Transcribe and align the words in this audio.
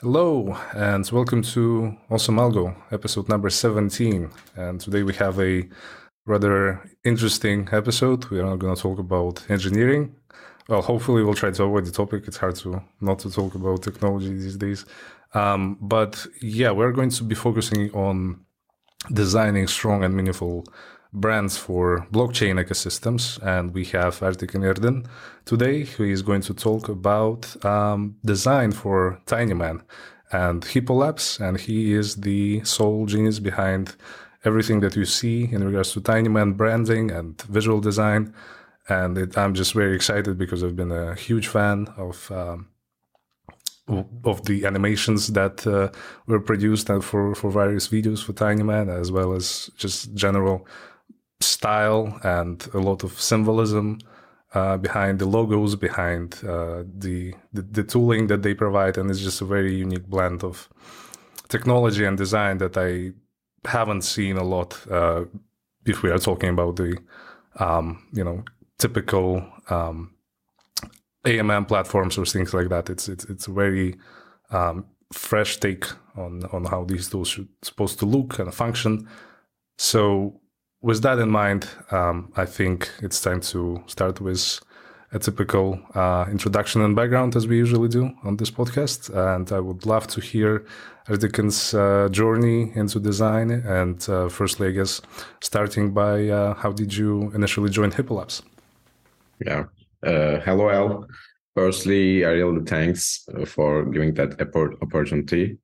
Hello, 0.00 0.56
and 0.74 1.08
welcome 1.12 1.42
to 1.42 1.96
Awesome 2.10 2.36
Algo, 2.36 2.74
episode 2.90 3.28
number 3.28 3.50
17. 3.50 4.30
And 4.56 4.80
today 4.80 5.02
we 5.02 5.14
have 5.14 5.38
a 5.38 5.68
rather 6.26 6.82
interesting 7.04 7.68
episode. 7.70 8.24
We 8.30 8.40
are 8.40 8.46
not 8.46 8.60
going 8.60 8.74
to 8.74 8.80
talk 8.80 8.98
about 8.98 9.44
engineering. 9.48 10.16
Well, 10.68 10.82
hopefully, 10.82 11.22
we'll 11.22 11.34
try 11.34 11.50
to 11.50 11.64
avoid 11.64 11.84
the 11.84 11.92
topic. 11.92 12.24
It's 12.26 12.38
hard 12.38 12.56
to 12.56 12.82
not 13.00 13.18
to 13.20 13.30
talk 13.30 13.54
about 13.54 13.82
technology 13.82 14.30
these 14.30 14.56
days. 14.56 14.86
Um, 15.34 15.76
but 15.80 16.26
yeah, 16.40 16.70
we're 16.70 16.92
going 16.92 17.10
to 17.10 17.24
be 17.24 17.34
focusing 17.34 17.90
on 17.92 18.44
designing 19.10 19.66
strong 19.66 20.04
and 20.04 20.14
meaningful 20.14 20.64
brands 21.12 21.56
for 21.58 22.06
blockchain 22.10 22.62
ecosystems. 22.62 23.42
And 23.42 23.74
we 23.74 23.84
have 23.86 24.20
Ertekin 24.20 24.62
Erdin 24.62 25.06
today, 25.44 25.84
who 25.84 26.04
is 26.04 26.22
going 26.22 26.42
to 26.42 26.54
talk 26.54 26.88
about 26.88 27.64
um, 27.64 28.16
design 28.24 28.72
for 28.72 29.20
Tinyman 29.26 29.82
and 30.30 30.62
HipoLabs. 30.62 31.40
And 31.40 31.60
he 31.60 31.92
is 31.92 32.16
the 32.16 32.64
sole 32.64 33.06
genius 33.06 33.38
behind 33.38 33.96
everything 34.44 34.80
that 34.80 34.96
you 34.96 35.04
see 35.04 35.48
in 35.52 35.64
regards 35.64 35.92
to 35.92 36.00
Tinyman 36.00 36.56
branding 36.56 37.10
and 37.10 37.40
visual 37.42 37.80
design. 37.80 38.34
And 38.88 39.16
it, 39.16 39.38
I'm 39.38 39.54
just 39.54 39.74
very 39.74 39.94
excited 39.94 40.36
because 40.38 40.64
I've 40.64 40.76
been 40.76 40.90
a 40.92 41.14
huge 41.14 41.48
fan 41.48 41.88
of 41.96 42.30
um, 42.32 42.68
of 43.88 44.44
the 44.44 44.64
animations 44.64 45.28
that 45.28 45.66
uh, 45.66 45.90
were 46.26 46.40
produced 46.40 46.88
and 46.88 47.04
for 47.04 47.34
for 47.34 47.50
various 47.50 47.88
videos 47.88 48.22
for 48.24 48.32
Tinyman, 48.32 48.88
as 48.88 49.10
well 49.10 49.32
as 49.32 49.70
just 49.76 50.14
general 50.14 50.66
style 51.40 52.18
and 52.22 52.68
a 52.72 52.78
lot 52.78 53.04
of 53.04 53.20
symbolism 53.20 53.98
uh, 54.54 54.76
behind 54.76 55.18
the 55.18 55.26
logos, 55.26 55.76
behind 55.76 56.38
uh, 56.46 56.84
the, 56.98 57.34
the, 57.52 57.62
the 57.62 57.82
tooling 57.82 58.26
that 58.26 58.42
they 58.42 58.54
provide, 58.54 58.98
and 58.98 59.10
it's 59.10 59.20
just 59.20 59.40
a 59.40 59.44
very 59.44 59.74
unique 59.74 60.06
blend 60.06 60.44
of 60.44 60.68
technology 61.48 62.04
and 62.04 62.18
design 62.18 62.58
that 62.58 62.76
I 62.76 63.12
haven't 63.68 64.02
seen 64.02 64.36
a 64.36 64.44
lot. 64.44 64.78
Uh, 64.90 65.24
if 65.84 66.02
we 66.02 66.10
are 66.10 66.18
talking 66.18 66.50
about 66.50 66.76
the 66.76 66.96
um, 67.58 68.06
you 68.12 68.24
know 68.24 68.44
typical 68.78 69.44
um, 69.68 70.11
AMM 71.24 71.68
platforms 71.68 72.18
or 72.18 72.24
things 72.24 72.52
like 72.52 72.68
that, 72.68 72.90
it's 72.90 73.08
it's 73.08 73.24
it's 73.24 73.46
a 73.46 73.52
very 73.52 73.96
um, 74.50 74.84
fresh 75.12 75.58
take 75.58 75.86
on 76.16 76.44
on 76.52 76.64
how 76.64 76.84
these 76.84 77.08
tools 77.08 77.28
should 77.28 77.48
supposed 77.62 77.98
to 78.00 78.06
look 78.06 78.38
and 78.38 78.52
function. 78.54 79.08
So 79.78 80.40
with 80.80 81.02
that 81.02 81.18
in 81.18 81.30
mind, 81.30 81.68
um, 81.90 82.32
I 82.36 82.44
think 82.44 82.90
it's 83.00 83.20
time 83.20 83.40
to 83.52 83.82
start 83.86 84.20
with 84.20 84.60
a 85.12 85.18
typical 85.18 85.78
uh, 85.94 86.24
introduction 86.30 86.80
and 86.82 86.96
background, 86.96 87.36
as 87.36 87.46
we 87.46 87.56
usually 87.56 87.88
do 87.88 88.10
on 88.24 88.36
this 88.36 88.50
podcast. 88.50 89.10
And 89.14 89.50
I 89.52 89.60
would 89.60 89.84
love 89.86 90.06
to 90.08 90.20
hear 90.20 90.64
Ertekin's 91.08 91.74
uh, 91.74 92.08
journey 92.10 92.72
into 92.74 92.98
design. 92.98 93.50
And 93.50 94.08
uh, 94.08 94.28
firstly, 94.28 94.68
I 94.68 94.70
guess, 94.70 95.00
starting 95.40 95.92
by 95.92 96.28
uh, 96.28 96.54
how 96.54 96.72
did 96.72 96.96
you 96.96 97.30
initially 97.34 97.70
join 97.70 97.92
HipoLabs? 97.92 98.42
Yeah. 99.44 99.64
Uh, 100.04 100.40
hello, 100.40 100.68
Al. 100.68 101.06
Firstly, 101.54 102.24
I 102.24 102.30
really 102.30 102.64
thanks 102.64 103.24
for 103.46 103.84
giving 103.84 104.14
that 104.14 104.40
opportunity. 104.82 105.58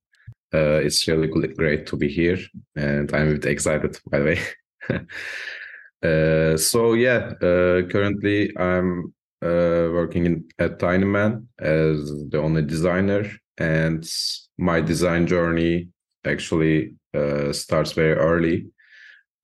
Uh, 0.54 0.80
it's 0.84 1.08
really 1.08 1.26
great 1.26 1.86
to 1.88 1.96
be 1.96 2.08
here, 2.08 2.38
and 2.76 3.12
I'm 3.12 3.30
a 3.30 3.32
bit 3.32 3.46
excited, 3.46 3.98
by 4.10 4.18
the 4.20 4.24
way. 4.24 4.40
uh, 6.52 6.56
so 6.56 6.92
yeah, 6.92 7.32
uh, 7.42 7.82
currently 7.88 8.56
I'm 8.56 9.12
uh, 9.42 9.90
working 9.92 10.26
in, 10.26 10.48
at 10.60 10.78
Tinyman 10.78 11.46
as 11.58 12.08
the 12.30 12.38
only 12.38 12.62
designer, 12.62 13.28
and 13.58 14.08
my 14.56 14.80
design 14.80 15.26
journey 15.26 15.88
actually 16.24 16.94
uh, 17.12 17.52
starts 17.52 17.90
very 17.92 18.14
early. 18.14 18.68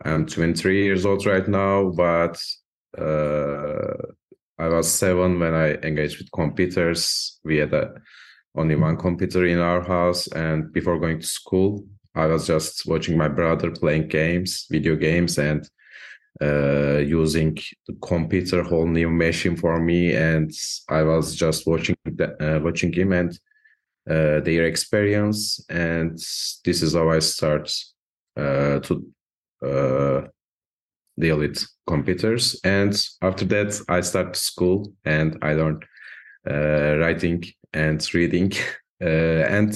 I'm 0.05 0.27
23 0.27 0.85
years 0.85 1.05
old 1.05 1.27
right 1.27 1.49
now, 1.49 1.91
but 1.91 2.41
uh, 2.97 4.15
I 4.59 4.69
was 4.69 4.91
seven 4.91 5.39
when 5.41 5.55
I 5.55 5.75
engaged 5.83 6.19
with 6.19 6.31
computers. 6.33 7.41
We 7.45 7.59
had 7.59 7.73
a, 7.73 7.95
only 8.57 8.77
one 8.77 8.97
computer 8.97 9.45
in 9.47 9.59
our 9.59 9.83
house, 9.83 10.29
and 10.29 10.73
before 10.73 11.01
going 11.01 11.21
to 11.21 11.27
school, 11.27 11.85
I 12.15 12.27
was 12.27 12.47
just 12.47 12.87
watching 12.87 13.19
my 13.19 13.29
brother 13.29 13.71
playing 13.73 14.09
games, 14.09 14.67
video 14.71 14.95
games, 14.95 15.39
and 15.39 15.69
uh, 16.41 16.99
using 16.99 17.57
the 17.89 17.95
computer 18.03 18.63
whole 18.63 18.87
new 18.87 19.11
machine 19.11 19.57
for 19.57 19.81
me. 19.81 20.15
And 20.15 20.53
I 20.89 21.03
was 21.03 21.35
just 21.35 21.67
watching 21.67 21.97
the, 22.05 22.57
uh, 22.57 22.61
watching 22.61 22.93
him 22.93 23.13
and 23.13 23.33
uh, 24.09 24.41
their 24.41 24.67
experience. 24.67 25.65
And 25.69 26.17
this 26.65 26.83
is 26.83 26.95
how 26.95 27.11
I 27.11 27.19
start 27.19 27.73
uh, 28.37 28.79
to 28.81 29.05
uh, 31.19 31.21
deal 31.21 31.39
with 31.39 31.65
computers. 31.87 32.61
And 32.65 32.95
after 33.23 33.45
that, 33.47 33.81
I 33.89 34.01
start 34.01 34.37
school 34.37 34.93
and 35.05 35.39
I 35.43 35.55
learned 35.55 35.85
uh, 36.51 36.97
writing 36.99 37.45
and 37.73 38.15
reading. 38.15 38.53
and 39.01 39.75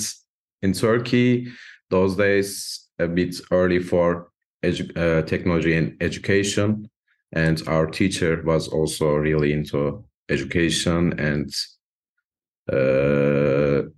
in 0.62 0.72
Turkey, 0.72 1.48
those 1.90 2.16
days 2.16 2.88
a 2.98 3.08
bit 3.08 3.36
early 3.50 3.78
for 3.78 4.30
edu- 4.64 4.96
uh, 4.96 5.22
technology 5.22 5.74
and 5.76 5.96
education 6.00 6.88
and 7.32 7.62
our 7.68 7.86
teacher 7.86 8.42
was 8.44 8.68
also 8.68 9.14
really 9.14 9.52
into 9.52 10.04
education 10.30 11.18
and 11.18 11.54
uh, 12.72 13.88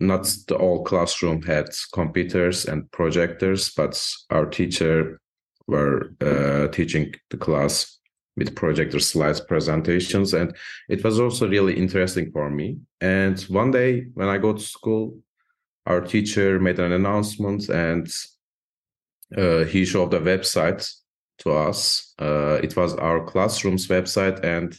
not 0.00 0.24
the 0.48 0.56
all 0.56 0.84
classroom 0.84 1.42
had 1.42 1.68
computers 1.92 2.66
and 2.66 2.90
projectors 2.92 3.70
but 3.70 4.14
our 4.30 4.46
teacher 4.46 5.20
were 5.66 6.14
uh, 6.20 6.68
teaching 6.68 7.14
the 7.30 7.36
class 7.36 7.98
with 8.36 8.54
projector 8.56 8.98
slides 8.98 9.40
presentations 9.40 10.34
and 10.34 10.56
it 10.88 11.04
was 11.04 11.20
also 11.20 11.48
really 11.48 11.74
interesting 11.74 12.30
for 12.32 12.50
me 12.50 12.76
and 13.00 13.40
one 13.42 13.70
day 13.70 14.06
when 14.14 14.28
i 14.28 14.36
go 14.36 14.52
to 14.52 14.60
school 14.60 15.16
our 15.86 16.00
teacher 16.00 16.58
made 16.58 16.78
an 16.78 16.92
announcement 16.92 17.68
and 17.68 18.08
uh, 19.36 19.64
he 19.64 19.84
showed 19.84 20.10
the 20.10 20.18
website 20.18 20.90
to 21.38 21.52
us. 21.52 22.14
Uh, 22.18 22.58
it 22.62 22.76
was 22.76 22.94
our 22.94 23.24
classroom's 23.24 23.88
website, 23.88 24.42
and 24.44 24.78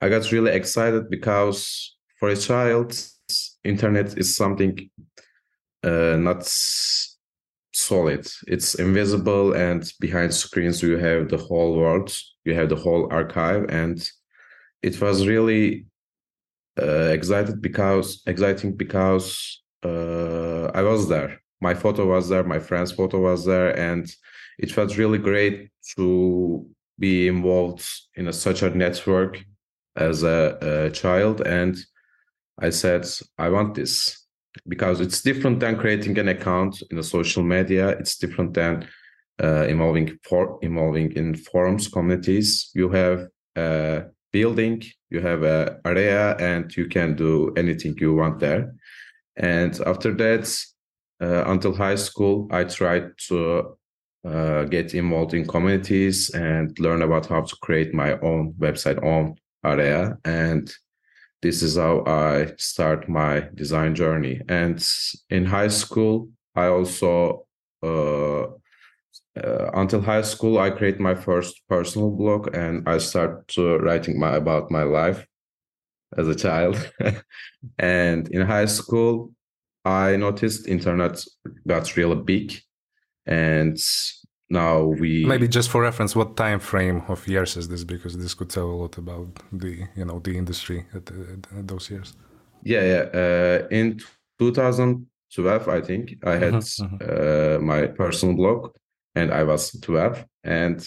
I 0.00 0.08
got 0.08 0.30
really 0.32 0.52
excited 0.52 1.08
because 1.08 1.96
for 2.18 2.28
a 2.28 2.36
child, 2.36 2.96
internet 3.64 4.18
is 4.18 4.36
something 4.36 4.90
uh, 5.82 6.16
not 6.18 6.44
solid. 7.74 8.26
It's 8.46 8.74
invisible, 8.74 9.52
and 9.54 9.90
behind 10.00 10.34
screens 10.34 10.82
you 10.82 10.96
have 10.98 11.28
the 11.28 11.36
whole 11.36 11.76
world, 11.76 12.16
you 12.44 12.54
have 12.54 12.68
the 12.68 12.76
whole 12.76 13.08
archive, 13.12 13.66
and 13.68 14.02
it 14.82 15.00
was 15.00 15.26
really 15.26 15.86
uh, 16.80 17.10
excited 17.12 17.62
because 17.62 18.22
exciting 18.26 18.76
because 18.76 19.62
uh, 19.84 20.66
I 20.74 20.82
was 20.82 21.08
there. 21.08 21.40
My 21.60 21.74
photo 21.74 22.06
was 22.06 22.28
there. 22.28 22.44
My 22.44 22.58
friend's 22.58 22.92
photo 22.92 23.20
was 23.20 23.44
there, 23.44 23.78
and 23.78 24.10
it 24.58 24.70
felt 24.70 24.98
really 24.98 25.18
great 25.18 25.70
to 25.96 26.66
be 26.98 27.28
involved 27.28 27.88
in 28.14 28.28
a, 28.28 28.32
such 28.32 28.62
a 28.62 28.70
network 28.70 29.44
as 29.96 30.22
a, 30.22 30.86
a 30.86 30.90
child. 30.90 31.40
And 31.40 31.76
I 32.58 32.70
said, 32.70 33.06
I 33.38 33.48
want 33.48 33.74
this 33.74 34.23
because 34.68 35.00
it's 35.00 35.22
different 35.22 35.60
than 35.60 35.76
creating 35.76 36.18
an 36.18 36.28
account 36.28 36.82
in 36.90 36.98
a 36.98 37.02
social 37.02 37.42
media. 37.42 37.88
It's 37.90 38.16
different 38.16 38.54
than 38.54 38.86
uh, 39.42 39.66
involving 39.66 40.18
for 40.22 40.58
involving 40.62 41.12
in 41.12 41.34
forums 41.34 41.88
communities. 41.88 42.70
You 42.74 42.88
have 42.90 43.28
a 43.56 44.04
building, 44.32 44.82
you 45.10 45.20
have 45.20 45.42
a 45.42 45.80
area, 45.84 46.36
and 46.36 46.74
you 46.76 46.86
can 46.86 47.16
do 47.16 47.52
anything 47.56 47.96
you 47.98 48.14
want 48.14 48.40
there. 48.40 48.74
And 49.36 49.78
after 49.86 50.12
that, 50.14 50.44
uh, 51.20 51.44
until 51.46 51.74
high 51.74 51.96
school, 51.96 52.48
I 52.50 52.64
tried 52.64 53.12
to 53.28 53.76
uh, 54.24 54.64
get 54.64 54.94
involved 54.94 55.34
in 55.34 55.46
communities 55.46 56.30
and 56.30 56.78
learn 56.78 57.02
about 57.02 57.26
how 57.26 57.42
to 57.42 57.56
create 57.56 57.92
my 57.94 58.18
own 58.20 58.54
website, 58.54 59.02
own 59.04 59.34
area. 59.64 60.18
And 60.24 60.72
this 61.44 61.62
is 61.62 61.76
how 61.76 62.02
I 62.06 62.54
start 62.56 63.06
my 63.06 63.48
design 63.54 63.94
journey. 63.94 64.40
And 64.48 64.82
in 65.28 65.44
high 65.44 65.68
school, 65.68 66.30
I 66.56 66.68
also 66.68 67.46
uh, 67.82 68.44
uh, 69.36 69.70
until 69.74 70.00
high 70.00 70.22
school, 70.22 70.58
I 70.58 70.70
create 70.70 70.98
my 70.98 71.14
first 71.14 71.60
personal 71.68 72.10
blog 72.10 72.56
and 72.56 72.88
I 72.88 72.96
start 72.96 73.46
to 73.48 73.76
writing 73.76 74.18
my 74.18 74.36
about 74.36 74.70
my 74.70 74.84
life 74.84 75.26
as 76.16 76.28
a 76.28 76.34
child. 76.34 76.76
and 77.78 78.26
in 78.28 78.40
high 78.40 78.64
school, 78.64 79.30
I 79.84 80.16
noticed 80.16 80.66
internet 80.66 81.22
got 81.68 81.94
really 81.94 82.22
big. 82.22 82.54
And 83.26 83.78
now 84.54 84.82
we 85.00 85.24
maybe 85.24 85.48
just 85.48 85.68
for 85.70 85.82
reference, 85.82 86.16
what 86.16 86.36
time 86.36 86.60
frame 86.60 87.02
of 87.08 87.26
years 87.28 87.56
is 87.56 87.68
this? 87.68 87.84
Because 87.84 88.16
this 88.16 88.34
could 88.34 88.50
tell 88.50 88.68
a 88.70 88.78
lot 88.82 88.96
about 88.98 89.28
the 89.52 89.72
you 89.96 90.04
know 90.04 90.18
the 90.20 90.36
industry 90.42 90.86
at, 90.94 91.04
at 91.58 91.68
those 91.68 91.90
years. 91.90 92.14
Yeah, 92.62 92.84
yeah. 92.92 93.04
Uh, 93.22 93.68
in 93.70 94.00
2012, 94.38 95.68
I 95.68 95.80
think 95.80 96.04
I 96.24 96.36
had 96.44 96.54
mm-hmm, 96.54 96.84
mm-hmm. 96.84 97.58
Uh, 97.58 97.58
my 97.72 97.86
personal 97.88 98.34
blog, 98.36 98.70
and 99.14 99.32
I 99.32 99.42
was 99.44 99.62
12, 99.80 100.24
and 100.44 100.78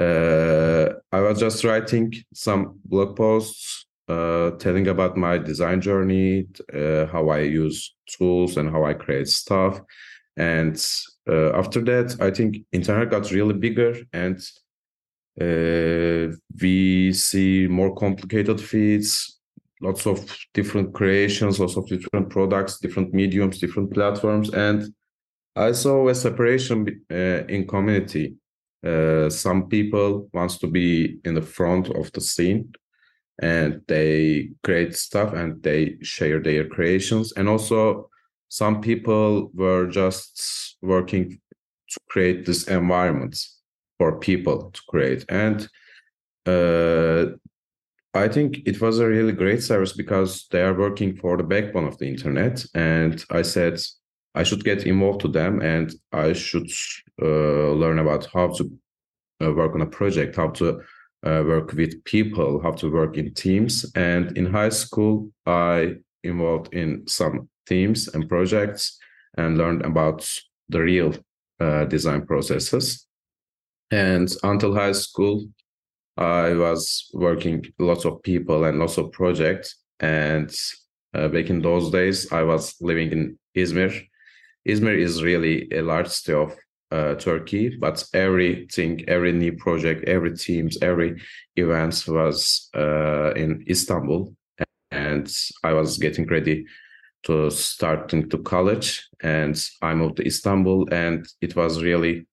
uh, 0.00 0.86
I 1.10 1.20
was 1.20 1.40
just 1.40 1.64
writing 1.64 2.12
some 2.32 2.78
blog 2.84 3.16
posts 3.16 3.86
uh, 4.08 4.50
telling 4.58 4.88
about 4.88 5.16
my 5.16 5.38
design 5.38 5.80
journey, 5.80 6.46
uh, 6.72 7.06
how 7.06 7.30
I 7.30 7.40
use 7.40 7.94
tools, 8.06 8.56
and 8.56 8.70
how 8.70 8.84
I 8.84 8.94
create 8.94 9.28
stuff. 9.28 9.80
And 10.36 10.76
uh, 11.28 11.52
after 11.52 11.80
that, 11.82 12.16
I 12.20 12.30
think 12.30 12.58
internet 12.72 13.10
got 13.10 13.30
really 13.30 13.54
bigger, 13.54 13.96
and 14.12 14.38
uh, 15.40 16.34
we 16.60 17.12
see 17.12 17.66
more 17.68 17.94
complicated 17.94 18.60
feeds, 18.60 19.40
lots 19.80 20.06
of 20.06 20.36
different 20.52 20.92
creations, 20.92 21.60
lots 21.60 21.76
of 21.76 21.86
different 21.88 22.30
products, 22.30 22.80
different 22.80 23.14
mediums, 23.14 23.58
different 23.58 23.92
platforms, 23.92 24.50
and 24.50 24.92
I 25.56 25.72
saw 25.72 26.08
a 26.08 26.14
separation 26.14 27.04
uh, 27.10 27.46
in 27.46 27.66
community. 27.66 28.34
Uh, 28.84 29.30
some 29.30 29.68
people 29.68 30.28
wants 30.32 30.58
to 30.58 30.66
be 30.66 31.18
in 31.24 31.34
the 31.34 31.42
front 31.42 31.88
of 31.90 32.10
the 32.12 32.20
scene 32.20 32.72
and 33.40 33.80
they 33.88 34.50
create 34.62 34.94
stuff 34.94 35.32
and 35.32 35.62
they 35.62 35.96
share 36.02 36.40
their 36.40 36.68
creations 36.68 37.32
and 37.32 37.48
also 37.48 38.10
some 38.54 38.80
people 38.80 39.50
were 39.52 39.84
just 39.88 40.76
working 40.80 41.40
to 41.90 42.00
create 42.08 42.46
this 42.46 42.68
environment 42.68 43.36
for 43.98 44.20
people 44.20 44.70
to 44.70 44.80
create. 44.88 45.24
And 45.28 45.68
uh, 46.46 47.24
i 48.22 48.28
think 48.28 48.60
it 48.64 48.80
was 48.80 49.00
a 49.00 49.08
really 49.08 49.32
great 49.32 49.60
service 49.60 49.92
because 49.92 50.46
they 50.52 50.62
are 50.62 50.78
working 50.86 51.16
for 51.16 51.36
the 51.36 51.42
backbone 51.42 51.86
of 51.88 51.98
the 51.98 52.06
internet. 52.06 52.64
And 52.74 53.24
i 53.30 53.42
said 53.42 53.80
i 54.36 54.44
should 54.44 54.62
get 54.62 54.86
involved 54.86 55.20
to 55.22 55.28
them 55.28 55.60
and 55.60 55.86
i 56.12 56.32
should 56.32 56.70
uh, 57.22 57.72
learn 57.82 57.98
about 57.98 58.24
how 58.34 58.46
to 58.56 58.62
uh, 59.42 59.52
work 59.52 59.74
on 59.74 59.82
a 59.82 59.94
project 59.98 60.36
how 60.36 60.50
to 60.60 60.66
uh, 61.28 61.42
work 61.52 61.72
with 61.72 62.04
people 62.04 62.62
how 62.62 62.72
to 62.72 62.86
work 62.98 63.16
in 63.16 63.34
teams. 63.34 63.74
And 63.96 64.24
in 64.38 64.46
high 64.46 64.74
school 64.84 65.14
i 65.44 65.96
involved 66.22 66.72
in 66.72 66.88
some 67.08 67.48
teams 67.66 68.08
and 68.08 68.28
projects 68.28 68.98
and 69.36 69.58
learned 69.58 69.84
about 69.84 70.28
the 70.68 70.80
real 70.80 71.14
uh, 71.60 71.84
design 71.84 72.26
processes. 72.26 73.06
And 73.90 74.34
until 74.42 74.74
high 74.74 74.92
school, 74.92 75.46
I 76.16 76.54
was 76.54 77.10
working 77.12 77.64
lots 77.78 78.04
of 78.04 78.22
people 78.22 78.64
and 78.64 78.78
lots 78.78 78.98
of 78.98 79.12
projects. 79.12 79.76
And 80.00 80.54
uh, 81.14 81.28
back 81.28 81.50
in 81.50 81.60
those 81.60 81.90
days, 81.90 82.32
I 82.32 82.42
was 82.42 82.74
living 82.80 83.12
in 83.12 83.38
Izmir. 83.56 84.06
Izmir 84.68 84.98
is 84.98 85.22
really 85.22 85.68
a 85.72 85.82
large 85.82 86.08
city 86.08 86.34
of 86.34 86.56
uh, 86.90 87.14
Turkey, 87.14 87.76
but 87.76 88.04
everything, 88.14 89.04
every 89.08 89.32
new 89.32 89.52
project, 89.52 90.08
every 90.08 90.36
teams, 90.36 90.78
every 90.80 91.20
events 91.56 92.06
was 92.06 92.68
uh, 92.76 93.32
in 93.34 93.64
Istanbul, 93.68 94.34
and 94.90 95.28
I 95.62 95.72
was 95.72 95.98
getting 95.98 96.26
ready 96.26 96.66
to 97.24 97.50
starting 97.50 98.28
to 98.28 98.38
college 98.38 99.08
and 99.22 99.58
I 99.82 99.94
moved 99.94 100.16
to 100.16 100.26
Istanbul 100.26 100.88
and 100.92 101.26
it 101.40 101.56
was 101.56 101.82
really 101.82 102.26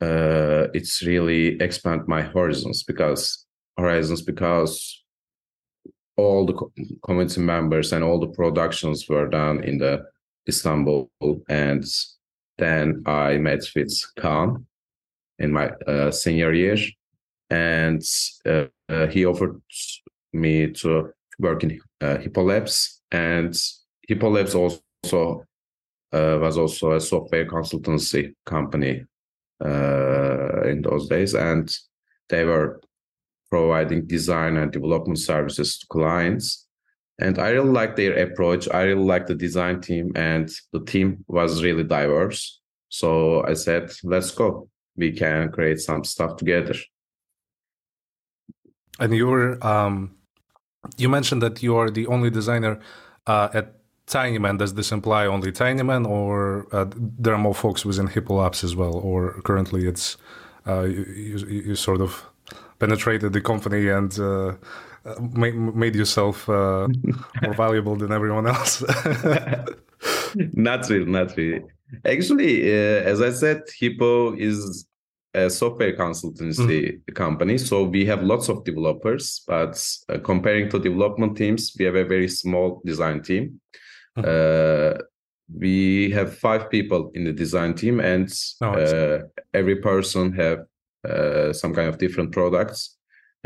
uh, 0.00 0.66
it's 0.74 1.02
really 1.02 1.60
expand 1.60 2.02
my 2.08 2.22
horizons 2.22 2.82
because 2.82 3.46
horizons 3.76 4.22
because 4.22 5.02
all 6.16 6.46
the 6.46 6.54
community 7.04 7.40
members 7.40 7.92
and 7.92 8.02
all 8.02 8.18
the 8.18 8.28
productions 8.28 9.08
were 9.08 9.28
done 9.28 9.62
in 9.62 9.78
the 9.78 10.04
Istanbul 10.48 11.10
and 11.48 11.84
then 12.58 13.02
I 13.06 13.38
met 13.38 13.62
with 13.76 13.92
Kaan 14.18 14.64
in 15.38 15.52
my 15.52 15.70
uh, 15.86 16.10
senior 16.10 16.52
year 16.52 16.76
and 17.50 18.02
uh, 18.46 18.66
uh 18.88 19.06
he 19.06 19.24
offered 19.26 19.60
me 20.32 20.72
to 20.72 21.12
work 21.38 21.62
in 21.62 21.80
uh, 22.00 22.16
HipoLabs 22.16 22.99
and 23.12 23.52
HipoLabs 24.08 24.54
also 24.54 25.46
uh, 26.12 26.38
was 26.40 26.58
also 26.58 26.92
a 26.92 27.00
software 27.00 27.46
consultancy 27.46 28.34
company 28.44 29.04
uh, 29.64 30.62
in 30.62 30.82
those 30.82 31.08
days, 31.08 31.34
and 31.34 31.74
they 32.28 32.44
were 32.44 32.80
providing 33.50 34.06
design 34.06 34.56
and 34.56 34.72
development 34.72 35.18
services 35.18 35.78
to 35.78 35.86
clients. 35.88 36.66
And 37.20 37.38
I 37.38 37.50
really 37.50 37.70
like 37.70 37.96
their 37.96 38.16
approach. 38.18 38.68
I 38.72 38.82
really 38.82 39.04
like 39.04 39.26
the 39.26 39.34
design 39.34 39.80
team, 39.80 40.12
and 40.16 40.50
the 40.72 40.80
team 40.84 41.24
was 41.28 41.62
really 41.62 41.84
diverse. 41.84 42.60
So 42.88 43.44
I 43.44 43.54
said, 43.54 43.92
let's 44.02 44.30
go. 44.30 44.68
We 44.96 45.12
can 45.12 45.52
create 45.52 45.80
some 45.80 46.04
stuff 46.04 46.36
together. 46.36 46.74
And 48.98 49.14
you 49.14 49.26
were 49.26 49.64
um, 49.64 50.16
you 50.96 51.08
mentioned 51.08 51.42
that 51.42 51.62
you 51.62 51.76
are 51.76 51.90
the 51.90 52.06
only 52.06 52.30
designer 52.30 52.80
uh, 53.26 53.48
at 53.52 53.74
Tinyman. 54.06 54.58
Does 54.58 54.74
this 54.74 54.92
imply 54.92 55.26
only 55.26 55.52
Tinyman, 55.52 56.06
or 56.06 56.66
uh, 56.72 56.86
there 56.94 57.34
are 57.34 57.38
more 57.38 57.54
folks 57.54 57.84
within 57.84 58.08
HipoLabs 58.08 58.64
as 58.64 58.74
well? 58.74 58.94
Or 58.94 59.40
currently, 59.42 59.86
it's 59.86 60.16
uh, 60.66 60.82
you, 60.82 61.04
you, 61.14 61.62
you, 61.68 61.74
sort 61.74 62.00
of 62.00 62.24
penetrated 62.78 63.32
the 63.32 63.40
company 63.40 63.88
and 63.88 64.18
uh, 64.18 64.54
made, 65.32 65.54
made 65.54 65.94
yourself 65.94 66.48
uh, 66.48 66.88
more 67.42 67.54
valuable 67.54 67.96
than 67.96 68.12
everyone 68.12 68.46
else. 68.46 68.82
not 70.34 70.88
really, 70.88 71.04
not 71.06 71.36
really. 71.36 71.62
Actually, 72.04 72.70
uh, 72.70 73.02
as 73.02 73.20
I 73.20 73.30
said, 73.30 73.62
Hipo 73.80 74.38
is 74.38 74.86
a 75.34 75.48
software 75.48 75.96
consultancy 75.96 76.98
mm. 76.98 77.14
company 77.14 77.56
so 77.56 77.84
we 77.84 78.04
have 78.04 78.22
lots 78.22 78.48
of 78.48 78.64
developers 78.64 79.42
but 79.46 79.80
uh, 80.08 80.18
comparing 80.18 80.68
to 80.68 80.78
development 80.78 81.36
teams 81.36 81.72
we 81.78 81.84
have 81.84 81.94
a 81.94 82.04
very 82.04 82.28
small 82.28 82.80
design 82.84 83.22
team 83.22 83.60
mm. 84.18 84.24
uh, 84.24 84.98
we 85.58 86.10
have 86.10 86.36
five 86.36 86.70
people 86.70 87.10
in 87.14 87.24
the 87.24 87.32
design 87.32 87.74
team 87.74 88.00
and 88.00 88.32
oh, 88.62 88.72
uh, 88.72 89.22
every 89.54 89.76
person 89.76 90.32
have 90.32 90.60
uh, 91.08 91.52
some 91.52 91.74
kind 91.74 91.88
of 91.88 91.98
different 91.98 92.32
products 92.32 92.96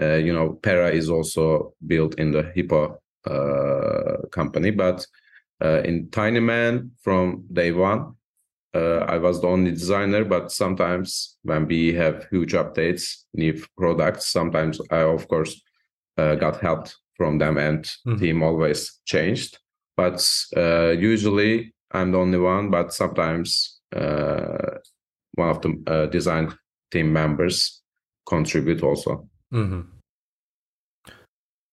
uh, 0.01 0.15
you 0.15 0.33
know 0.33 0.59
Pera 0.63 0.91
is 0.91 1.11
also 1.11 1.75
built 1.87 2.15
in 2.19 2.33
the 2.33 2.45
Hipo 2.57 2.97
uh, 3.27 4.27
company 4.29 4.71
but 4.71 5.07
in 5.61 6.09
tinyman 6.09 6.91
from 7.03 7.45
day 7.53 7.73
one 7.73 8.15
uh, 8.75 9.05
I 9.09 9.19
was 9.19 9.41
the 9.41 9.47
only 9.47 9.71
designer, 9.71 10.25
but 10.25 10.51
sometimes 10.51 11.37
when 11.43 11.67
we 11.67 11.93
have 11.95 12.27
huge 12.31 12.53
updates, 12.53 13.25
new 13.33 13.63
products, 13.77 14.27
sometimes 14.27 14.81
I 14.91 15.01
of 15.03 15.29
course 15.29 15.61
uh, 16.19 16.35
got 16.35 16.61
help 16.61 16.89
from 17.17 17.39
them, 17.39 17.59
and 17.59 17.85
mm-hmm. 17.85 18.17
team 18.17 18.43
always 18.43 19.01
changed. 19.05 19.59
But 19.97 20.27
uh, 20.57 20.91
usually 20.91 21.75
I'm 21.93 22.11
the 22.11 22.19
only 22.19 22.39
one, 22.39 22.71
but 22.71 22.93
sometimes 22.93 23.81
uh, 23.95 24.79
one 25.35 25.49
of 25.49 25.61
the 25.63 25.83
uh, 25.87 26.07
design 26.07 26.57
team 26.91 27.13
members 27.13 27.83
contribute 28.27 28.83
also. 28.83 29.29
Mm-hmm. 29.53 29.83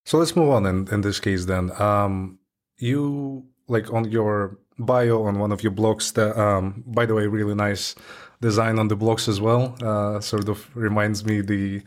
So 0.05 0.17
let's 0.17 0.35
move 0.35 0.49
on 0.49 0.65
in, 0.65 0.87
in 0.91 1.01
this 1.01 1.19
case 1.19 1.45
then. 1.45 1.71
Um, 1.81 2.39
you 2.77 3.45
like 3.67 3.91
on 3.93 4.11
your 4.11 4.59
bio 4.79 5.23
on 5.23 5.39
one 5.39 5.51
of 5.51 5.63
your 5.63 5.71
blogs 5.71 6.13
that 6.13 6.39
um, 6.39 6.83
by 6.87 7.05
the 7.05 7.13
way 7.13 7.27
really 7.27 7.55
nice 7.55 7.95
design 8.41 8.79
on 8.79 8.87
the 8.87 8.95
blocks 8.95 9.27
as 9.27 9.39
well. 9.39 9.75
Uh, 9.81 10.19
sort 10.19 10.49
of 10.49 10.75
reminds 10.75 11.23
me 11.23 11.41
the 11.41 11.81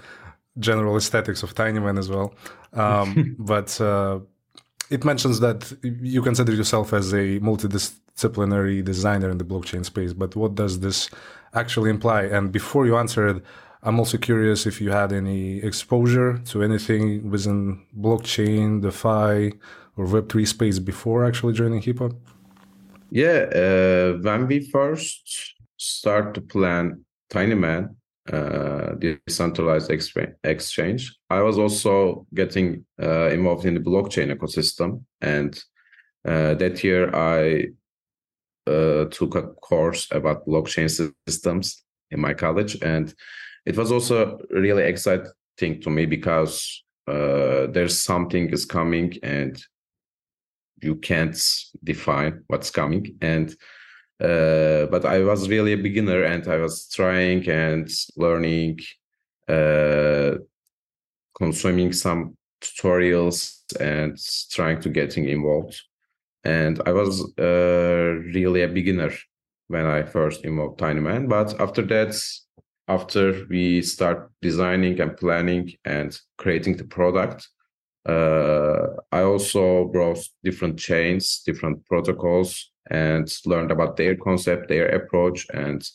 general 0.59 0.97
aesthetics 0.97 1.43
of 1.43 1.55
tinyman 1.55 1.99
as 1.99 2.09
well. 2.09 2.33
Um, 2.73 3.35
but 3.38 3.81
uh, 3.81 4.21
it 4.91 5.05
mentions 5.05 5.41
that 5.41 5.73
you 5.83 6.23
consider 6.23 6.53
yourself 6.53 6.93
as 6.93 7.12
a 7.12 7.41
multidisciplinary 7.41 8.85
designer 8.85 9.31
in 9.31 9.38
the 9.38 9.45
blockchain 9.45 9.85
space 9.85 10.12
but 10.12 10.37
what 10.37 10.55
does 10.55 10.81
this 10.81 11.11
actually 11.55 11.91
imply? 11.91 12.23
And 12.23 12.53
before 12.53 12.87
you 12.87 12.97
answer 12.97 13.26
it 13.29 13.43
i'm 13.85 13.99
also 13.99 14.19
curious 14.19 14.67
if 14.67 14.81
you 14.81 14.91
had 14.91 15.12
any 15.12 15.59
exposure 15.59 16.38
to 16.38 16.62
anything 16.62 17.31
within 17.31 17.85
blockchain 17.99 18.83
defi 18.83 19.57
or 19.97 20.07
web3 20.07 20.47
space 20.47 20.79
before 20.79 21.25
actually 21.25 21.53
joining 21.53 21.81
Hipo 21.81 22.17
yeah, 23.14 23.47
uh, 23.54 24.18
when 24.23 24.49
we 24.49 24.68
first 24.71 25.54
start 25.76 26.35
to 26.35 26.40
plan 26.40 27.04
Tinyman, 27.33 27.94
uh, 28.33 28.94
decentralized 28.94 29.88
exchange, 30.42 31.16
I 31.30 31.40
was 31.42 31.56
also 31.56 32.26
getting 32.35 32.85
uh, 33.00 33.28
involved 33.28 33.66
in 33.66 33.75
the 33.75 33.80
blockchain 33.80 34.35
ecosystem. 34.35 35.04
And 35.21 35.54
uh, 36.26 36.54
that 36.54 36.83
year, 36.83 37.14
I 37.14 37.68
uh, 38.68 39.04
took 39.04 39.37
a 39.37 39.42
course 39.42 40.09
about 40.11 40.44
blockchain 40.44 40.90
systems 41.28 41.85
in 42.11 42.18
my 42.18 42.35
college, 42.35 42.83
and 42.83 43.14
it 43.64 43.76
was 43.76 43.92
also 43.92 44.40
really 44.50 44.83
exciting 44.83 45.80
to 45.83 45.88
me 45.88 46.06
because 46.06 46.83
uh, 47.06 47.68
there's 47.68 48.02
something 48.02 48.50
is 48.50 48.64
coming 48.64 49.18
and 49.23 49.64
you 50.85 50.97
can't 50.97 51.37
define 51.83 52.45
what's 52.47 52.71
coming. 52.71 53.17
And 53.21 53.50
uh, 54.21 54.87
but 54.87 55.05
i 55.05 55.19
was 55.19 55.49
really 55.49 55.73
a 55.73 55.76
beginner 55.76 56.23
and 56.23 56.47
i 56.47 56.57
was 56.57 56.88
trying 56.88 57.49
and 57.49 57.91
learning 58.17 58.79
uh, 59.49 60.37
consuming 61.37 61.93
some 61.93 62.37
tutorials 62.62 63.61
and 63.81 64.17
trying 64.50 64.81
to 64.81 64.88
getting 64.88 65.29
involved. 65.29 65.83
And 66.45 66.81
i 66.87 66.93
was 66.93 67.33
uh, 67.38 68.21
really 68.37 68.62
a 68.62 68.69
beginner 68.69 69.11
when 69.67 69.87
i 69.87 70.03
first 70.03 70.45
involved 70.45 70.79
tinyman 70.79 71.29
but 71.29 71.61
after 71.61 71.83
that 71.83 72.14
after 72.87 73.47
we 73.49 73.83
start 73.83 74.31
designing 74.43 75.00
and 75.00 75.17
planning 75.17 75.73
and 75.85 76.19
creating 76.37 76.76
the 76.76 76.85
product 76.85 77.49
uh, 78.08 78.87
i 79.12 79.23
also 79.23 79.87
browsed 79.87 80.32
different 80.42 80.78
chains 80.78 81.42
different 81.46 81.84
protocols 81.87 82.70
and 82.90 83.32
learned 83.46 83.70
about 83.70 83.96
their 83.96 84.14
concept 84.16 84.68
their 84.68 84.88
approach 84.88 85.46
and 85.54 85.88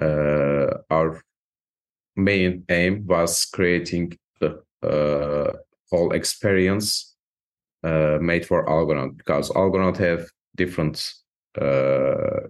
uh, 0.00 0.78
our 0.90 1.22
main 2.16 2.64
aim 2.68 3.06
was 3.06 3.44
creating 3.44 4.16
the 4.40 4.62
uh, 4.82 5.52
whole 5.90 6.12
experience 6.12 7.16
uh, 7.82 8.18
made 8.20 8.46
for 8.46 8.66
algorand 8.66 9.16
because 9.16 9.50
algorand 9.50 9.96
have 9.96 10.26
different 10.56 11.12
uh, 11.60 12.40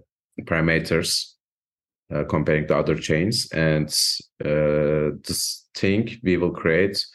parameters 0.41 1.33
uh, 2.13 2.23
comparing 2.25 2.67
to 2.67 2.77
other 2.77 2.95
chains. 2.95 3.47
And 3.51 3.89
this 4.39 5.65
thing 5.75 6.19
we 6.23 6.37
will 6.37 6.51
create 6.51 7.05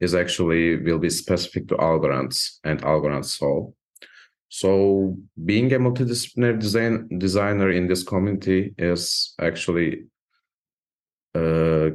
is 0.00 0.14
actually 0.14 0.76
will 0.76 0.98
be 0.98 1.10
specific 1.10 1.68
to 1.68 1.76
Algorand 1.76 2.32
and 2.64 2.82
Algorand 2.82 3.24
Soul. 3.24 3.74
So 4.48 5.16
being 5.44 5.72
a 5.72 5.78
multidisciplinary 5.78 6.58
design 6.58 7.08
designer 7.18 7.70
in 7.70 7.86
this 7.86 8.02
community 8.02 8.74
is 8.76 9.34
actually 9.40 10.06
uh, 11.34 11.90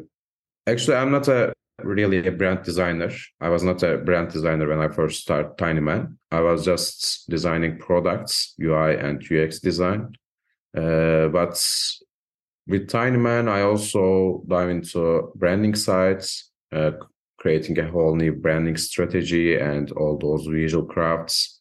actually 0.66 0.96
I'm 0.96 1.12
not 1.12 1.28
a 1.28 1.54
really 1.84 2.26
a 2.26 2.32
brand 2.32 2.64
designer. 2.64 3.12
I 3.42 3.50
was 3.50 3.64
not 3.64 3.84
a 3.84 3.98
brand 3.98 4.32
designer 4.32 4.68
when 4.68 4.80
I 4.80 4.88
first 4.88 5.22
started 5.22 5.58
Tinyman. 5.58 6.18
I 6.32 6.40
was 6.40 6.64
just 6.64 7.30
designing 7.30 7.78
products, 7.78 8.54
UI 8.62 8.98
and 8.98 9.22
UX 9.30 9.60
design. 9.60 10.16
Uh, 10.76 11.28
but 11.28 11.62
with 12.68 12.90
Tinyman, 12.90 13.50
I 13.50 13.62
also 13.62 14.44
dive 14.48 14.70
into 14.70 15.32
branding 15.36 15.76
sites, 15.76 16.52
uh, 16.72 16.92
creating 17.46 17.78
a 17.78 17.88
whole 17.92 18.16
new 18.16 18.34
branding 18.34 18.76
strategy 18.76 19.56
and 19.56 19.92
all 19.92 20.18
those 20.18 20.48
visual 20.48 20.84
crafts. 20.84 21.60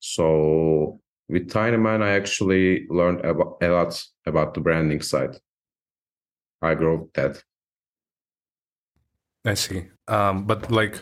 So 0.00 1.00
with 1.28 1.48
Tinyman, 1.48 2.02
I 2.02 2.10
actually 2.20 2.88
learned 2.88 3.20
about, 3.24 3.58
a 3.62 3.68
lot 3.68 4.04
about 4.26 4.54
the 4.54 4.60
branding 4.60 5.02
side. 5.02 5.36
I 6.60 6.74
grew 6.74 7.08
that. 7.14 7.44
I 9.44 9.54
see. 9.54 9.84
Um, 10.08 10.46
but 10.46 10.68
like 10.72 11.00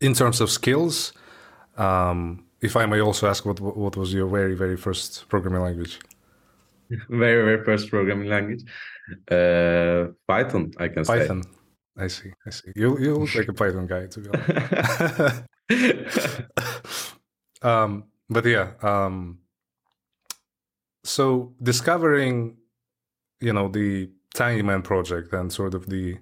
in 0.00 0.14
terms 0.14 0.40
of 0.40 0.48
skills, 0.48 1.12
um, 1.76 2.44
if 2.60 2.76
I 2.76 2.86
may 2.86 3.00
also 3.00 3.28
ask, 3.28 3.44
what 3.44 3.58
what 3.60 3.96
was 3.96 4.14
your 4.14 4.28
very 4.28 4.54
very 4.54 4.76
first 4.76 5.28
programming 5.28 5.62
language? 5.62 5.98
very 7.24 7.42
very 7.48 7.64
first 7.64 7.90
programming 7.90 8.28
language 8.28 8.62
uh 9.36 10.06
python 10.28 10.64
i 10.78 10.86
can 10.88 11.04
python 11.04 11.42
say. 11.42 11.48
I 11.98 12.06
see 12.08 12.30
i 12.46 12.50
see. 12.50 12.72
You 12.74 12.98
you 12.98 13.16
look 13.16 13.34
like 13.34 13.48
a 13.48 13.52
python 13.52 13.86
guy 13.86 14.06
to 14.06 14.20
be 14.20 14.28
honest. 14.30 15.42
Um 17.62 18.04
but 18.28 18.44
yeah 18.44 18.72
um 18.82 19.38
so 21.04 21.54
discovering 21.62 22.56
you 23.40 23.52
know 23.52 23.68
the 23.68 24.10
tinyman 24.34 24.82
project 24.84 25.32
and 25.32 25.52
sort 25.52 25.74
of 25.74 25.86
the 25.86 26.18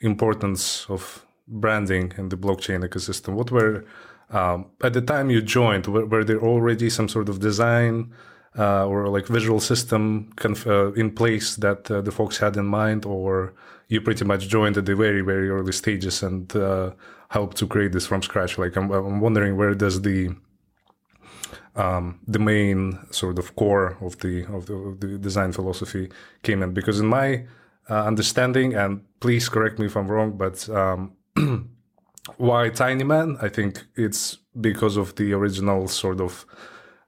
importance 0.00 0.86
of 0.88 1.26
branding 1.46 2.12
in 2.16 2.28
the 2.28 2.36
blockchain 2.36 2.84
ecosystem 2.88 3.34
what 3.34 3.50
were 3.50 3.84
um, 4.30 4.66
at 4.82 4.92
the 4.92 5.00
time 5.00 5.30
you 5.30 5.40
joined 5.40 5.86
were, 5.86 6.04
were 6.06 6.24
there 6.24 6.40
already 6.40 6.90
some 6.90 7.08
sort 7.08 7.28
of 7.28 7.40
design 7.40 8.12
uh, 8.56 8.86
or 8.86 9.08
like 9.08 9.26
visual 9.26 9.60
system 9.60 10.32
uh, 10.44 10.92
in 10.92 11.10
place 11.10 11.56
that 11.56 11.90
uh, 11.90 12.00
the 12.00 12.12
folks 12.12 12.38
had 12.38 12.56
in 12.56 12.66
mind, 12.66 13.04
or 13.04 13.54
you 13.88 14.00
pretty 14.00 14.24
much 14.24 14.48
joined 14.48 14.76
at 14.76 14.86
the 14.86 14.94
very 14.94 15.22
very 15.22 15.48
early 15.48 15.72
stages 15.72 16.22
and 16.22 16.54
uh, 16.56 16.90
helped 17.30 17.56
to 17.56 17.66
create 17.66 17.92
this 17.92 18.06
from 18.06 18.22
scratch? 18.22 18.58
Like 18.58 18.76
I'm, 18.76 18.90
I'm 18.90 19.20
wondering 19.20 19.56
where 19.56 19.74
does 19.74 20.02
the 20.02 20.34
um, 21.76 22.20
the 22.26 22.38
main 22.38 22.98
sort 23.10 23.38
of 23.38 23.54
core 23.56 23.96
of 24.00 24.18
the 24.18 24.44
of 24.52 24.66
the, 24.66 24.74
of 24.74 25.00
the 25.00 25.18
design 25.18 25.52
philosophy 25.52 26.10
came 26.42 26.62
in 26.62 26.72
because 26.72 27.00
in 27.00 27.06
my 27.06 27.44
uh, 27.90 28.04
understanding 28.04 28.74
and 28.74 29.02
please 29.20 29.48
correct 29.48 29.78
me 29.78 29.86
if 29.86 29.96
I'm 29.96 30.08
wrong, 30.08 30.36
but 30.36 30.68
um, 30.68 31.12
why 32.36 32.70
Tinyman? 32.70 33.42
I 33.42 33.48
think 33.48 33.84
it's 33.96 34.38
because 34.60 34.96
of 34.96 35.14
the 35.16 35.32
original 35.32 35.88
sort 35.88 36.20
of 36.20 36.44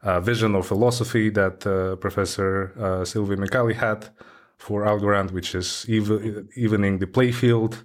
vision 0.03 0.55
or 0.55 0.63
philosophy 0.63 1.31
that 1.31 1.67
uh, 1.67 1.97
Professor 1.97 2.73
uh, 2.79 3.05
Silvio 3.05 3.37
Micali 3.37 3.75
had 3.75 4.09
for 4.57 4.85
Algorand, 4.85 5.31
which 5.33 5.55
is 5.55 5.85
even, 5.89 6.49
evening 6.55 6.99
the 6.99 7.07
playfield 7.07 7.77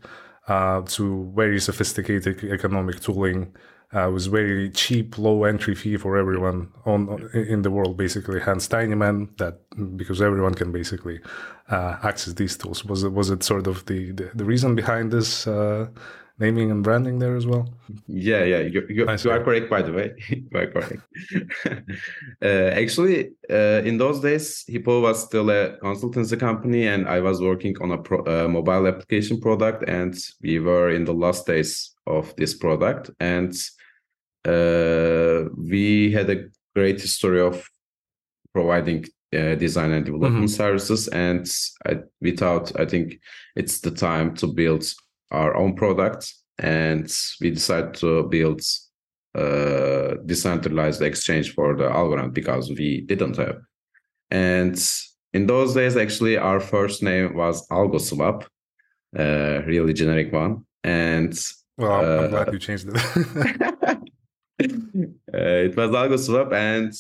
uh, 0.48 0.82
to 0.82 1.32
very 1.36 1.60
sophisticated 1.60 2.44
economic 2.44 3.00
tooling 3.00 3.54
uh, 3.94 4.10
with 4.14 4.30
very 4.30 4.70
cheap, 4.72 5.18
low 5.18 5.44
entry 5.46 5.76
fee 5.76 5.96
for 5.98 6.18
everyone 6.18 6.70
on 6.86 7.30
in 7.34 7.62
the 7.62 7.72
world, 7.72 7.96
basically. 7.98 8.40
Hence, 8.40 8.68
Tinyman, 8.68 9.38
that 9.38 9.60
because 9.96 10.22
everyone 10.22 10.54
can 10.54 10.72
basically 10.72 11.20
uh, 11.70 11.98
access 12.04 12.34
these 12.34 12.58
tools. 12.58 12.84
Was 12.84 13.04
it 13.04 13.14
was 13.14 13.30
it 13.30 13.44
sort 13.44 13.68
of 13.68 13.86
the 13.86 14.12
the, 14.12 14.32
the 14.36 14.44
reason 14.44 14.76
behind 14.76 15.12
this 15.12 15.48
uh, 15.48 15.88
naming 16.38 16.72
and 16.72 16.84
branding 16.84 17.20
there 17.20 17.36
as 17.36 17.46
well? 17.46 17.68
Yeah, 18.08 18.44
yeah, 18.44 18.60
you, 18.60 18.86
you, 18.90 19.06
you 19.10 19.32
are 19.32 19.44
correct, 19.44 19.70
by 19.70 19.82
the 19.82 19.94
way. 19.94 20.14
you 20.30 20.50
are 20.54 20.68
correct. 20.68 21.02
uh, 22.42 22.46
actually, 22.46 23.32
uh, 23.50 23.82
in 23.84 23.98
those 23.98 24.20
days, 24.20 24.66
Hipo 24.70 25.02
was 25.02 25.24
still 25.24 25.50
a 25.50 25.78
consultancy 25.78 26.40
company, 26.40 26.88
and 26.88 27.08
I 27.08 27.22
was 27.22 27.42
working 27.42 27.76
on 27.82 27.92
a 27.92 27.98
pro, 27.98 28.20
uh, 28.26 28.48
mobile 28.48 28.88
application 28.88 29.40
product, 29.40 29.88
and 29.88 30.16
we 30.42 30.60
were 30.60 30.90
in 30.90 31.06
the 31.06 31.14
last 31.14 31.46
days 31.46 31.96
of 32.06 32.36
this 32.36 32.54
product, 32.54 33.12
and 33.20 33.54
uh, 34.46 35.50
we 35.58 36.12
had 36.12 36.30
a 36.30 36.46
great 36.76 37.02
history 37.02 37.42
of 37.42 37.68
providing 38.54 39.06
uh, 39.36 39.56
design 39.56 39.92
and 39.92 40.06
development 40.06 40.46
mm-hmm. 40.46 40.64
services 40.64 41.08
and 41.10 41.46
I, 41.86 42.04
we 42.22 42.32
thought 42.32 42.80
i 42.80 42.86
think 42.86 43.20
it's 43.56 43.82
the 43.82 43.92
time 43.92 44.36
to 44.36 44.48
build 44.48 44.86
our 45.32 45.56
own 45.56 45.76
products, 45.76 46.44
and 46.60 47.12
we 47.42 47.52
decided 47.52 47.94
to 47.96 48.24
build 48.24 48.62
a 49.36 50.16
decentralized 50.26 51.02
exchange 51.02 51.54
for 51.54 51.76
the 51.76 51.84
Algorand 51.84 52.34
because 52.34 52.70
we 52.70 53.02
didn't 53.02 53.38
have. 53.38 53.60
And 54.32 54.78
in 55.34 55.48
those 55.48 55.74
days, 55.74 55.98
actually, 55.98 56.38
our 56.38 56.60
first 56.60 57.04
name 57.04 57.36
was 57.36 57.68
AlgoSwap, 57.68 58.46
a 59.16 59.64
really 59.68 59.94
generic 59.94 60.32
one. 60.32 60.66
And 60.84 61.38
well, 61.78 61.92
I'm, 61.92 62.24
uh, 62.24 62.28
glad 62.28 62.54
you 62.54 62.60
changed 62.60 62.88
it. 62.88 62.96
uh, 65.34 65.58
it 65.68 65.76
was 65.76 65.92
AlgoSwap, 65.92 66.54
and 66.54 66.94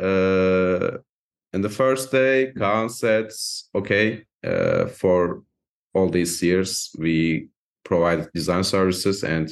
uh, 0.00 0.98
in 1.52 1.62
the 1.62 1.68
first 1.68 2.12
day, 2.12 2.52
Kaan 2.56 2.90
said, 2.90 3.30
"Okay, 3.74 4.24
uh, 4.44 4.86
for 4.86 5.42
all 5.94 6.08
these 6.08 6.40
years, 6.42 6.94
we 6.98 7.48
provide 7.84 8.30
design 8.32 8.64
services 8.64 9.24
and 9.24 9.50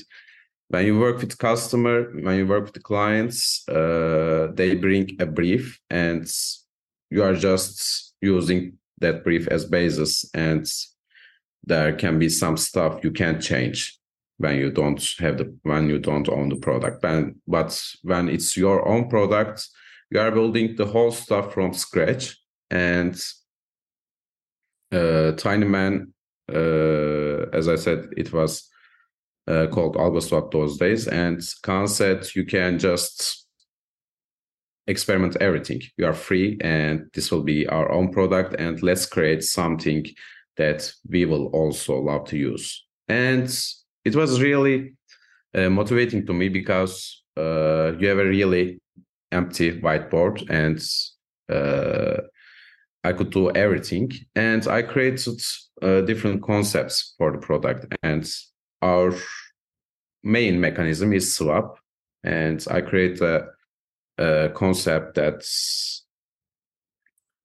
when 0.69 0.85
you 0.85 0.99
work 0.99 1.19
with 1.19 1.39
customer 1.39 2.11
when 2.23 2.37
you 2.37 2.47
work 2.47 2.65
with 2.65 2.83
clients 2.83 3.67
uh, 3.69 4.49
they 4.55 4.75
bring 4.75 5.17
a 5.21 5.27
brief 5.27 5.81
and 5.91 6.31
you 7.11 7.23
are 7.23 7.35
just 7.35 8.15
using 8.21 8.73
that 8.99 9.25
brief 9.25 9.49
as 9.49 9.65
basis 9.65 10.29
and 10.35 10.71
there 11.65 11.93
can 11.95 12.19
be 12.19 12.29
some 12.29 12.57
stuff 12.57 13.03
you 13.03 13.11
can't 13.11 13.43
change 13.43 13.99
when 14.39 14.57
you 14.57 14.71
don't 14.71 15.03
have 15.19 15.37
the 15.39 15.55
when 15.63 15.89
you 15.89 15.99
don't 15.99 16.29
own 16.29 16.49
the 16.49 16.57
product. 16.57 17.05
And 17.05 17.37
but 17.47 17.71
when 18.03 18.29
it's 18.29 18.57
your 18.57 18.89
own 18.89 19.09
product 19.09 19.69
you 20.11 20.21
are 20.21 20.31
building 20.31 20.75
the 20.77 20.87
whole 20.87 21.11
stuff 21.11 21.53
from 21.53 21.75
scratch 21.75 22.39
and 22.71 23.15
uh, 24.91 25.33
tinyman 25.37 26.03
uh, 26.03 26.07
as 26.49 27.69
I 27.69 27.77
said, 27.77 28.09
it 28.17 28.33
was 28.33 28.69
uh, 29.49 29.67
called 29.69 29.97
AlgoSwap 29.97 30.51
those 30.51 30.77
days. 30.77 31.09
And 31.09 31.39
Kaan 31.63 31.89
said 31.89 32.27
you 32.35 32.45
can 32.45 32.79
just 32.79 33.47
experiment 34.87 35.37
everything. 35.41 35.83
You 35.97 36.07
are 36.07 36.15
free, 36.15 36.59
and 36.61 37.09
this 37.15 37.31
will 37.31 37.43
be 37.43 37.67
our 37.69 37.91
own 37.93 38.11
product. 38.13 38.57
And 38.59 38.83
let's 38.83 39.07
create 39.07 39.43
something 39.43 40.07
that 40.57 40.93
we 41.09 41.25
will 41.25 41.47
also 41.49 41.99
love 42.01 42.25
to 42.29 42.37
use. 42.37 42.85
And 43.09 43.49
it 44.05 44.17
was 44.17 44.43
really 44.43 44.95
uh, 45.55 45.71
motivating 45.71 46.27
to 46.27 46.35
me 46.35 46.49
because 46.49 47.23
uh, 47.37 47.93
you 47.99 48.09
have 48.09 48.19
a 48.19 48.25
really 48.25 48.81
empty 49.31 49.81
whiteboard 49.81 50.45
and 50.51 50.79
uh, 51.55 52.23
I 53.05 53.13
could 53.13 53.31
do 53.31 53.51
everything. 53.51 54.13
And 54.35 54.67
I 54.67 54.83
created 54.83 55.41
uh, 55.83 56.03
different 56.03 56.43
concepts 56.43 57.15
for 57.19 57.33
the 57.33 57.39
product. 57.39 57.87
And 58.03 58.29
our 58.83 59.15
main 60.23 60.61
mechanism 60.61 61.13
is 61.13 61.35
swap. 61.35 61.79
And 62.25 62.65
I 62.71 62.81
create 62.81 63.21
a, 63.21 63.47
a 64.19 64.51
concept 64.51 65.15
that's 65.15 66.05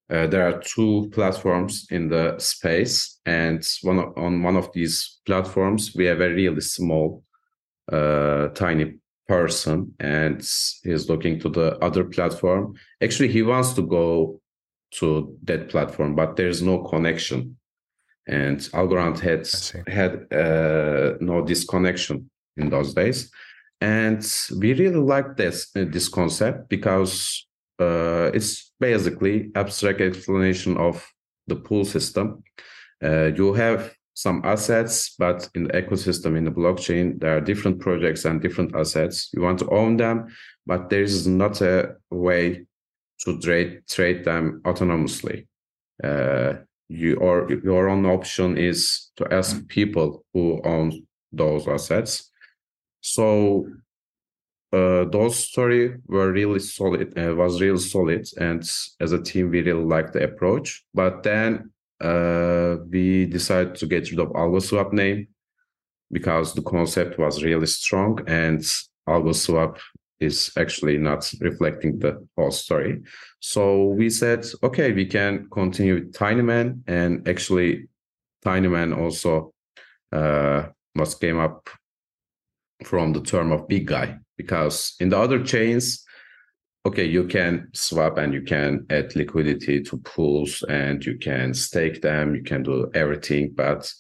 uh, 0.10 0.28
there 0.28 0.48
are 0.48 0.62
two 0.62 1.10
platforms 1.14 1.88
in 1.90 2.10
the 2.10 2.38
space, 2.38 3.20
and 3.26 3.66
one 3.82 4.00
of, 4.00 4.18
on 4.18 4.44
one 4.44 4.56
of 4.56 4.72
these 4.74 5.20
platforms 5.26 5.96
we 5.96 6.06
have 6.06 6.22
a 6.22 6.30
really 6.30 6.62
small, 6.62 7.24
uh, 7.92 8.50
tiny 8.50 8.96
person, 9.28 9.94
and 10.00 10.42
he's 10.84 11.10
looking 11.10 11.40
to 11.40 11.50
the 11.50 11.78
other 11.80 12.04
platform. 12.04 12.76
Actually, 13.02 13.30
he 13.30 13.42
wants 13.42 13.74
to 13.74 13.82
go 13.82 14.40
to 15.00 15.38
that 15.44 15.70
platform, 15.70 16.16
but 16.16 16.36
there's 16.36 16.62
no 16.62 16.84
connection, 16.84 17.58
and 18.28 18.60
Algorand 18.74 19.20
had 19.20 19.48
had 19.88 20.34
uh, 20.34 21.18
no 21.20 21.44
disconnection 21.46 22.30
in 22.58 22.70
those 22.70 22.94
days, 22.94 23.32
and 23.82 24.26
we 24.60 24.74
really 24.74 25.04
like 25.14 25.36
this 25.36 25.72
this 25.74 26.08
concept 26.10 26.70
because 26.70 27.46
uh, 27.80 28.30
it's 28.34 28.72
basically 28.80 29.52
abstract 29.56 30.02
explanation 30.02 30.78
of 30.78 31.06
the 31.48 31.56
pool 31.56 31.86
system. 31.86 32.44
Uh, 33.04 33.32
you 33.36 33.54
have 33.54 33.94
some 34.14 34.42
assets, 34.46 35.16
but 35.18 35.50
in 35.56 35.64
the 35.64 35.74
ecosystem, 35.74 36.38
in 36.38 36.46
the 36.46 36.52
blockchain, 36.52 37.20
there 37.20 37.36
are 37.36 37.42
different 37.42 37.80
projects 37.80 38.26
and 38.26 38.42
different 38.42 38.76
assets. 38.76 39.30
You 39.34 39.42
want 39.42 39.60
to 39.60 39.70
own 39.70 39.98
them, 39.98 40.28
but 40.66 40.90
there 40.90 41.02
is 41.02 41.28
not 41.28 41.62
a 41.62 41.96
way 42.12 42.66
to 43.22 43.40
trade 43.40 43.82
trade 43.90 44.24
them 44.24 44.62
autonomously. 44.66 45.48
Uh, 46.04 46.54
you 46.90 47.16
or 47.16 47.50
your 47.64 47.90
own 47.90 48.06
option 48.06 48.58
is 48.58 49.12
to 49.16 49.32
ask 49.34 49.68
people 49.68 50.26
who 50.34 50.62
own 50.64 51.06
those 51.32 51.68
assets. 51.68 52.32
So 53.02 53.68
uh, 54.74 55.06
those 55.06 55.38
story 55.38 55.98
were 56.08 56.32
really 56.32 56.60
solid 56.60 57.18
uh, 57.18 57.36
was 57.36 57.62
really 57.62 57.80
solid 57.80 58.28
and 58.40 58.64
as 59.00 59.12
a 59.12 59.22
team 59.22 59.52
we 59.52 59.62
really 59.62 59.84
liked 59.84 60.14
the 60.14 60.24
approach 60.24 60.84
but 60.96 61.22
then 61.22 61.70
uh, 62.02 62.78
we 62.90 63.28
decided 63.28 63.76
to 63.76 63.86
get 63.86 64.10
rid 64.10 64.20
of 64.20 64.30
AlgoSwap 64.30 64.92
name 64.92 65.28
because 66.12 66.56
the 66.56 66.62
concept 66.64 67.20
was 67.20 67.44
really 67.44 67.68
strong 67.68 68.20
and 68.28 68.62
AlgoSwap 69.08 69.78
is 70.20 70.52
actually 70.58 70.98
not 70.98 71.32
reflecting 71.42 72.00
the 72.00 72.26
whole 72.38 72.52
story. 72.52 73.02
So 73.40 73.86
we 73.86 74.10
said 74.10 74.46
okay 74.64 74.92
we 74.92 75.06
can 75.06 75.48
continue 75.50 75.96
with 75.96 76.14
tinyman 76.14 76.82
and 76.88 77.28
actually 77.28 77.88
tinyman 78.46 78.98
also 78.98 79.54
uh, 80.12 80.68
was 80.96 81.16
came 81.16 81.40
up 81.40 81.70
from 82.84 83.14
the 83.14 83.22
term 83.22 83.52
of 83.52 83.68
big 83.68 83.88
guy. 83.88 84.18
Because 84.38 84.96
in 85.00 85.10
the 85.10 85.18
other 85.18 85.44
chains 85.44 86.06
okay 86.86 87.06
you 87.06 87.26
can 87.26 87.70
swap 87.74 88.18
and 88.18 88.34
you 88.34 88.42
can 88.42 88.86
add 88.90 89.16
liquidity 89.16 89.82
to 89.82 89.98
pools 89.98 90.64
and 90.70 91.06
you 91.06 91.18
can 91.18 91.54
stake 91.54 92.02
them. 92.02 92.36
You 92.36 92.44
can 92.44 92.64
do 92.64 92.90
everything 92.94 93.54
but 93.56 93.92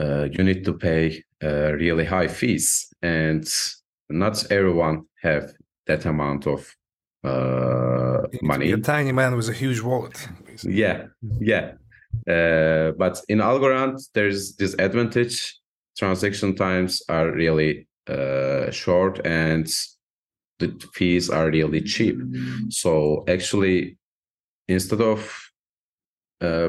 uh, 0.00 0.28
you 0.32 0.42
need 0.42 0.64
to 0.64 0.72
pay 0.72 1.22
uh, 1.42 1.72
really 1.72 2.04
high 2.04 2.28
fees. 2.28 2.88
And 3.02 3.46
not 4.10 4.50
everyone 4.50 5.04
have 5.22 5.52
that 5.86 6.04
amount 6.04 6.46
of 6.46 6.74
uh, 7.24 8.22
money 8.42 8.72
a 8.72 8.78
tiny 8.78 9.12
man 9.12 9.36
with 9.36 9.48
a 9.48 9.52
huge 9.52 9.80
wallet 9.80 10.28
basically. 10.46 10.80
yeah 10.80 11.06
yeah 11.40 11.72
uh, 12.28 12.92
but 12.92 13.20
in 13.28 13.38
algorand 13.38 13.98
there's 14.14 14.56
this 14.56 14.74
advantage 14.78 15.58
transaction 15.96 16.54
times 16.54 17.02
are 17.08 17.30
really 17.30 17.86
uh, 18.08 18.70
short 18.70 19.20
and 19.26 19.66
the 20.60 20.68
fees 20.94 21.28
are 21.30 21.50
really 21.50 21.80
cheap. 21.80 22.16
So 22.68 23.24
actually, 23.26 23.98
instead 24.68 25.00
of 25.00 25.18
uh, 26.40 26.68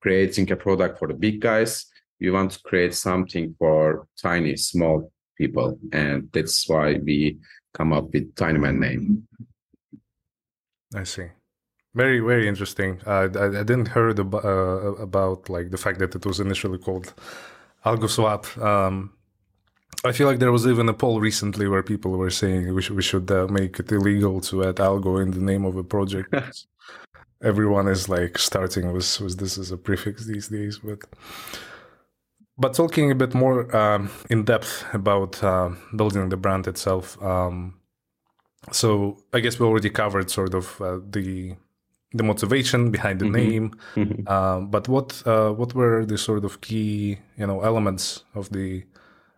creating 0.00 0.50
a 0.50 0.56
product 0.56 0.98
for 0.98 1.08
the 1.08 1.14
big 1.14 1.40
guys, 1.40 1.86
we 2.20 2.30
want 2.30 2.52
to 2.52 2.62
create 2.62 2.94
something 2.94 3.54
for 3.58 4.06
tiny, 4.20 4.56
small 4.56 5.12
people, 5.42 5.78
and 5.92 6.28
that's 6.32 6.68
why 6.68 6.86
we 7.08 7.38
come 7.72 7.92
up 7.92 8.06
with 8.12 8.34
Tinyman 8.34 8.78
name. 8.86 9.26
I 10.94 11.04
see. 11.04 11.28
Very, 11.94 12.20
very 12.20 12.46
interesting. 12.46 13.00
Uh, 13.06 13.28
I, 13.44 13.46
I 13.60 13.64
didn't 13.70 13.88
heard 13.88 14.18
about, 14.18 14.44
uh, 14.44 14.94
about 15.08 15.48
like 15.48 15.70
the 15.70 15.82
fact 15.84 15.98
that 16.00 16.14
it 16.14 16.24
was 16.24 16.38
initially 16.38 16.78
called 16.78 17.14
AlgoSwap. 17.84 18.44
Um, 18.62 19.12
I 20.04 20.12
feel 20.12 20.28
like 20.28 20.38
there 20.38 20.52
was 20.52 20.66
even 20.66 20.88
a 20.88 20.94
poll 20.94 21.20
recently 21.20 21.66
where 21.68 21.82
people 21.82 22.12
were 22.12 22.30
saying 22.30 22.72
we 22.74 22.82
should, 22.82 22.96
we 22.96 23.02
should 23.02 23.30
uh, 23.30 23.46
make 23.48 23.80
it 23.80 23.90
illegal 23.92 24.40
to 24.42 24.64
add 24.68 24.76
algo 24.76 25.22
in 25.22 25.30
the 25.32 25.40
name 25.40 25.64
of 25.64 25.76
a 25.76 25.84
project. 25.84 26.32
Everyone 27.42 27.88
is 27.88 28.08
like 28.08 28.38
starting 28.38 28.92
with, 28.92 29.20
with 29.20 29.38
this 29.38 29.58
as 29.58 29.70
a 29.72 29.76
prefix 29.76 30.26
these 30.26 30.48
days, 30.48 30.78
but 30.78 31.00
but 32.60 32.74
talking 32.74 33.10
a 33.10 33.14
bit 33.14 33.34
more 33.34 33.74
um, 33.74 34.10
in 34.28 34.44
depth 34.44 34.84
about 34.92 35.42
uh, 35.42 35.70
building 35.96 36.28
the 36.28 36.36
brand 36.36 36.68
itself. 36.68 37.20
Um, 37.22 37.80
so 38.70 39.16
I 39.32 39.40
guess 39.40 39.58
we 39.58 39.66
already 39.66 39.88
covered 39.88 40.30
sort 40.30 40.54
of 40.54 40.80
uh, 40.80 40.98
the 41.10 41.56
the 42.12 42.24
motivation 42.24 42.90
behind 42.90 43.20
the 43.20 43.24
mm-hmm. 43.24 43.50
name, 43.50 43.74
mm-hmm. 43.94 44.28
Um, 44.28 44.68
but 44.68 44.88
what 44.88 45.22
uh, 45.26 45.52
what 45.52 45.74
were 45.74 46.04
the 46.04 46.18
sort 46.18 46.44
of 46.44 46.60
key 46.60 47.18
you 47.38 47.46
know 47.46 47.62
elements 47.62 48.24
of 48.34 48.50
the 48.50 48.84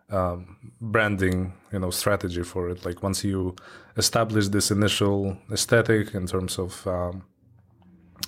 um, 0.09 0.73
branding 0.81 1.53
you 1.71 1.79
know 1.79 1.91
strategy 1.91 2.43
for 2.43 2.69
it 2.69 2.85
like 2.85 3.01
once 3.01 3.23
you 3.23 3.55
establish 3.95 4.49
this 4.49 4.69
initial 4.69 5.37
aesthetic 5.51 6.13
in 6.13 6.27
terms 6.27 6.59
of 6.59 6.85
um, 6.87 7.23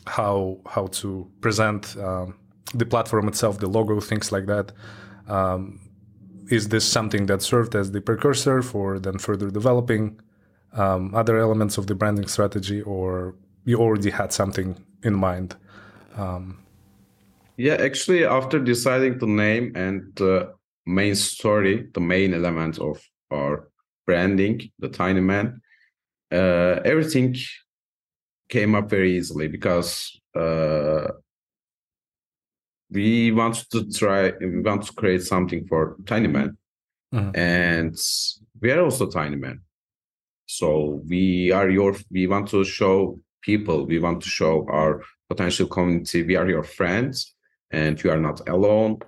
how 0.07 0.57
how 0.67 0.87
to 0.87 1.29
present 1.41 1.97
um, 1.97 2.35
the 2.73 2.85
platform 2.85 3.27
itself 3.27 3.59
the 3.59 3.67
logo 3.67 3.99
things 3.99 4.31
like 4.31 4.45
that 4.45 4.71
um, 5.27 5.79
is 6.49 6.69
this 6.69 6.85
something 6.85 7.25
that 7.25 7.41
served 7.41 7.75
as 7.75 7.91
the 7.91 8.01
precursor 8.01 8.61
for 8.61 8.99
then 8.99 9.17
further 9.17 9.49
developing 9.49 10.19
um, 10.73 11.13
other 11.15 11.37
elements 11.39 11.77
of 11.77 11.87
the 11.87 11.95
branding 11.95 12.27
strategy 12.27 12.81
or 12.81 13.35
you 13.65 13.79
already 13.79 14.11
had 14.11 14.31
something 14.31 14.75
in 15.03 15.15
mind? 15.15 15.55
Um, 16.15 16.59
yeah 17.57 17.75
actually 17.75 18.25
after 18.25 18.59
deciding 18.59 19.19
to 19.19 19.27
name 19.27 19.71
and 19.75 20.21
uh, 20.21 20.47
main 20.85 21.15
story, 21.15 21.87
the 21.93 21.99
main 21.99 22.33
element 22.33 22.77
of 22.79 23.01
our 23.31 23.69
branding, 24.05 24.61
the 24.79 24.89
Tiny 24.89 25.21
Man, 25.21 25.61
uh, 26.31 26.79
everything 26.85 27.35
came 28.49 28.75
up 28.75 28.89
very 28.89 29.17
easily 29.17 29.47
because 29.47 30.19
uh, 30.35 31.07
we 32.91 33.31
want 33.31 33.69
to 33.71 33.89
try, 33.91 34.31
we 34.39 34.61
want 34.61 34.83
to 34.83 34.93
create 34.93 35.23
something 35.23 35.65
for 35.67 35.97
Tiny 36.05 36.27
Man, 36.27 36.57
mm-hmm. 37.13 37.35
and 37.35 37.95
we 38.61 38.71
are 38.71 38.83
also 38.83 39.07
Tiny 39.07 39.35
Man. 39.35 39.61
So 40.45 41.01
we 41.07 41.51
are 41.51 41.69
your, 41.69 41.95
we 42.11 42.27
want 42.27 42.49
to 42.49 42.63
show 42.63 43.19
people, 43.41 43.85
we 43.85 43.99
want 43.99 44.21
to 44.21 44.29
show 44.29 44.67
our 44.69 45.01
potential 45.29 45.67
community, 45.67 46.23
we 46.23 46.35
are 46.35 46.47
your 46.47 46.63
friends, 46.63 47.33
and 47.71 48.01
you 48.03 48.11
are 48.11 48.19
not 48.19 48.47
alone. 48.47 48.99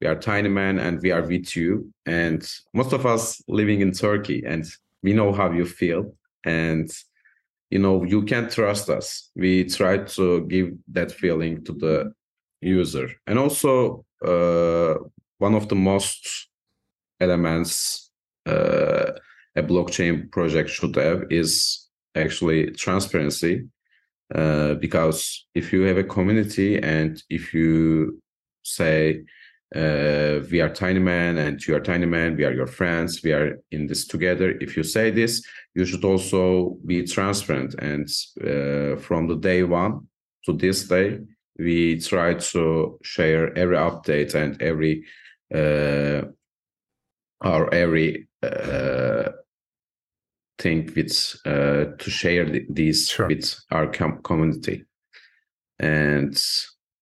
We 0.00 0.08
are 0.08 0.16
tiny 0.16 0.48
man 0.48 0.78
and 0.78 1.00
we 1.00 1.12
are 1.12 1.22
with 1.22 1.56
you. 1.56 1.92
And 2.04 2.46
most 2.72 2.92
of 2.92 3.06
us 3.06 3.42
living 3.48 3.80
in 3.80 3.92
turkey 3.92 4.42
and 4.46 4.64
we 5.02 5.12
know 5.12 5.32
how 5.32 5.50
you 5.52 5.64
feel. 5.64 6.14
And 6.44 6.90
you 7.70 7.78
know 7.78 8.04
you 8.04 8.22
can 8.22 8.50
trust 8.50 8.90
us. 8.90 9.30
We 9.34 9.64
try 9.64 9.98
to 9.98 10.46
give 10.46 10.72
that 10.92 11.10
feeling 11.10 11.64
to 11.64 11.72
the 11.72 12.12
user. 12.64 13.08
And 13.26 13.38
also 13.38 14.04
uh, 14.24 14.94
one 15.38 15.54
of 15.54 15.68
the 15.68 15.74
most 15.74 16.48
elements 17.20 18.10
uh, 18.46 19.12
a 19.56 19.62
blockchain 19.62 20.30
project 20.30 20.68
should 20.68 20.96
have 20.96 21.24
is 21.30 21.88
actually 22.16 22.70
transparency 22.72 23.66
uh, 24.34 24.74
because 24.74 25.46
if 25.54 25.72
you 25.72 25.82
have 25.82 25.98
a 25.98 26.04
community 26.04 26.78
and 26.82 27.22
if 27.30 27.54
you 27.54 28.20
say 28.62 29.22
uh, 29.74 30.40
we 30.50 30.60
are 30.60 30.68
tiny 30.68 30.98
man 30.98 31.38
and 31.38 31.64
you 31.66 31.74
are 31.74 31.80
tiny 31.80 32.06
man 32.06 32.36
we 32.36 32.44
are 32.44 32.52
your 32.52 32.66
friends 32.66 33.22
we 33.22 33.32
are 33.32 33.58
in 33.70 33.86
this 33.86 34.06
together 34.06 34.50
if 34.60 34.76
you 34.76 34.82
say 34.82 35.10
this 35.10 35.42
you 35.74 35.84
should 35.84 36.04
also 36.04 36.78
be 36.86 37.04
transparent. 37.04 37.74
And 37.78 38.08
uh, 38.40 39.00
from 39.00 39.26
the 39.28 39.36
day 39.36 39.62
one 39.64 40.08
to 40.44 40.52
this 40.52 40.88
day 40.88 41.18
we 41.58 42.00
try 42.00 42.34
to 42.34 42.98
share 43.02 43.56
every 43.56 43.76
update 43.76 44.34
and 44.34 44.60
every 44.60 45.04
uh, 45.54 46.22
or 47.44 47.72
every 47.72 48.28
uh, 48.42 49.30
thing 50.58 50.90
with 50.96 51.36
uh, 51.44 51.96
to 51.98 52.10
share 52.10 52.46
these 52.70 53.08
sure. 53.08 53.28
with 53.28 53.54
our 53.70 53.86
com- 53.86 54.20
community 54.22 54.84
and 55.78 56.40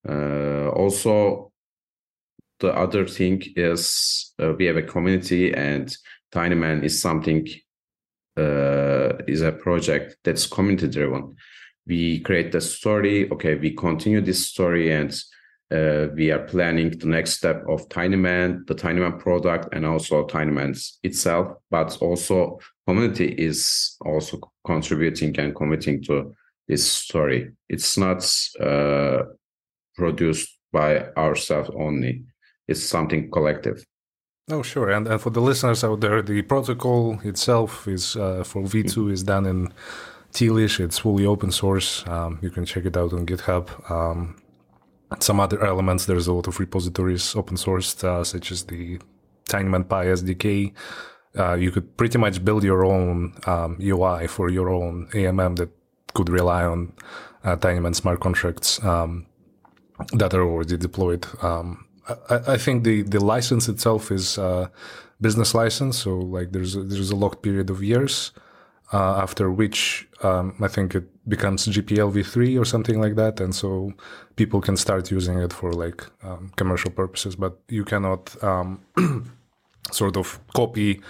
uh, 0.08 0.68
also 0.70 1.52
the 2.60 2.72
other 2.74 3.06
thing 3.06 3.42
is 3.56 4.32
uh, 4.42 4.52
we 4.58 4.66
have 4.66 4.76
a 4.76 4.82
community 4.82 5.52
and 5.52 5.96
tinyman 6.32 6.82
is 6.82 7.00
something 7.00 7.46
uh, 8.36 9.12
is 9.28 9.42
a 9.42 9.52
project 9.52 10.16
that's 10.24 10.46
community 10.46 10.88
driven 10.88 11.34
we 11.86 12.20
create 12.20 12.52
the 12.52 12.60
story 12.60 13.30
okay 13.30 13.54
we 13.54 13.70
continue 13.72 14.20
this 14.20 14.46
story 14.46 14.92
and 14.92 15.12
uh, 15.72 16.08
we 16.14 16.30
are 16.30 16.44
planning 16.46 16.90
the 16.90 17.06
next 17.06 17.32
step 17.32 17.62
of 17.68 17.88
tinyman 17.88 18.66
the 18.66 18.74
tinyman 18.74 19.18
product 19.18 19.68
and 19.72 19.84
also 19.86 20.26
tinyman 20.26 20.78
itself 21.02 21.56
but 21.70 21.96
also 22.00 22.58
community 22.86 23.28
is 23.32 23.96
also 24.04 24.38
contributing 24.66 25.38
and 25.38 25.54
committing 25.56 26.02
to 26.02 26.34
this 26.68 26.90
story 26.90 27.50
it's 27.68 27.96
not 27.96 28.22
uh, 28.60 29.22
produced 29.96 30.58
by 30.72 31.04
ourselves 31.16 31.70
only 31.76 32.24
it's 32.68 32.82
something 32.82 33.30
collective 33.30 33.84
Oh, 34.50 34.62
sure. 34.62 34.90
And, 34.90 35.06
and 35.06 35.20
for 35.20 35.30
the 35.30 35.40
listeners 35.40 35.84
out 35.84 36.00
there, 36.00 36.20
the 36.20 36.42
protocol 36.42 37.20
itself 37.22 37.86
is 37.86 38.16
uh, 38.16 38.42
for 38.42 38.62
V2 38.62 38.84
mm-hmm. 38.84 39.12
is 39.12 39.22
done 39.22 39.46
in 39.46 39.72
Tealish. 40.32 40.80
It's 40.80 40.98
fully 40.98 41.26
open 41.26 41.50
source. 41.50 42.06
Um, 42.06 42.38
you 42.42 42.50
can 42.50 42.64
check 42.64 42.84
it 42.84 42.96
out 42.96 43.12
on 43.12 43.26
GitHub. 43.26 43.90
Um, 43.90 44.36
some 45.20 45.40
other 45.40 45.64
elements, 45.64 46.06
there's 46.06 46.26
a 46.26 46.32
lot 46.32 46.46
of 46.46 46.58
repositories 46.58 47.36
open 47.36 47.56
sourced, 47.56 48.02
uh, 48.02 48.24
such 48.24 48.50
as 48.50 48.64
the 48.64 48.98
TinyManPy 49.48 50.06
SDK. 50.20 50.72
Uh, 51.38 51.54
you 51.54 51.70
could 51.70 51.96
pretty 51.96 52.18
much 52.18 52.44
build 52.44 52.62
your 52.62 52.84
own 52.84 53.34
um, 53.46 53.78
UI 53.80 54.26
for 54.26 54.50
your 54.50 54.70
own 54.70 55.08
AMM 55.12 55.56
that 55.56 55.70
could 56.14 56.28
rely 56.28 56.64
on 56.64 56.92
uh, 57.44 57.56
TinyMan 57.56 57.94
smart 57.94 58.20
contracts 58.20 58.82
um, 58.84 59.26
that 60.12 60.34
are 60.34 60.42
already 60.42 60.76
deployed. 60.76 61.26
Um, 61.42 61.86
I, 62.28 62.54
I, 62.54 62.58
think 62.58 62.84
the, 62.84 63.02
the 63.02 63.24
license 63.24 63.68
itself 63.68 64.10
is 64.10 64.36
uh, 64.36 64.68
business 65.20 65.54
license, 65.54 65.98
so 65.98 66.16
like 66.18 66.52
there's 66.52 66.76
a, 66.76 66.82
there's 66.82 67.10
a 67.10 67.16
locked 67.16 67.42
period 67.42 67.70
of 67.70 67.82
years 67.82 68.32
uh, 68.92 69.16
after 69.22 69.50
which 69.50 70.06
um, 70.22 70.54
I 70.60 70.68
think 70.68 70.94
it 70.94 71.04
becomes 71.28 71.66
GPL 71.66 72.12
v3 72.12 72.60
or 72.60 72.64
something 72.64 73.00
like 73.00 73.16
that, 73.16 73.40
and 73.40 73.54
so 73.54 73.92
people 74.36 74.60
can 74.60 74.76
start 74.76 75.10
using 75.10 75.38
it 75.38 75.52
for 75.52 75.72
like 75.72 76.04
um, 76.22 76.52
commercial 76.56 76.90
purposes. 76.90 77.36
But 77.36 77.58
you 77.68 77.84
cannot 77.84 78.42
um, 78.42 78.82
sort 79.90 80.16
of 80.16 80.38
copy 80.54 81.00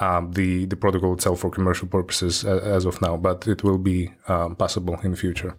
um, 0.00 0.32
the 0.32 0.66
the 0.66 0.76
protocol 0.76 1.14
itself 1.14 1.40
for 1.40 1.50
commercial 1.50 1.88
purposes 1.88 2.44
as 2.44 2.84
of 2.84 3.00
now, 3.00 3.16
but 3.16 3.46
it 3.48 3.64
will 3.64 3.78
be 3.78 4.12
um, 4.28 4.56
possible 4.56 4.98
in 5.02 5.12
the 5.12 5.16
future. 5.16 5.56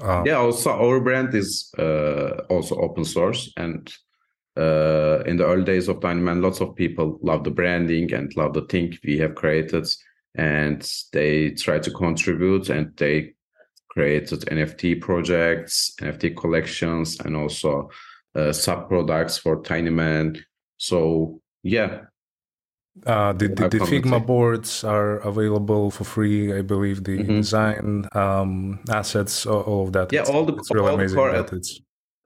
Um, 0.00 0.24
yeah, 0.24 0.38
also 0.38 0.70
our 0.70 1.00
brand 1.00 1.34
is 1.34 1.72
uh, 1.78 2.42
also 2.48 2.76
open 2.76 3.04
source, 3.04 3.52
and 3.56 3.92
uh, 4.56 5.22
in 5.26 5.36
the 5.36 5.46
early 5.46 5.64
days 5.64 5.88
of 5.88 6.00
Tinyman, 6.00 6.42
lots 6.42 6.60
of 6.60 6.74
people 6.74 7.18
love 7.22 7.44
the 7.44 7.50
branding 7.50 8.12
and 8.12 8.34
love 8.36 8.54
the 8.54 8.62
thing 8.62 8.96
we 9.04 9.18
have 9.18 9.34
created 9.34 9.86
and 10.36 10.88
they 11.12 11.50
try 11.50 11.78
to 11.78 11.90
contribute 11.90 12.70
and 12.70 12.96
they 12.96 13.34
created 13.90 14.40
NFT 14.42 15.00
projects, 15.00 15.92
NFT 16.00 16.36
collections, 16.36 17.18
and 17.20 17.36
also 17.36 17.90
uh, 18.34 18.52
sub 18.52 18.88
products 18.88 19.38
for 19.38 19.62
Tinyman. 19.62 20.40
So 20.76 21.40
yeah. 21.62 22.02
Uh, 23.06 23.32
the, 23.32 23.48
the, 23.48 23.68
the 23.68 23.78
Figma 23.78 24.24
boards 24.24 24.84
are 24.84 25.18
available 25.18 25.90
for 25.90 26.04
free. 26.04 26.52
I 26.52 26.62
believe 26.62 27.04
the 27.04 27.18
mm-hmm. 27.18 27.36
design 27.36 28.08
um, 28.12 28.80
assets, 28.90 29.46
all, 29.46 29.62
all, 29.62 29.84
of 29.84 29.92
that. 29.92 30.12
Yeah, 30.12 30.22
all 30.22 30.44
the, 30.44 30.54
it's 30.54 30.70
really 30.70 30.90
all 30.90 30.96
the 30.96 31.14
core, 31.14 31.46
it's... 31.52 31.80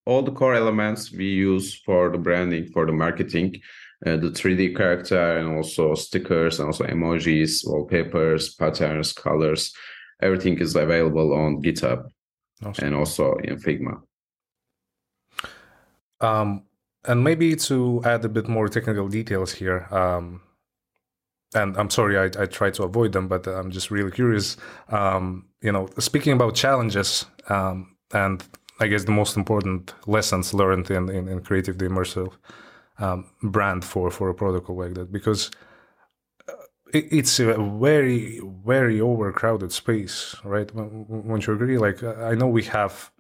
all 0.06 0.22
the 0.22 0.32
core 0.32 0.54
elements 0.54 1.12
we 1.12 1.26
use 1.26 1.74
for 1.74 2.10
the 2.10 2.18
branding, 2.18 2.66
for 2.72 2.86
the 2.86 2.92
marketing, 2.92 3.60
uh, 4.06 4.16
the 4.16 4.30
3D 4.30 4.76
character 4.76 5.38
and 5.38 5.56
also 5.56 5.94
stickers 5.94 6.58
and 6.58 6.66
also 6.66 6.84
emojis, 6.84 7.66
wallpapers, 7.66 8.54
patterns, 8.54 9.12
colors. 9.12 9.72
Everything 10.22 10.58
is 10.58 10.76
available 10.76 11.32
on 11.32 11.62
GitHub 11.62 12.04
awesome. 12.64 12.86
and 12.86 12.94
also 12.94 13.34
in 13.44 13.56
Figma. 13.56 14.00
Um, 16.20 16.64
and 17.06 17.22
maybe 17.22 17.54
to 17.56 18.02
add 18.04 18.24
a 18.24 18.28
bit 18.28 18.48
more 18.48 18.68
technical 18.68 19.08
details 19.08 19.52
here, 19.52 19.86
um, 19.90 20.40
and 21.54 21.76
I'm 21.76 21.90
sorry 21.90 22.18
I, 22.18 22.24
I 22.42 22.46
try 22.46 22.70
to 22.70 22.84
avoid 22.84 23.12
them, 23.12 23.28
but 23.28 23.46
I'm 23.46 23.70
just 23.70 23.90
really 23.90 24.10
curious. 24.10 24.56
Um, 24.88 25.46
you 25.60 25.70
know, 25.70 25.88
speaking 25.98 26.32
about 26.32 26.54
challenges, 26.54 27.26
um, 27.48 27.96
and 28.12 28.42
I 28.80 28.86
guess 28.86 29.04
the 29.04 29.12
most 29.12 29.36
important 29.36 29.94
lessons 30.06 30.54
learned 30.54 30.90
in, 30.90 31.08
in, 31.10 31.28
in 31.28 31.40
creative 31.42 31.78
the 31.78 31.86
immersive 31.86 32.32
um, 32.98 33.30
brand 33.42 33.84
for 33.84 34.10
for 34.10 34.28
a 34.28 34.34
protocol 34.34 34.76
like 34.76 34.94
that 34.94 35.10
because 35.12 35.50
uh, 36.48 36.52
it's 36.92 37.38
a 37.40 37.54
very 37.54 38.40
very 38.64 39.00
overcrowded 39.00 39.72
space 39.72 40.36
right? 40.44 40.72
Won't 40.74 41.46
you 41.46 41.54
agree? 41.54 41.78
Like 41.78 42.02
i 42.02 42.34
know 42.34 42.46
we 42.46 42.64
have 42.64 43.10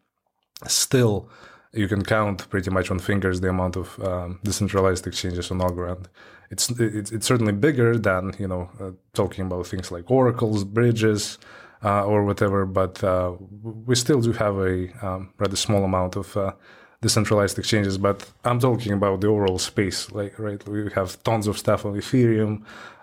still 0.66 1.28
you 1.74 1.88
can 1.88 2.02
count 2.04 2.48
pretty 2.50 2.70
much 2.70 2.90
on 2.90 2.98
fingers 2.98 3.40
the 3.40 3.48
amount 3.48 3.76
of 3.76 3.98
um, 4.00 4.38
decentralized 4.44 5.06
exchanges 5.06 5.50
on 5.50 5.58
algorand. 5.58 6.06
It's, 6.50 6.70
it's 6.70 7.10
it's 7.10 7.26
certainly 7.26 7.52
bigger 7.52 7.98
than 7.98 8.32
you 8.38 8.46
know 8.46 8.70
uh, 8.80 8.90
talking 9.12 9.46
about 9.46 9.66
things 9.66 9.90
like 9.90 10.10
oracles 10.10 10.62
bridges 10.62 11.38
uh, 11.82 12.04
or 12.04 12.24
whatever 12.24 12.64
but 12.66 13.02
uh, 13.02 13.32
we 13.86 13.94
still 13.94 14.20
do 14.20 14.32
have 14.32 14.56
a 14.58 14.88
um, 15.04 15.32
rather 15.38 15.56
small 15.56 15.84
amount 15.84 16.16
of 16.16 16.36
uh, 16.36 16.52
decentralized 17.08 17.56
exchanges, 17.62 17.96
but 18.08 18.16
I'm 18.48 18.60
talking 18.68 18.92
about 18.98 19.20
the 19.20 19.28
overall 19.32 19.60
space. 19.72 20.00
Like, 20.18 20.32
right, 20.46 20.60
we 20.66 20.90
have 20.98 21.10
tons 21.28 21.46
of 21.50 21.56
stuff 21.64 21.80
on 21.86 21.92
Ethereum. 22.02 22.54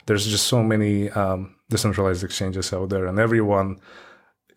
There's 0.06 0.26
just 0.36 0.48
so 0.56 0.60
many 0.74 0.96
um, 1.22 1.56
decentralized 1.70 2.24
exchanges 2.24 2.74
out 2.74 2.90
there, 2.90 3.06
and 3.10 3.18
everyone 3.28 3.70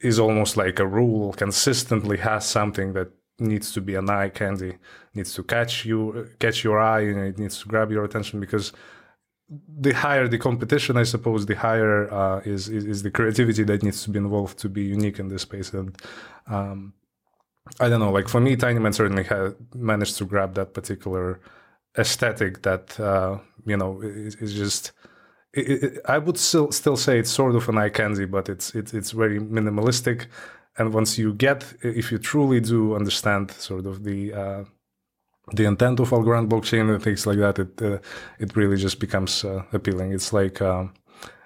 is 0.00 0.18
almost 0.18 0.52
like 0.56 0.76
a 0.80 0.86
rule 1.00 1.32
consistently 1.44 2.18
has 2.30 2.42
something 2.58 2.88
that 2.98 3.08
needs 3.38 3.68
to 3.72 3.80
be 3.88 3.94
an 4.02 4.08
eye 4.20 4.30
candy, 4.40 4.72
needs 5.14 5.32
to 5.36 5.42
catch 5.42 5.84
you, 5.84 6.28
catch 6.44 6.58
your 6.66 6.78
eye, 6.94 7.04
and 7.10 7.20
it 7.30 7.38
needs 7.38 7.56
to 7.60 7.68
grab 7.72 7.90
your 7.90 8.04
attention 8.04 8.40
because 8.40 8.66
the 9.86 9.92
higher 9.92 10.26
the 10.28 10.38
competition, 10.38 10.96
I 10.96 11.06
suppose, 11.14 11.40
the 11.46 11.58
higher 11.66 12.12
uh, 12.12 12.38
is, 12.54 12.68
is, 12.68 12.84
is 12.92 13.02
the 13.02 13.10
creativity 13.10 13.64
that 13.64 13.82
needs 13.82 14.02
to 14.04 14.10
be 14.10 14.18
involved 14.18 14.58
to 14.60 14.68
be 14.68 14.84
unique 14.98 15.18
in 15.18 15.28
this 15.28 15.42
space. 15.42 15.72
And 15.74 15.96
um, 16.46 16.94
I 17.80 17.88
don't 17.88 18.00
know. 18.00 18.12
Like 18.12 18.28
for 18.28 18.40
me, 18.40 18.56
Tinyman 18.56 18.94
certainly 18.94 19.24
had 19.24 19.54
managed 19.74 20.18
to 20.18 20.24
grab 20.24 20.54
that 20.54 20.74
particular 20.74 21.40
aesthetic 21.98 22.62
that 22.62 22.98
uh, 23.00 23.38
you 23.66 23.76
know 23.76 24.00
is, 24.02 24.36
is 24.36 24.54
just. 24.54 24.92
It, 25.52 25.84
it, 25.84 26.00
I 26.06 26.18
would 26.18 26.36
still 26.38 26.72
still 26.72 26.96
say 26.96 27.18
it's 27.18 27.30
sort 27.30 27.54
of 27.54 27.68
an 27.68 27.78
eye 27.78 27.88
candy, 27.88 28.26
but 28.26 28.48
it's 28.48 28.74
it's 28.74 28.92
it's 28.92 29.12
very 29.12 29.38
minimalistic. 29.40 30.26
And 30.76 30.92
once 30.92 31.18
you 31.18 31.32
get, 31.32 31.72
if 31.82 32.10
you 32.10 32.18
truly 32.18 32.60
do 32.60 32.96
understand 32.96 33.52
sort 33.52 33.86
of 33.86 34.02
the 34.04 34.32
uh, 34.34 34.64
the 35.52 35.64
intent 35.64 36.00
of 36.00 36.10
Algorand 36.10 36.48
blockchain 36.48 36.92
and 36.92 37.02
things 37.02 37.26
like 37.26 37.38
that, 37.38 37.58
it 37.58 37.82
uh, 37.82 37.98
it 38.38 38.56
really 38.56 38.76
just 38.76 39.00
becomes 39.00 39.44
uh, 39.44 39.62
appealing. 39.72 40.12
It's 40.12 40.32
like 40.32 40.60
um, 40.60 40.92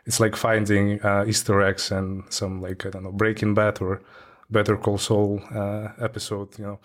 it's 0.07 0.21
like 0.21 0.37
finding 0.37 1.01
uh, 1.03 1.25
Easter 1.29 1.61
eggs 1.63 1.93
and 1.93 2.25
some 2.31 2.61
like 2.61 2.87
I 2.87 2.91
don't 2.91 3.05
know 3.05 3.13
Breaking 3.13 3.55
Bad 3.55 3.81
or 3.83 4.01
Better 4.51 4.77
Call 4.77 4.99
Saul 4.99 5.43
uh, 5.55 5.89
episode, 6.01 6.59
you 6.59 6.65
know. 6.65 6.81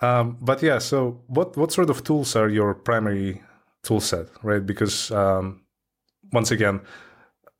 um, 0.06 0.36
but 0.40 0.62
yeah, 0.62 0.78
so 0.78 1.20
what 1.26 1.56
what 1.56 1.72
sort 1.72 1.90
of 1.90 2.04
tools 2.04 2.36
are 2.36 2.48
your 2.48 2.74
primary 2.74 3.42
tool 3.82 4.00
set, 4.00 4.26
right? 4.42 4.64
Because 4.64 5.10
um, 5.10 5.62
once 6.32 6.52
again, 6.52 6.80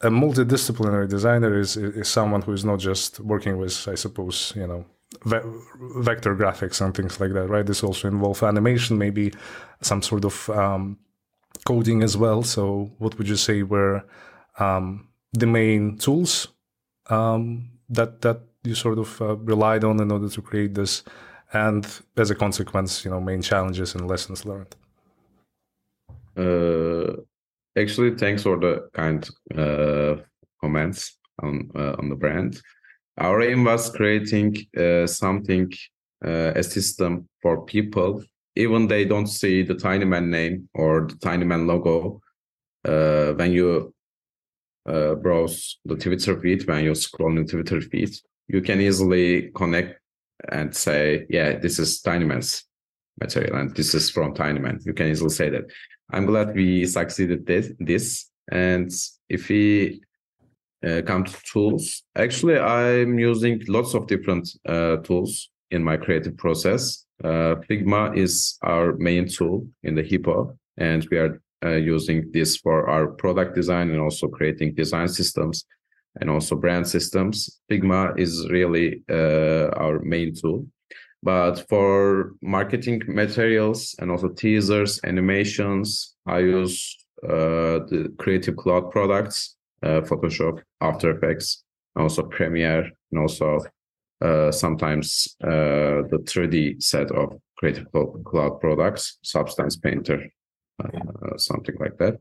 a 0.00 0.10
multidisciplinary 0.10 1.08
designer 1.08 1.58
is 1.58 1.76
is 1.76 2.08
someone 2.08 2.42
who 2.42 2.52
is 2.52 2.64
not 2.64 2.78
just 2.78 3.20
working 3.20 3.58
with, 3.58 3.88
I 3.88 3.96
suppose, 3.96 4.52
you 4.54 4.66
know, 4.66 4.84
ve- 5.24 5.48
vector 5.98 6.36
graphics 6.36 6.80
and 6.80 6.94
things 6.94 7.20
like 7.20 7.32
that, 7.32 7.48
right? 7.48 7.66
This 7.66 7.82
also 7.82 8.08
involves 8.08 8.42
animation, 8.42 8.98
maybe 8.98 9.32
some 9.80 10.02
sort 10.02 10.24
of 10.24 10.50
um, 10.50 10.98
coding 11.64 12.02
as 12.02 12.16
well. 12.16 12.42
So, 12.42 12.92
what 12.98 13.18
would 13.18 13.28
you 13.28 13.36
say 13.36 13.62
were 13.62 14.04
um, 14.58 15.08
the 15.32 15.46
main 15.46 15.98
tools 15.98 16.48
um, 17.10 17.70
that 17.88 18.20
that 18.20 18.40
you 18.62 18.74
sort 18.74 18.98
of 18.98 19.20
uh, 19.20 19.36
relied 19.36 19.84
on 19.84 20.00
in 20.00 20.10
order 20.10 20.28
to 20.28 20.42
create 20.42 20.74
this, 20.74 21.04
and 21.52 21.86
as 22.16 22.30
a 22.30 22.34
consequence, 22.34 23.04
you 23.04 23.10
know, 23.10 23.20
main 23.20 23.42
challenges 23.42 23.94
and 23.94 24.08
lessons 24.08 24.44
learned. 24.44 24.74
Uh, 26.36 27.16
actually, 27.76 28.16
thanks 28.16 28.42
for 28.42 28.58
the 28.58 28.88
kind 28.92 29.28
uh, 29.56 30.16
comments 30.60 31.18
on 31.42 31.70
uh, 31.76 31.94
on 31.98 32.08
the 32.08 32.16
brand. 32.16 32.60
our 33.18 33.42
aim 33.42 33.64
was 33.64 33.90
creating 33.90 34.56
uh, 34.76 35.06
something, 35.06 35.72
uh, 36.24 36.52
a 36.56 36.62
system 36.62 37.28
for 37.40 37.64
people, 37.64 38.22
even 38.56 38.86
they 38.86 39.04
don't 39.04 39.26
see 39.26 39.62
the 39.62 39.74
Tinyman 39.74 40.28
name 40.28 40.68
or 40.74 41.06
the 41.06 41.14
Tinyman 41.14 41.66
logo. 41.66 42.20
Uh, 42.84 43.32
when 43.34 43.52
you 43.52 43.93
uh, 44.86 45.14
browse 45.14 45.78
the 45.84 45.96
Twitter 45.96 46.40
feed, 46.40 46.66
when 46.66 46.84
you 46.84 46.94
scroll 46.94 47.36
in 47.38 47.46
Twitter 47.46 47.80
feed, 47.80 48.10
you 48.48 48.60
can 48.60 48.80
easily 48.80 49.50
connect 49.54 50.00
and 50.50 50.74
say, 50.74 51.26
yeah, 51.30 51.58
this 51.58 51.78
is 51.78 52.02
Tinyman's 52.02 52.64
material 53.20 53.56
and 53.56 53.74
this 53.74 53.94
is 53.94 54.10
from 54.10 54.34
Tinyman. 54.34 54.84
You 54.84 54.92
can 54.92 55.08
easily 55.08 55.30
say 55.30 55.50
that. 55.50 55.64
I'm 56.12 56.26
glad 56.26 56.54
we 56.54 56.84
succeeded 56.86 57.46
this. 57.46 57.72
this. 57.78 58.30
And 58.50 58.90
if 59.28 59.48
we 59.48 60.02
uh, 60.86 61.00
come 61.06 61.24
to 61.24 61.42
tools, 61.50 62.02
actually, 62.16 62.58
I'm 62.58 63.18
using 63.18 63.62
lots 63.68 63.94
of 63.94 64.06
different 64.06 64.48
uh, 64.68 64.96
tools 64.98 65.50
in 65.70 65.82
my 65.82 65.96
creative 65.96 66.36
process. 66.36 67.06
Uh, 67.22 67.56
Figma 67.68 68.16
is 68.16 68.58
our 68.62 68.92
main 68.96 69.28
tool 69.28 69.66
in 69.82 69.94
the 69.94 70.02
Hipo, 70.02 70.56
and 70.76 71.06
we 71.10 71.18
are 71.18 71.40
uh, 71.64 71.76
using 71.76 72.30
this 72.32 72.56
for 72.56 72.88
our 72.88 73.06
product 73.06 73.54
design 73.54 73.90
and 73.90 74.00
also 74.00 74.28
creating 74.28 74.74
design 74.74 75.08
systems 75.08 75.64
and 76.20 76.30
also 76.30 76.54
brand 76.56 76.86
systems. 76.86 77.60
Figma 77.70 78.18
is 78.18 78.48
really 78.50 79.02
uh, 79.10 79.68
our 79.76 79.98
main 80.00 80.34
tool. 80.34 80.66
But 81.22 81.66
for 81.70 82.34
marketing 82.42 83.02
materials 83.08 83.94
and 83.98 84.10
also 84.10 84.28
teasers, 84.28 85.00
animations, 85.04 86.14
I 86.26 86.40
use 86.40 86.96
uh, 87.24 87.80
the 87.88 88.12
Creative 88.18 88.54
Cloud 88.56 88.90
products, 88.90 89.56
uh, 89.82 90.02
Photoshop, 90.02 90.60
After 90.82 91.16
Effects, 91.16 91.64
also 91.96 92.22
Premiere, 92.24 92.90
and 93.10 93.20
also 93.20 93.60
uh, 94.20 94.52
sometimes 94.52 95.34
uh, 95.42 96.04
the 96.10 96.22
3D 96.24 96.82
set 96.82 97.10
of 97.10 97.40
Creative 97.56 97.86
Cloud 97.92 98.60
products, 98.60 99.18
Substance 99.22 99.76
Painter, 99.76 100.26
uh, 100.82 101.36
something 101.36 101.76
like 101.78 101.96
that. 101.98 102.18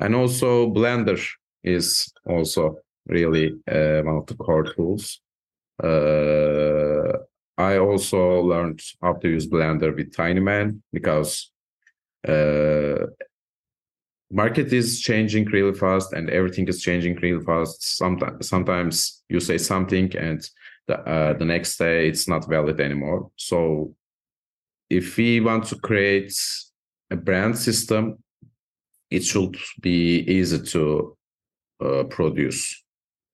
And 0.00 0.14
also 0.14 0.68
Blender 0.70 1.20
is 1.62 2.12
also 2.26 2.78
really 3.06 3.54
uh, 3.70 4.02
one 4.02 4.16
of 4.16 4.26
the 4.26 4.34
core 4.34 4.64
tools. 4.64 5.20
Uh, 5.82 7.18
I 7.58 7.78
also 7.78 8.40
learned 8.40 8.80
how 9.00 9.14
to 9.14 9.28
use 9.28 9.46
Blender 9.46 9.94
with 9.94 10.12
Tinyman 10.12 10.80
because 10.92 11.50
uh, 12.26 13.06
market 14.30 14.72
is 14.72 15.00
changing 15.00 15.44
really 15.46 15.74
fast 15.74 16.12
and 16.12 16.30
everything 16.30 16.66
is 16.68 16.82
changing 16.82 17.16
really 17.16 17.44
fast. 17.44 17.96
Sometimes, 17.96 18.48
sometimes 18.48 19.22
you 19.28 19.40
say 19.40 19.58
something 19.58 20.16
and 20.16 20.48
the, 20.88 20.98
uh, 21.00 21.32
the 21.34 21.44
next 21.44 21.76
day 21.76 22.08
it's 22.08 22.26
not 22.26 22.48
valid 22.48 22.80
anymore. 22.80 23.30
So 23.36 23.94
if 24.88 25.16
we 25.16 25.40
want 25.40 25.64
to 25.66 25.76
create 25.76 26.34
a 27.12 27.16
brand 27.16 27.56
system, 27.58 28.18
it 29.10 29.24
should 29.24 29.56
be 29.80 30.24
easy 30.26 30.60
to 30.62 31.16
uh, 31.84 32.04
produce 32.04 32.82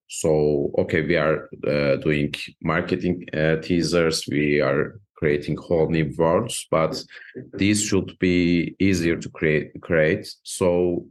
so, 0.09 0.71
okay, 0.79 1.03
we 1.03 1.17
are 1.17 1.49
uh, 1.67 1.97
doing 1.97 2.33
marketing 2.63 3.25
uh, 3.31 3.57
teasers, 3.57 4.25
we 4.27 4.59
are 4.59 4.99
creating 5.15 5.57
whole 5.57 5.87
new 5.87 6.11
worlds, 6.17 6.65
but 6.71 7.01
these 7.53 7.83
should 7.83 8.17
be 8.17 8.75
easier 8.79 9.17
to 9.17 9.29
create. 9.29 9.79
create. 9.81 10.33
So, 10.41 11.05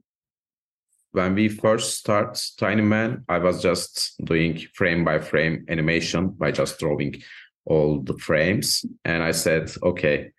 when 1.13 1.37
we 1.37 1.49
first 1.49 1.99
start 1.99 2.35
Tinyman, 2.35 3.23
I 3.29 3.39
was 3.39 3.63
just 3.63 4.15
doing 4.25 4.59
frame 4.75 5.05
by 5.05 5.21
frame 5.21 5.65
animation 5.69 6.31
by 6.31 6.51
just 6.51 6.81
drawing 6.81 7.23
all 7.67 8.01
the 8.01 8.19
frames, 8.19 8.85
and 9.05 9.23
I 9.23 9.31
said, 9.31 9.71
okay, 9.81 10.33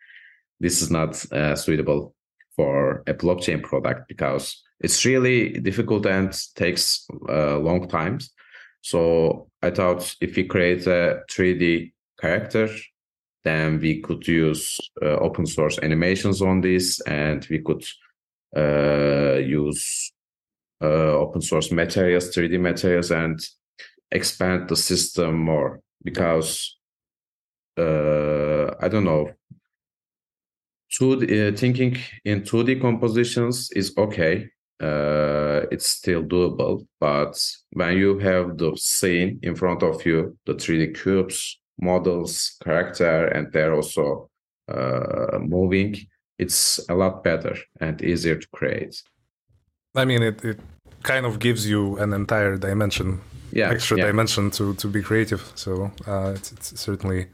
this 0.60 0.82
is 0.82 0.92
not 0.92 1.12
uh, 1.32 1.56
suitable 1.56 2.14
for 2.60 3.04
a 3.08 3.14
blockchain 3.14 3.62
product 3.64 4.02
because 4.08 4.46
it's 4.82 5.06
really 5.06 5.40
difficult 5.70 6.06
and 6.06 6.30
takes 6.56 7.08
uh, 7.30 7.58
long 7.58 7.88
times 7.88 8.34
so 8.82 9.50
I 9.62 9.72
thought 9.72 10.16
if 10.22 10.36
we 10.36 10.46
create 10.46 10.88
a 10.88 11.22
3D 11.32 11.92
character, 12.20 12.70
then 13.44 13.80
we 13.80 14.02
could 14.02 14.28
use 14.28 14.80
uh, 15.02 15.18
open 15.18 15.46
source 15.46 15.80
animations 15.80 16.42
on 16.42 16.62
this 16.62 17.00
and 17.02 17.46
we 17.50 17.60
could 17.60 17.84
uh, 18.56 19.38
use 19.40 20.12
uh, 20.82 21.14
open 21.24 21.42
source 21.42 21.72
materials, 21.72 22.34
3D 22.36 22.60
materials, 22.60 23.12
and 23.12 23.40
expand 24.12 24.70
the 24.70 24.76
system 24.76 25.38
more 25.38 25.82
because 26.04 26.78
uh, 27.78 28.74
I 28.82 28.88
don't 28.88 29.06
know. 29.06 29.32
2D, 30.92 31.54
uh, 31.54 31.58
thinking 31.58 31.98
in 32.26 32.42
2D 32.42 32.82
compositions 32.82 33.72
is 33.72 33.94
okay, 33.98 34.50
uh, 34.82 35.62
it's 35.72 35.88
still 35.88 36.24
doable. 36.24 36.86
But 37.00 37.40
when 37.74 37.98
you 37.98 38.18
have 38.20 38.58
the 38.58 38.76
scene 38.76 39.40
in 39.44 39.56
front 39.56 39.84
of 39.84 40.06
you, 40.06 40.38
the 40.46 40.54
3D 40.54 41.02
cubes, 41.02 41.60
models, 41.82 42.58
character, 42.64 43.28
and 43.28 43.52
they're 43.52 43.74
also 43.74 44.30
uh, 44.68 45.40
moving, 45.40 45.96
it's 46.38 46.80
a 46.90 46.96
lot 46.96 47.24
better 47.24 47.56
and 47.80 48.02
easier 48.02 48.36
to 48.38 48.48
create. 48.54 49.02
I 49.96 50.06
mean, 50.06 50.24
it, 50.24 50.44
it 50.44 50.60
kind 51.04 51.26
of 51.26 51.40
gives 51.40 51.70
you 51.70 51.98
an 51.98 52.14
entire 52.14 52.58
dimension, 52.58 53.22
yeah, 53.52 53.70
extra 53.70 53.98
yeah. 53.98 54.06
dimension 54.06 54.52
to, 54.52 54.74
to 54.76 54.88
be 54.88 55.02
creative. 55.02 55.52
So 55.56 55.92
uh, 56.08 56.34
it's, 56.36 56.52
it's, 56.52 56.80
certainly, 56.80 57.28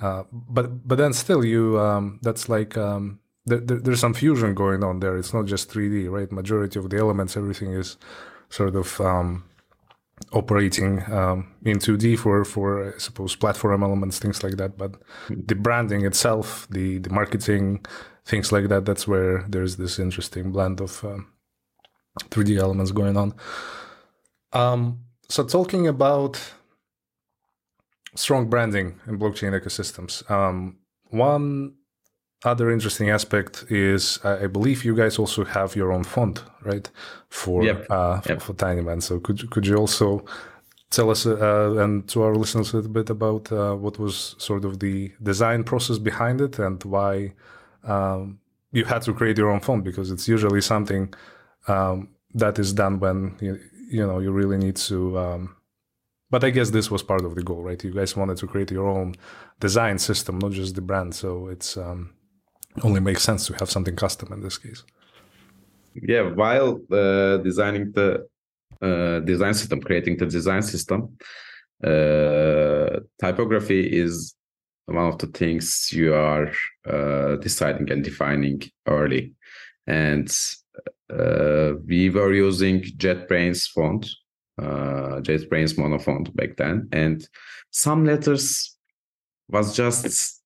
uh, 0.00 0.24
but 0.32 0.86
but 0.86 0.98
then 0.98 1.12
still, 1.12 1.44
you 1.44 1.78
um, 1.80 2.18
that's 2.22 2.48
like 2.48 2.76
um, 2.76 3.20
there, 3.46 3.58
there, 3.58 3.78
there's 3.78 4.00
some 4.00 4.14
fusion 4.14 4.54
going 4.54 4.84
on 4.84 5.00
there. 5.00 5.16
It's 5.16 5.34
not 5.34 5.46
just 5.46 5.70
3D, 5.70 6.10
right? 6.10 6.30
Majority 6.30 6.78
of 6.78 6.90
the 6.90 6.98
elements, 6.98 7.36
everything 7.36 7.72
is 7.72 7.96
sort 8.50 8.76
of 8.76 9.00
um, 9.00 9.44
operating 10.32 11.02
um, 11.12 11.54
in 11.64 11.78
2D 11.78 12.18
for, 12.18 12.44
for 12.44 12.94
I 12.94 12.98
suppose 12.98 13.34
platform 13.36 13.82
elements, 13.82 14.18
things 14.18 14.42
like 14.42 14.56
that. 14.56 14.78
But 14.78 14.96
the 15.28 15.54
branding 15.54 16.04
itself, 16.04 16.68
the 16.70 16.98
the 16.98 17.10
marketing, 17.10 17.84
things 18.24 18.52
like 18.52 18.68
that, 18.68 18.84
that's 18.84 19.08
where 19.08 19.44
there's 19.48 19.76
this 19.76 19.98
interesting 19.98 20.52
blend 20.52 20.80
of 20.80 21.04
um, 21.04 21.32
3D 22.30 22.58
elements 22.58 22.92
going 22.92 23.16
on. 23.16 23.34
Um, 24.52 25.00
so 25.28 25.44
talking 25.44 25.86
about 25.86 26.40
strong 28.14 28.48
branding 28.48 29.00
in 29.06 29.18
blockchain 29.18 29.58
ecosystems, 29.58 30.28
um, 30.30 30.78
one 31.10 31.74
other 32.44 32.70
interesting 32.70 33.10
aspect 33.10 33.64
is 33.68 34.20
I 34.24 34.46
believe 34.46 34.84
you 34.84 34.94
guys 34.94 35.18
also 35.18 35.44
have 35.44 35.74
your 35.74 35.92
own 35.92 36.04
font, 36.04 36.42
right? 36.62 36.88
For 37.28 37.64
yep. 37.64 37.86
Uh, 37.90 38.20
yep. 38.28 38.40
for, 38.40 38.54
Tinyman. 38.54 39.02
So 39.02 39.18
could 39.18 39.50
could 39.50 39.66
you 39.66 39.76
also 39.76 40.24
tell 40.90 41.10
us 41.10 41.26
uh, 41.26 41.74
and 41.78 42.08
to 42.08 42.22
our 42.22 42.34
listeners 42.34 42.72
a 42.72 42.76
little 42.76 42.92
bit 42.92 43.10
about 43.10 43.50
uh, 43.52 43.74
what 43.74 43.98
was 43.98 44.36
sort 44.38 44.64
of 44.64 44.78
the 44.78 45.12
design 45.22 45.64
process 45.64 45.98
behind 45.98 46.40
it 46.40 46.58
and 46.58 46.82
why 46.84 47.34
um, 47.84 48.38
you 48.72 48.84
had 48.84 49.02
to 49.02 49.12
create 49.12 49.36
your 49.36 49.50
own 49.50 49.60
font 49.60 49.84
because 49.84 50.10
it's 50.10 50.28
usually 50.28 50.60
something 50.60 51.12
um, 51.66 52.08
that 52.34 52.58
is 52.58 52.72
done 52.72 53.00
when 53.00 53.36
you, 53.40 53.58
you 53.90 54.06
know 54.06 54.20
you 54.20 54.30
really 54.30 54.58
need 54.58 54.76
to. 54.76 55.18
Um, 55.18 55.56
but 56.30 56.44
I 56.44 56.50
guess 56.50 56.70
this 56.70 56.90
was 56.90 57.02
part 57.02 57.24
of 57.24 57.34
the 57.34 57.42
goal, 57.42 57.62
right? 57.62 57.82
You 57.82 57.92
guys 57.92 58.16
wanted 58.16 58.36
to 58.38 58.46
create 58.46 58.70
your 58.70 58.88
own 58.88 59.14
design 59.60 59.98
system, 59.98 60.38
not 60.38 60.52
just 60.52 60.74
the 60.74 60.82
brand. 60.82 61.14
So 61.14 61.48
it's 61.48 61.76
um, 61.76 62.10
only 62.82 63.00
makes 63.00 63.22
sense 63.22 63.46
to 63.46 63.54
have 63.54 63.70
something 63.70 63.96
custom 63.96 64.32
in 64.32 64.40
this 64.42 64.58
case. 64.58 64.84
Yeah, 65.94 66.30
while 66.34 66.80
uh, 66.92 67.38
designing 67.38 67.92
the 67.92 68.26
uh, 68.80 69.20
design 69.20 69.54
system, 69.54 69.80
creating 69.80 70.18
the 70.18 70.26
design 70.26 70.62
system, 70.62 71.16
uh, 71.82 73.00
typography 73.20 73.80
is 73.80 74.34
one 74.86 75.06
of 75.06 75.18
the 75.18 75.26
things 75.26 75.90
you 75.92 76.14
are 76.14 76.50
uh, 76.88 77.36
deciding 77.36 77.90
and 77.90 78.04
defining 78.04 78.62
early. 78.86 79.32
And 79.86 80.28
uh, 81.10 81.72
we 81.86 82.10
were 82.10 82.32
using 82.32 82.82
JetBrains 82.82 83.68
font, 83.68 84.08
uh, 84.58 85.20
JetBrains 85.20 85.76
monofont 85.76 86.34
back 86.34 86.56
then, 86.56 86.88
and 86.92 87.26
some 87.70 88.04
letters 88.04 88.76
was 89.48 89.76
just 89.76 90.42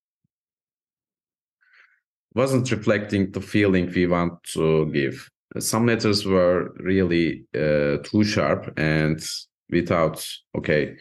wasn't 2.34 2.70
reflecting 2.70 3.30
the 3.32 3.40
feeling 3.40 3.92
we 3.94 4.06
want 4.06 4.42
to 4.44 4.90
give. 4.92 5.28
Some 5.58 5.86
letters 5.86 6.24
were 6.24 6.72
really 6.76 7.44
uh, 7.54 7.98
too 8.02 8.24
sharp, 8.24 8.72
and 8.78 9.22
without 9.70 10.26
okay, 10.56 10.96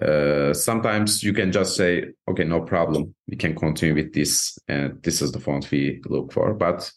uh, 0.00 0.52
sometimes 0.52 1.22
you 1.22 1.32
can 1.32 1.50
just 1.50 1.74
say, 1.74 2.10
okay, 2.28 2.44
no 2.44 2.60
problem, 2.60 3.14
we 3.28 3.36
can 3.36 3.54
continue 3.54 3.94
with 3.94 4.12
this, 4.12 4.58
and 4.68 5.02
this 5.02 5.22
is 5.22 5.32
the 5.32 5.40
font 5.40 5.70
we 5.70 6.02
look 6.06 6.32
for. 6.32 6.52
But 6.52 6.90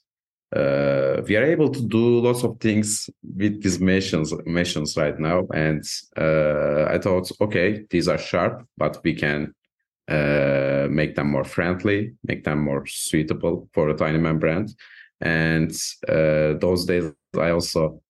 uh, 0.55 1.21
we 1.27 1.35
are 1.35 1.43
able 1.43 1.69
to 1.69 1.81
do 1.81 2.21
lots 2.21 2.43
of 2.43 2.59
things 2.59 3.09
with 3.37 3.61
these 3.61 3.79
machines 3.79 4.33
machines 4.45 4.97
right 4.97 5.19
now. 5.19 5.47
And 5.53 5.83
uh, 6.17 6.85
i 6.89 6.97
thought 6.97 7.31
okay 7.41 7.85
these 7.89 8.07
are 8.07 8.17
sharp 8.17 8.65
but 8.77 8.99
we 9.03 9.13
can 9.13 9.53
uh, 10.07 10.87
make 10.89 11.15
them 11.15 11.29
more 11.29 11.43
friendly 11.43 12.13
make 12.23 12.43
them 12.43 12.59
more 12.63 12.85
suitable 12.87 13.69
for 13.73 13.89
a 13.89 13.95
tinyman 13.95 14.39
brand. 14.39 14.73
And 15.21 15.71
uh, 16.07 16.57
those 16.59 16.85
days 16.85 17.11
i 17.37 17.51
also 17.51 18.01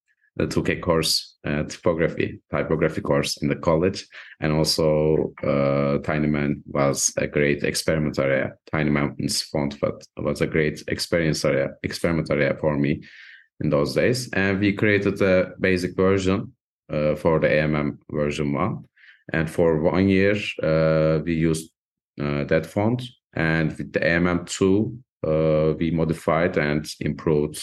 took 0.49 0.69
a 0.69 0.75
course 0.75 1.37
uh, 1.45 1.63
typography 1.63 2.41
typography 2.51 3.01
course 3.01 3.37
in 3.41 3.47
the 3.47 3.55
college. 3.55 4.05
And 4.39 4.53
also 4.53 5.33
uh, 5.43 5.99
tinyman 5.99 6.61
was 6.65 7.13
a 7.17 7.27
great 7.27 7.63
experiment 7.63 8.19
area. 8.19 8.53
Tinyman's 8.73 9.41
font 9.43 9.77
was 10.17 10.41
a 10.41 10.47
great 10.47 10.83
experience 10.87 11.45
area 11.45 11.69
experiment 11.83 12.29
area 12.31 12.55
for 12.59 12.77
me 12.77 13.03
in 13.61 13.69
those 13.69 13.93
days. 13.93 14.29
And 14.33 14.59
we 14.59 14.73
created 14.73 15.21
a 15.21 15.51
basic 15.59 15.95
version 15.95 16.53
uh, 16.91 17.15
for 17.15 17.39
the 17.39 17.47
amm 17.47 17.97
version 18.11 18.53
one. 18.53 18.85
And 19.31 19.49
for 19.49 19.81
one 19.81 20.09
year 20.09 20.35
uh, 20.63 21.21
we 21.23 21.33
used 21.33 21.71
uh, 22.19 22.43
that 22.45 22.65
font. 22.65 23.03
And 23.33 23.77
with 23.77 23.93
the 23.93 23.99
amm2 23.99 24.97
uh, 25.25 25.73
we 25.77 25.91
modified 25.91 26.57
and 26.57 26.85
improved 26.99 27.61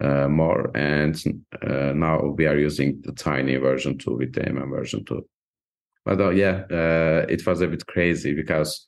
uh, 0.00 0.28
more. 0.28 0.70
And 0.76 1.16
uh, 1.62 1.92
now 1.94 2.34
we 2.36 2.46
are 2.46 2.58
using 2.58 3.00
the 3.02 3.12
tiny 3.12 3.56
version 3.56 3.98
2 3.98 4.16
with 4.16 4.32
the 4.34 4.40
AMM 4.42 4.70
version 4.70 5.04
2. 5.04 5.26
But 6.04 6.20
uh, 6.20 6.30
yeah, 6.30 6.64
uh, 6.70 7.26
it 7.28 7.44
was 7.46 7.60
a 7.60 7.66
bit 7.66 7.86
crazy 7.86 8.34
because 8.34 8.86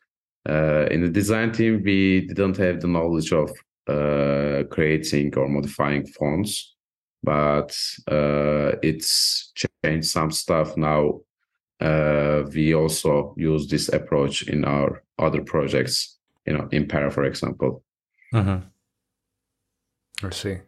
uh, 0.49 0.87
in 0.91 1.03
the 1.03 1.09
design 1.09 1.53
team, 1.53 1.83
we 1.83 2.27
didn't 2.27 2.57
have 2.59 2.81
the 2.81 2.87
knowledge 2.87 3.33
of 3.33 3.51
uh, 3.89 4.65
creating 4.71 5.35
or 5.37 5.49
modifying 5.49 6.07
fonts, 6.07 6.77
but 7.23 7.77
it's 8.83 9.53
changed 9.83 10.09
some 10.09 10.31
stuff 10.31 10.77
now. 10.77 11.21
we 12.55 12.75
also 12.75 13.35
use 13.37 13.67
this 13.67 13.89
approach 13.89 14.43
in 14.43 14.65
our 14.65 15.03
other 15.19 15.43
projects, 15.43 16.19
you 16.47 16.53
know, 16.53 16.69
in 16.71 16.87
Pera, 16.87 17.11
for 17.11 17.25
example. 17.25 17.83
Mm-hmm. 18.33 18.67
I 20.27 20.31
see. 20.31 20.59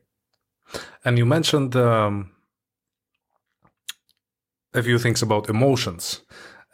And 1.05 1.19
you 1.19 1.27
mentioned 1.27 1.77
um, 1.77 2.33
a 4.75 4.83
few 4.83 4.99
things 4.99 5.23
about 5.23 5.49
emotions, 5.49 6.23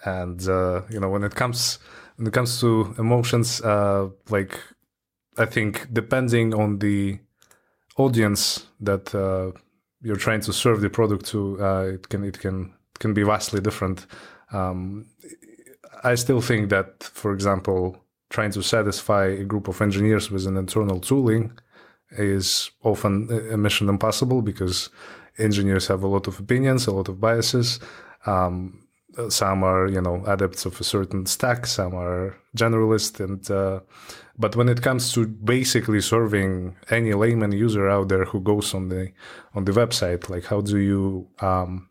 and 0.04 0.46
uh, 0.48 0.82
you 0.90 1.00
know 1.00 1.08
when 1.08 1.24
it 1.24 1.34
comes 1.34 1.78
when 2.16 2.26
it 2.26 2.32
comes 2.32 2.60
to 2.60 2.94
emotions, 2.98 3.60
uh, 3.60 4.08
like 4.28 4.58
I 5.38 5.46
think 5.46 5.86
depending 5.92 6.54
on 6.54 6.78
the 6.78 7.18
audience 7.96 8.66
that 8.80 9.14
uh, 9.14 9.52
you're 10.02 10.16
trying 10.16 10.40
to 10.42 10.52
serve 10.52 10.80
the 10.80 10.90
product 10.90 11.26
to, 11.26 11.62
uh, 11.62 11.82
it 11.94 12.08
can 12.08 12.24
it 12.24 12.38
can 12.38 12.72
it 12.94 12.98
can 12.98 13.14
be 13.14 13.22
vastly 13.22 13.60
different. 13.60 14.06
Um, 14.52 15.06
I 16.04 16.14
still 16.14 16.40
think 16.40 16.70
that, 16.70 17.02
for 17.02 17.32
example, 17.32 17.96
trying 18.30 18.50
to 18.52 18.62
satisfy 18.62 19.26
a 19.26 19.44
group 19.44 19.68
of 19.68 19.80
engineers 19.80 20.30
with 20.30 20.46
an 20.46 20.56
internal 20.56 21.00
tooling 21.00 21.52
is 22.12 22.70
often 22.82 23.28
a 23.52 23.56
mission 23.56 23.88
impossible 23.88 24.42
because 24.42 24.90
engineers 25.38 25.86
have 25.88 26.02
a 26.02 26.08
lot 26.08 26.26
of 26.26 26.38
opinions, 26.38 26.86
a 26.86 26.92
lot 26.92 27.08
of 27.08 27.20
biases. 27.20 27.80
Um, 28.26 28.86
some 29.28 29.64
are, 29.64 29.86
you 29.86 30.00
know, 30.00 30.22
adepts 30.26 30.66
of 30.66 30.80
a 30.80 30.84
certain 30.84 31.26
stack. 31.26 31.66
Some 31.66 31.94
are 31.94 32.36
generalist, 32.56 33.20
and 33.20 33.50
uh, 33.50 33.80
but 34.38 34.56
when 34.56 34.68
it 34.68 34.82
comes 34.82 35.12
to 35.14 35.26
basically 35.26 36.00
serving 36.00 36.76
any 36.90 37.14
layman 37.14 37.52
user 37.52 37.88
out 37.88 38.08
there 38.08 38.26
who 38.26 38.40
goes 38.40 38.74
on 38.74 38.88
the 38.88 39.12
on 39.54 39.64
the 39.64 39.72
website, 39.72 40.28
like 40.28 40.44
how 40.44 40.60
do 40.60 40.78
you 40.78 41.28
um, 41.40 41.88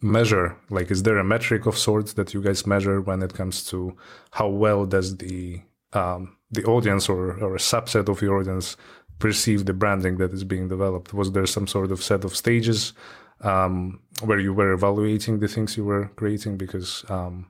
measure? 0.00 0.56
Like, 0.70 0.90
is 0.90 1.02
there 1.02 1.18
a 1.18 1.24
metric 1.24 1.66
of 1.66 1.76
sorts 1.76 2.14
that 2.14 2.32
you 2.32 2.42
guys 2.42 2.66
measure 2.66 3.00
when 3.00 3.22
it 3.22 3.34
comes 3.34 3.64
to 3.64 3.96
how 4.30 4.48
well 4.48 4.86
does 4.86 5.18
the 5.18 5.60
um, 5.92 6.35
the 6.50 6.64
audience 6.64 7.08
or, 7.08 7.38
or 7.40 7.54
a 7.54 7.58
subset 7.58 8.08
of 8.08 8.22
your 8.22 8.38
audience 8.38 8.76
perceive 9.18 9.64
the 9.64 9.72
branding 9.72 10.18
that 10.18 10.32
is 10.32 10.44
being 10.44 10.68
developed? 10.68 11.14
Was 11.14 11.32
there 11.32 11.46
some 11.46 11.66
sort 11.66 11.90
of 11.90 12.02
set 12.02 12.24
of 12.24 12.36
stages 12.36 12.92
um, 13.40 14.00
where 14.22 14.38
you 14.38 14.52
were 14.52 14.72
evaluating 14.72 15.40
the 15.40 15.48
things 15.48 15.76
you 15.76 15.84
were 15.84 16.08
creating? 16.16 16.56
Because 16.56 17.04
um, 17.08 17.46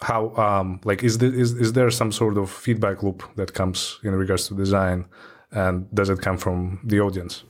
how 0.00 0.34
um, 0.36 0.80
like 0.84 1.02
is, 1.02 1.18
there, 1.18 1.34
is 1.34 1.52
is 1.52 1.72
there 1.72 1.90
some 1.90 2.12
sort 2.12 2.38
of 2.38 2.50
feedback 2.50 3.02
loop 3.02 3.22
that 3.36 3.54
comes 3.54 3.98
in 4.02 4.14
regards 4.14 4.48
to 4.48 4.54
design, 4.54 5.06
and 5.52 5.92
does 5.94 6.08
it 6.08 6.20
come 6.20 6.38
from 6.38 6.80
the 6.84 7.00
audience? 7.00 7.44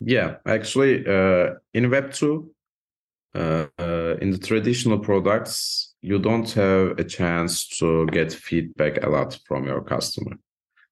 Yeah, 0.00 0.36
actually, 0.46 1.06
uh, 1.06 1.54
in 1.74 1.90
Web 1.90 2.12
two, 2.12 2.50
uh, 3.34 3.66
uh, 3.78 4.16
in 4.20 4.30
the 4.30 4.38
traditional 4.38 4.98
products, 4.98 5.87
you 6.00 6.18
don't 6.18 6.50
have 6.52 6.98
a 6.98 7.04
chance 7.04 7.66
to 7.78 8.06
get 8.06 8.32
feedback 8.32 9.04
a 9.04 9.08
lot 9.08 9.38
from 9.46 9.66
your 9.66 9.82
customer 9.82 10.36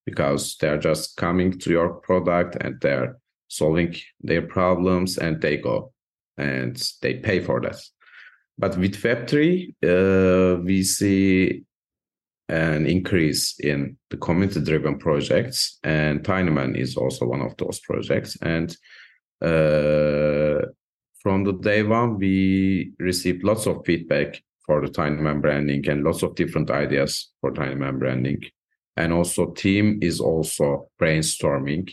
because 0.04 0.56
they're 0.60 0.78
just 0.78 1.16
coming 1.16 1.58
to 1.58 1.70
your 1.70 1.94
product 1.94 2.56
and 2.60 2.80
they're 2.80 3.16
solving 3.48 3.94
their 4.20 4.42
problems 4.42 5.18
and 5.18 5.40
they 5.40 5.56
go 5.56 5.92
and 6.36 6.92
they 7.02 7.14
pay 7.14 7.40
for 7.40 7.60
that. 7.60 7.80
But 8.58 8.76
with 8.78 9.00
Web3, 9.02 9.74
uh, 9.84 10.62
we 10.62 10.82
see 10.82 11.64
an 12.48 12.86
increase 12.86 13.58
in 13.58 13.96
the 14.10 14.16
community 14.16 14.60
driven 14.60 14.98
projects, 14.98 15.78
and 15.82 16.22
Tinyman 16.22 16.76
is 16.76 16.96
also 16.96 17.26
one 17.26 17.42
of 17.42 17.56
those 17.56 17.80
projects. 17.80 18.36
And 18.40 18.70
uh, 19.42 20.66
from 21.20 21.44
the 21.44 21.58
day 21.60 21.82
one, 21.82 22.18
we 22.18 22.92
received 22.98 23.42
lots 23.44 23.66
of 23.66 23.84
feedback 23.84 24.40
for 24.66 24.80
the 24.80 24.92
Tinyman 24.92 25.40
branding 25.40 25.88
and 25.88 26.04
lots 26.04 26.22
of 26.22 26.34
different 26.34 26.70
ideas 26.70 27.30
for 27.40 27.52
Tinyman 27.52 27.98
branding. 27.98 28.42
And 28.96 29.12
also 29.12 29.52
team 29.52 29.98
is 30.02 30.20
also 30.20 30.88
brainstorming. 31.00 31.92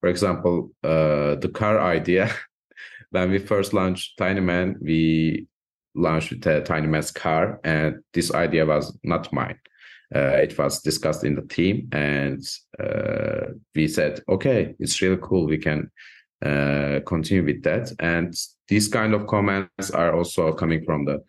For 0.00 0.08
example, 0.08 0.72
uh, 0.84 1.36
the 1.36 1.50
car 1.52 1.80
idea, 1.80 2.30
when 3.10 3.30
we 3.30 3.38
first 3.38 3.72
launched 3.72 4.18
Tiny 4.18 4.40
Man, 4.40 4.76
we 4.80 5.46
launched 5.94 6.30
with 6.30 6.46
a 6.46 6.60
Tiny 6.60 6.86
Man's 6.86 7.10
car 7.10 7.60
and 7.64 8.02
this 8.12 8.32
idea 8.32 8.66
was 8.66 8.96
not 9.02 9.32
mine. 9.32 9.58
Uh, 10.14 10.38
it 10.42 10.58
was 10.58 10.82
discussed 10.82 11.24
in 11.24 11.36
the 11.36 11.42
team 11.42 11.88
and 11.92 12.42
uh, 12.82 13.52
we 13.74 13.86
said, 13.86 14.20
okay, 14.28 14.74
it's 14.80 15.00
really 15.00 15.18
cool. 15.22 15.46
We 15.46 15.58
can 15.58 15.90
uh, 16.44 17.00
continue 17.06 17.44
with 17.44 17.62
that. 17.62 17.92
And 18.00 18.34
these 18.66 18.88
kind 18.88 19.14
of 19.14 19.28
comments 19.28 19.90
are 19.92 20.16
also 20.16 20.52
coming 20.52 20.84
from 20.84 21.04
the 21.04 21.22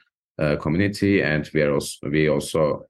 community, 0.59 1.21
and 1.21 1.49
we 1.53 1.61
are 1.61 1.73
also 1.73 2.09
we 2.09 2.29
also 2.29 2.85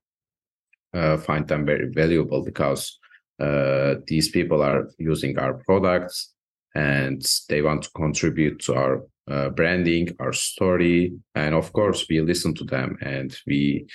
uh, 0.93 1.17
find 1.17 1.47
them 1.47 1.65
very 1.65 1.89
valuable 1.89 2.43
because 2.43 2.99
uh, 3.39 3.95
these 4.07 4.29
people 4.29 4.61
are 4.61 4.89
using 4.97 5.37
our 5.39 5.55
products 5.65 6.33
and 6.75 7.25
they 7.49 7.61
want 7.61 7.83
to 7.83 7.89
contribute 7.91 8.59
to 8.59 8.73
our 8.73 9.03
uh, 9.29 9.49
branding, 9.49 10.09
our 10.19 10.33
story, 10.33 11.13
and 11.35 11.55
of 11.55 11.71
course 11.73 12.05
we 12.09 12.21
listen 12.21 12.53
to 12.53 12.63
them 12.63 12.97
and 13.01 13.37
we 13.47 13.85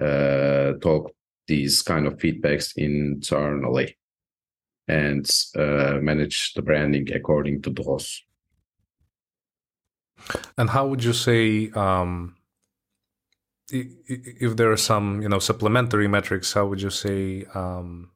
uh, 0.00 0.72
talk 0.80 1.10
these 1.46 1.82
kind 1.82 2.06
of 2.06 2.16
feedbacks 2.18 2.72
internally 2.76 3.96
and 4.88 5.28
uh, 5.56 5.98
manage 6.00 6.52
the 6.54 6.62
branding 6.62 7.10
according 7.12 7.62
to 7.62 7.70
those. 7.70 8.22
And 10.56 10.70
how 10.70 10.86
would 10.86 11.02
you 11.02 11.12
say 11.12 11.70
um, 11.70 12.36
if 13.70 14.56
there 14.56 14.70
are 14.70 14.76
some 14.76 15.22
you 15.22 15.28
know 15.28 15.38
supplementary 15.38 16.08
metrics, 16.08 16.52
how 16.52 16.66
would 16.66 16.82
you 16.82 16.90
say 16.90 17.44
um, 17.54 18.10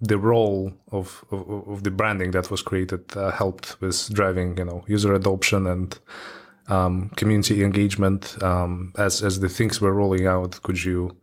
the 0.00 0.18
role 0.18 0.72
of, 0.92 1.24
of, 1.30 1.68
of 1.68 1.82
the 1.82 1.90
branding 1.90 2.30
that 2.32 2.50
was 2.50 2.62
created 2.62 3.16
uh, 3.16 3.30
helped 3.30 3.80
with 3.80 4.12
driving 4.12 4.56
you 4.58 4.64
know 4.64 4.84
user 4.86 5.14
adoption 5.14 5.66
and 5.66 5.98
um, 6.68 7.10
community 7.16 7.62
engagement 7.64 8.42
um, 8.42 8.92
as 8.98 9.22
as 9.22 9.40
the 9.40 9.48
things 9.48 9.80
were 9.80 9.94
rolling 9.94 10.26
out? 10.26 10.60
Could 10.62 10.84
you 10.84 11.16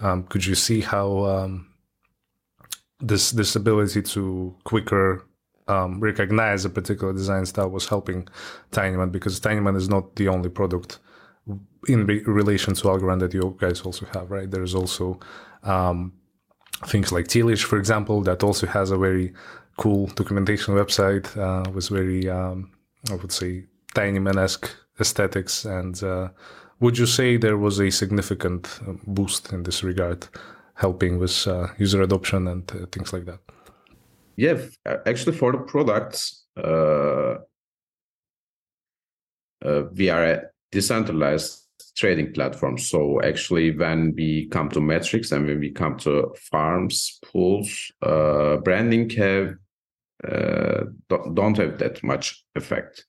um, 0.00 0.24
could 0.24 0.44
you 0.44 0.54
see 0.54 0.80
how 0.80 1.24
um, 1.24 1.68
this 3.00 3.30
this 3.30 3.56
ability 3.56 4.02
to 4.02 4.54
quicker 4.64 5.24
um, 5.68 6.00
recognize 6.00 6.64
a 6.64 6.70
particular 6.70 7.12
design 7.12 7.46
style 7.46 7.70
was 7.70 7.88
helping 7.88 8.28
Tinyman 8.72 9.10
because 9.10 9.40
Tinyman 9.40 9.76
is 9.76 9.88
not 9.88 10.16
the 10.16 10.28
only 10.28 10.48
product 10.48 10.98
in 11.88 12.06
re- 12.06 12.22
relation 12.24 12.74
to 12.74 12.88
Algorand 12.88 13.20
that 13.20 13.34
you 13.34 13.56
guys 13.58 13.80
also 13.82 14.06
have, 14.12 14.30
right? 14.30 14.50
There's 14.50 14.74
also 14.74 15.18
um, 15.62 16.12
things 16.86 17.12
like 17.12 17.26
Tealish, 17.28 17.64
for 17.64 17.78
example, 17.78 18.22
that 18.22 18.42
also 18.42 18.66
has 18.66 18.90
a 18.90 18.98
very 18.98 19.32
cool 19.76 20.06
documentation 20.08 20.74
website 20.74 21.36
uh, 21.36 21.70
with 21.70 21.88
very, 21.88 22.28
um, 22.28 22.70
I 23.10 23.14
would 23.14 23.32
say, 23.32 23.64
Tinyman-esque 23.94 24.68
aesthetics. 25.00 25.64
And 25.64 26.02
uh, 26.02 26.28
would 26.80 26.98
you 26.98 27.06
say 27.06 27.36
there 27.36 27.58
was 27.58 27.80
a 27.80 27.90
significant 27.90 28.80
uh, 28.86 28.92
boost 29.06 29.52
in 29.52 29.62
this 29.62 29.82
regard, 29.82 30.28
helping 30.74 31.18
with 31.18 31.46
uh, 31.46 31.68
user 31.78 32.02
adoption 32.02 32.48
and 32.48 32.70
uh, 32.72 32.86
things 32.92 33.12
like 33.12 33.26
that? 33.26 33.40
yeah, 34.36 34.58
actually, 35.06 35.36
for 35.36 35.52
the 35.52 35.58
products, 35.58 36.44
uh, 36.56 37.36
uh, 39.64 39.82
we 39.94 40.10
are 40.10 40.52
decentralized 40.70 41.65
trading 41.96 42.32
platforms. 42.32 42.88
So 42.88 43.20
actually, 43.22 43.76
when 43.76 44.14
we 44.16 44.48
come 44.48 44.68
to 44.70 44.80
metrics 44.80 45.32
and 45.32 45.46
when 45.46 45.60
we 45.60 45.70
come 45.70 45.96
to 45.98 46.34
farms, 46.50 47.18
pools, 47.24 47.90
uh, 48.02 48.56
branding 48.58 49.10
have 49.10 49.54
uh, 50.24 50.84
don't 51.08 51.56
have 51.56 51.78
that 51.78 52.02
much 52.02 52.44
effect 52.54 53.04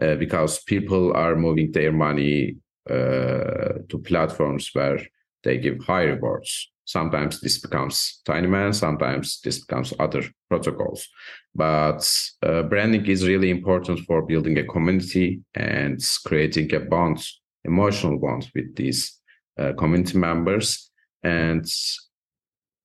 uh, 0.00 0.14
because 0.16 0.62
people 0.64 1.12
are 1.14 1.36
moving 1.36 1.70
their 1.72 1.92
money 1.92 2.56
uh, 2.88 3.82
to 3.88 4.02
platforms 4.04 4.70
where 4.72 5.00
they 5.44 5.58
give 5.58 5.78
high 5.84 6.04
rewards. 6.04 6.70
Sometimes 6.84 7.40
this 7.40 7.58
becomes 7.58 8.20
Tinyman, 8.24 8.74
sometimes 8.74 9.40
this 9.42 9.64
becomes 9.64 9.92
other 9.98 10.22
protocols. 10.48 11.08
But 11.54 12.08
uh, 12.42 12.62
branding 12.62 13.06
is 13.06 13.26
really 13.26 13.50
important 13.50 14.00
for 14.00 14.22
building 14.22 14.58
a 14.58 14.64
community 14.64 15.40
and 15.54 16.00
creating 16.24 16.72
a 16.74 16.80
bond, 16.80 17.26
emotional 17.66 18.18
bond 18.18 18.50
with 18.54 18.74
these 18.76 19.18
uh, 19.58 19.72
community 19.78 20.18
members. 20.18 20.90
And 21.22 21.64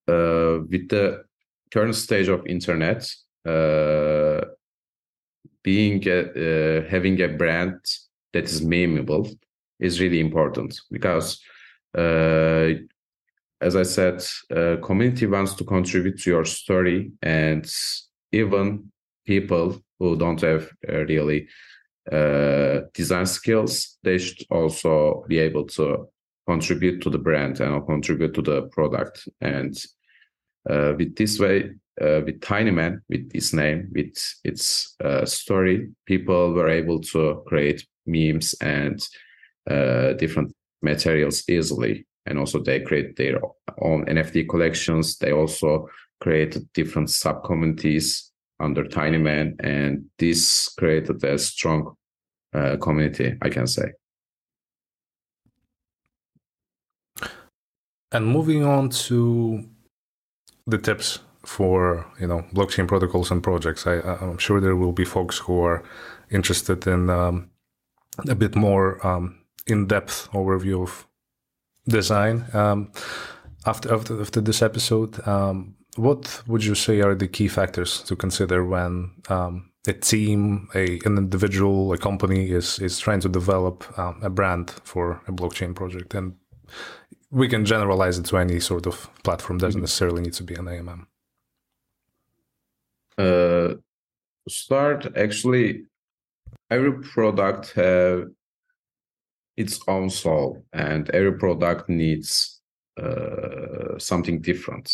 uh, 0.08 0.66
with 0.70 0.90
the 0.90 1.24
current 1.72 1.96
stage 1.96 2.28
of 2.28 2.46
internet, 2.48 3.10
uh, 3.48 4.42
being 5.64 6.04
a, 6.08 6.20
uh, 6.20 6.90
having 6.90 7.22
a 7.22 7.28
brand 7.28 7.80
that 8.34 8.46
is 8.46 8.62
memeable 8.62 9.34
is 9.80 10.02
really 10.02 10.20
important 10.20 10.80
because 10.90 11.40
uh, 11.98 12.70
as 13.62 13.76
I 13.76 13.84
said, 13.84 14.24
uh, 14.56 14.78
community 14.82 15.28
wants 15.28 15.54
to 15.56 15.64
contribute 15.64 16.20
to 16.22 16.30
your 16.32 16.46
story, 16.46 17.12
and 17.22 17.72
even 18.32 18.92
people 19.26 19.80
who 20.00 20.18
don't 20.18 20.42
have 20.42 20.72
really 20.84 21.48
uh, 22.12 22.82
design 22.94 23.26
skills, 23.26 23.98
they 24.04 24.18
should 24.18 24.46
also 24.50 25.24
be 25.28 25.40
able 25.40 25.66
to 25.66 26.08
contribute 26.48 27.02
to 27.02 27.10
the 27.10 27.18
brand 27.18 27.60
and 27.60 27.86
contribute 27.86 28.34
to 28.34 28.42
the 28.42 28.64
product. 28.70 29.28
And 29.40 29.78
uh, 30.70 30.94
with 30.98 31.16
this 31.16 31.40
way, 31.40 31.72
uh, 32.02 32.22
with 32.26 32.42
Tiny 32.42 32.72
Man, 32.72 33.02
with 33.10 33.32
this 33.32 33.54
name, 33.54 33.90
with 33.94 34.16
its 34.44 34.96
uh, 35.04 35.26
story, 35.26 35.90
people 36.06 36.54
were 36.54 36.70
able 36.70 37.00
to 37.02 37.44
create 37.46 37.86
memes 38.08 38.56
and 38.62 39.00
different 40.18 40.54
materials 40.82 41.44
easily. 41.48 42.08
And 42.26 42.40
also 42.40 42.60
they 42.60 42.80
create 42.80 43.16
their 43.16 43.40
own 43.82 44.06
nft 44.06 44.50
collections. 44.50 45.18
They 45.18 45.32
also 45.32 45.88
created 46.20 46.68
different 46.74 47.10
sub 47.10 47.44
communities 47.44 48.31
under 48.62 48.84
tinyman 48.84 49.56
and 49.60 50.06
this 50.18 50.70
created 50.78 51.24
a 51.24 51.38
strong 51.38 51.96
uh, 52.54 52.78
community 52.78 53.36
i 53.42 53.50
can 53.50 53.68
say 53.68 53.92
and 58.12 58.26
moving 58.26 58.64
on 58.64 58.90
to 58.90 59.64
the 60.68 60.78
tips 60.78 61.20
for 61.44 62.06
you 62.20 62.28
know 62.28 62.44
blockchain 62.54 62.88
protocols 62.88 63.32
and 63.32 63.42
projects 63.42 63.88
I, 63.88 64.00
i'm 64.00 64.38
sure 64.38 64.62
there 64.62 64.76
will 64.76 64.92
be 64.92 65.06
folks 65.06 65.38
who 65.40 65.62
are 65.64 65.84
interested 66.30 66.88
in 66.88 67.10
um, 67.10 67.50
a 68.28 68.36
bit 68.36 68.56
more 68.56 69.06
um, 69.06 69.40
in-depth 69.68 70.30
overview 70.32 70.84
of 70.84 71.08
design. 71.88 72.46
Um, 72.54 72.92
after, 73.66 73.94
after 73.94 74.22
after 74.22 74.42
this 74.42 74.62
episode, 74.62 75.26
um, 75.28 75.76
what 75.96 76.42
would 76.48 76.64
you 76.64 76.76
say 76.76 77.02
are 77.02 77.16
the 77.16 77.28
key 77.28 77.48
factors 77.48 78.02
to 78.04 78.16
consider 78.16 78.66
when 78.66 79.12
um, 79.30 79.72
a 79.88 79.94
team, 79.94 80.70
a 80.74 81.00
an 81.06 81.18
individual, 81.18 81.92
a 81.94 81.98
company 81.98 82.52
is 82.52 82.80
is 82.80 83.00
trying 83.00 83.20
to 83.22 83.30
develop 83.30 83.84
um, 83.98 84.20
a 84.24 84.30
brand 84.30 84.70
for 84.84 85.22
a 85.28 85.32
blockchain 85.32 85.76
project? 85.76 86.14
And 86.14 86.36
we 87.30 87.48
can 87.48 87.66
generalize 87.66 88.18
it 88.18 88.26
to 88.28 88.38
any 88.38 88.60
sort 88.60 88.88
of 88.88 89.10
platform. 89.24 89.58
Doesn't 89.58 89.80
mm-hmm. 89.80 89.84
necessarily 89.84 90.22
need 90.22 90.34
to 90.34 90.44
be 90.44 90.56
an 90.56 90.66
AMM. 90.66 91.06
Uh, 93.18 93.76
start 94.48 95.18
actually, 95.18 95.84
every 96.70 96.94
product 97.02 97.74
have 97.74 98.28
its 99.58 99.80
own 99.88 100.10
soul 100.10 100.64
and 100.72 101.10
every 101.10 101.38
product 101.38 101.90
needs 101.90 102.62
uh, 102.98 103.98
something 103.98 104.42
different 104.42 104.92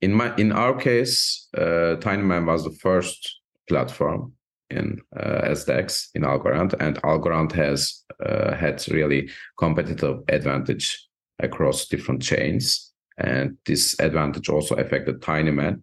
in 0.00 0.12
my 0.12 0.34
in 0.36 0.52
our 0.52 0.74
case 0.74 1.48
uh, 1.56 1.96
tinyman 2.00 2.46
was 2.46 2.64
the 2.64 2.78
first 2.80 3.40
platform 3.68 4.32
in 4.70 5.00
uh, 5.16 5.42
SDEX 5.42 6.08
in 6.14 6.22
Algorand, 6.22 6.74
and 6.80 7.00
Algorand 7.02 7.52
has 7.52 8.04
uh, 8.24 8.54
had 8.54 8.84
really 8.88 9.30
competitive 9.58 10.20
advantage 10.28 11.06
across 11.38 11.86
different 11.86 12.22
chains, 12.22 12.92
and 13.18 13.56
this 13.64 13.98
advantage 14.00 14.48
also 14.48 14.74
affected 14.76 15.20
Tinyman, 15.20 15.82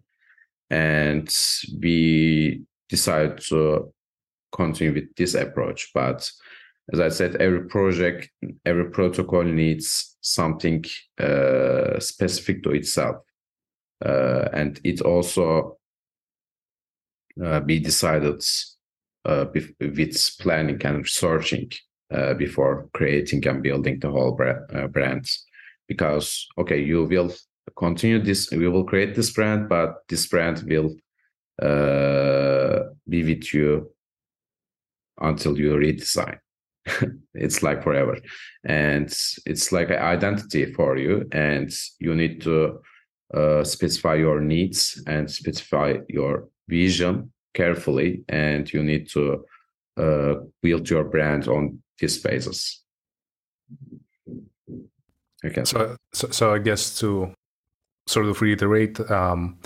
and 0.70 1.34
we 1.80 2.62
decided 2.88 3.38
to 3.48 3.92
continue 4.52 4.94
with 4.94 5.14
this 5.16 5.34
approach. 5.34 5.90
But 5.94 6.30
as 6.92 7.00
I 7.00 7.08
said, 7.08 7.36
every 7.36 7.66
project, 7.66 8.30
every 8.66 8.90
protocol 8.90 9.44
needs 9.44 10.16
something 10.20 10.84
uh, 11.18 11.98
specific 11.98 12.62
to 12.64 12.70
itself. 12.72 13.16
Uh, 14.04 14.48
and 14.52 14.80
it 14.84 15.00
also 15.00 15.78
uh, 17.42 17.60
be 17.60 17.78
decided 17.78 18.44
uh, 19.24 19.46
with 19.80 20.38
planning 20.40 20.80
and 20.84 20.98
researching 20.98 21.70
uh, 22.12 22.34
before 22.34 22.88
creating 22.92 23.46
and 23.46 23.62
building 23.62 23.98
the 23.98 24.10
whole 24.10 24.38
uh, 24.40 24.86
brand. 24.88 25.26
Because, 25.88 26.46
okay, 26.58 26.80
you 26.82 27.04
will 27.04 27.32
continue 27.76 28.22
this, 28.22 28.50
we 28.50 28.68
will 28.68 28.84
create 28.84 29.14
this 29.14 29.30
brand, 29.30 29.68
but 29.68 29.96
this 30.08 30.26
brand 30.26 30.62
will 30.66 30.94
be 33.08 33.24
with 33.24 33.54
you 33.54 33.90
until 35.20 35.56
you 35.56 35.72
redesign 35.74 36.38
it's 37.34 37.62
like 37.62 37.82
forever 37.82 38.18
and 38.64 39.06
it's 39.46 39.72
like 39.72 39.90
an 39.90 39.98
identity 39.98 40.72
for 40.72 40.96
you 40.96 41.26
and 41.32 41.70
you 42.00 42.14
need 42.14 42.40
to 42.42 42.80
uh, 43.32 43.64
specify 43.64 44.14
your 44.14 44.40
needs 44.40 45.02
and 45.06 45.30
specify 45.30 45.94
your 46.08 46.48
vision 46.68 47.32
carefully 47.54 48.24
and 48.28 48.72
you 48.72 48.82
need 48.82 49.08
to 49.08 49.44
uh, 49.96 50.34
build 50.62 50.88
your 50.90 51.04
brand 51.04 51.48
on 51.48 51.78
these 51.98 52.18
basis 52.18 52.82
okay. 55.44 55.64
So, 55.64 55.96
so, 56.12 56.30
so 56.30 56.54
i 56.54 56.58
guess 56.58 56.98
to 56.98 57.32
sort 58.06 58.26
of 58.26 58.42
reiterate 58.42 58.98
um, 59.10 59.58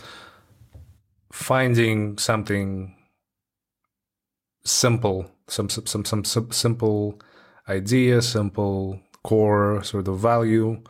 finding 1.32 2.18
something 2.18 2.94
simple 4.64 5.30
some 5.48 5.68
some 5.68 6.04
some, 6.04 6.24
some 6.24 6.52
simple 6.52 7.18
idea, 7.68 8.22
simple 8.22 9.00
core 9.22 9.82
sort 9.82 10.08
of 10.08 10.18
value, 10.18 10.80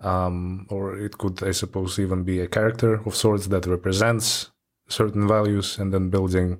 um, 0.00 0.66
or 0.70 0.96
it 0.96 1.18
could, 1.18 1.42
I 1.42 1.52
suppose, 1.52 1.98
even 1.98 2.22
be 2.22 2.40
a 2.40 2.48
character 2.48 3.00
of 3.06 3.14
sorts 3.14 3.48
that 3.48 3.66
represents 3.66 4.50
certain 4.88 5.28
values, 5.28 5.78
and 5.78 5.92
then 5.92 6.10
building 6.10 6.58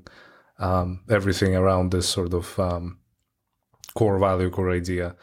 um, 0.58 1.00
everything 1.08 1.54
around 1.56 1.90
this 1.90 2.08
sort 2.08 2.34
of 2.34 2.58
um, 2.58 2.98
core 3.94 4.18
value, 4.18 4.50
core 4.50 4.70
idea. 4.70 5.16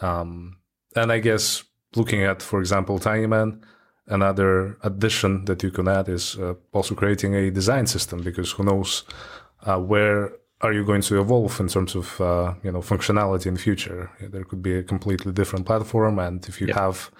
Um, 0.00 0.58
and 0.96 1.10
I 1.10 1.18
guess 1.20 1.64
looking 1.96 2.22
at, 2.22 2.42
for 2.42 2.60
example, 2.60 2.98
Tinyman, 2.98 3.62
another 4.06 4.76
addition 4.82 5.44
that 5.46 5.62
you 5.62 5.70
can 5.70 5.88
add 5.88 6.08
is 6.08 6.36
uh, 6.38 6.54
also 6.72 6.94
creating 6.94 7.34
a 7.34 7.50
design 7.50 7.86
system 7.86 8.22
because 8.22 8.52
who 8.52 8.64
knows 8.64 9.04
uh, 9.64 9.78
where 9.78 10.32
are 10.64 10.72
you 10.72 10.82
going 10.82 11.02
to 11.02 11.20
evolve 11.20 11.60
in 11.60 11.68
terms 11.68 11.94
of 11.94 12.20
uh, 12.20 12.54
you 12.64 12.72
know 12.72 12.80
functionality 12.80 13.46
in 13.46 13.54
the 13.54 13.60
future? 13.60 14.10
There 14.20 14.44
could 14.44 14.62
be 14.62 14.74
a 14.78 14.82
completely 14.82 15.32
different 15.32 15.66
platform, 15.66 16.18
and 16.18 16.44
if 16.48 16.60
you 16.60 16.68
yeah. 16.68 16.80
have 16.82 17.10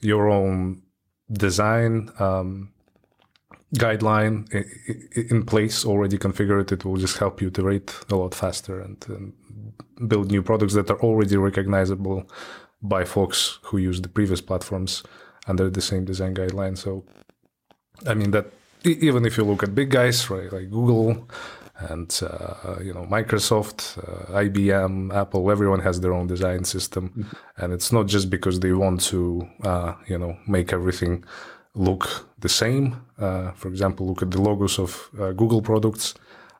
your 0.00 0.28
own 0.28 0.82
design 1.30 2.10
um, 2.18 2.72
guideline 3.76 4.36
in 5.30 5.44
place 5.44 5.84
already 5.84 6.18
configured, 6.18 6.72
it 6.72 6.84
will 6.84 6.96
just 6.96 7.18
help 7.18 7.40
you 7.40 7.48
iterate 7.48 7.94
a 8.10 8.16
lot 8.16 8.34
faster 8.34 8.80
and, 8.80 9.04
and 9.08 10.08
build 10.08 10.30
new 10.30 10.42
products 10.42 10.74
that 10.74 10.90
are 10.90 11.00
already 11.00 11.36
recognizable 11.36 12.28
by 12.82 13.04
folks 13.04 13.58
who 13.62 13.78
use 13.78 14.00
the 14.00 14.08
previous 14.08 14.40
platforms 14.40 15.02
under 15.46 15.70
the 15.70 15.80
same 15.80 16.04
design 16.04 16.34
guideline. 16.34 16.76
So, 16.76 17.04
I 18.06 18.14
mean 18.14 18.32
that 18.32 18.46
even 18.84 19.24
if 19.24 19.36
you 19.36 19.44
look 19.44 19.62
at 19.62 19.74
big 19.74 19.90
guys, 19.90 20.30
right, 20.30 20.52
like 20.52 20.70
Google 20.70 21.28
and 21.78 22.20
uh, 22.22 22.76
you 22.82 22.92
know 22.92 23.06
Microsoft, 23.06 23.98
uh, 23.98 24.40
IBM, 24.40 25.14
Apple, 25.14 25.50
everyone 25.50 25.80
has 25.80 26.00
their 26.00 26.12
own 26.12 26.26
design 26.26 26.64
system, 26.64 27.10
mm-hmm. 27.10 27.62
and 27.62 27.72
it's 27.72 27.92
not 27.92 28.06
just 28.06 28.30
because 28.30 28.60
they 28.60 28.72
want 28.72 29.00
to 29.00 29.48
uh, 29.62 29.94
you 30.06 30.18
know 30.18 30.36
make 30.46 30.72
everything 30.72 31.24
look 31.74 32.28
the 32.38 32.48
same. 32.48 33.06
Uh, 33.18 33.52
for 33.52 33.68
example, 33.68 34.06
look 34.06 34.22
at 34.22 34.30
the 34.30 34.40
logos 34.40 34.78
of 34.78 35.10
uh, 35.20 35.32
Google 35.32 35.62
products. 35.62 36.14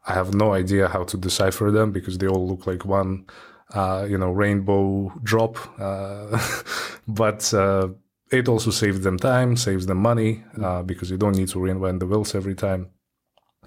I 0.06 0.14
have 0.14 0.34
no 0.34 0.54
idea 0.54 0.88
how 0.88 1.04
to 1.04 1.16
decipher 1.16 1.70
them 1.70 1.92
because 1.92 2.18
they 2.18 2.28
all 2.28 2.46
look 2.48 2.66
like 2.66 2.84
one, 2.84 3.26
uh, 3.74 4.06
you 4.08 4.16
know, 4.16 4.30
rainbow 4.30 5.12
drop. 5.22 5.58
Uh, 5.78 6.40
but 7.08 7.52
uh, 7.52 7.88
it 8.30 8.48
also 8.48 8.70
saves 8.70 9.00
them 9.00 9.18
time, 9.18 9.56
saves 9.56 9.86
them 9.86 9.98
money 9.98 10.44
uh, 10.62 10.82
because 10.82 11.10
you 11.10 11.18
don't 11.18 11.36
need 11.36 11.48
to 11.48 11.58
reinvent 11.58 11.98
the 11.98 12.06
wheels 12.06 12.34
every 12.34 12.54
time. 12.54 12.88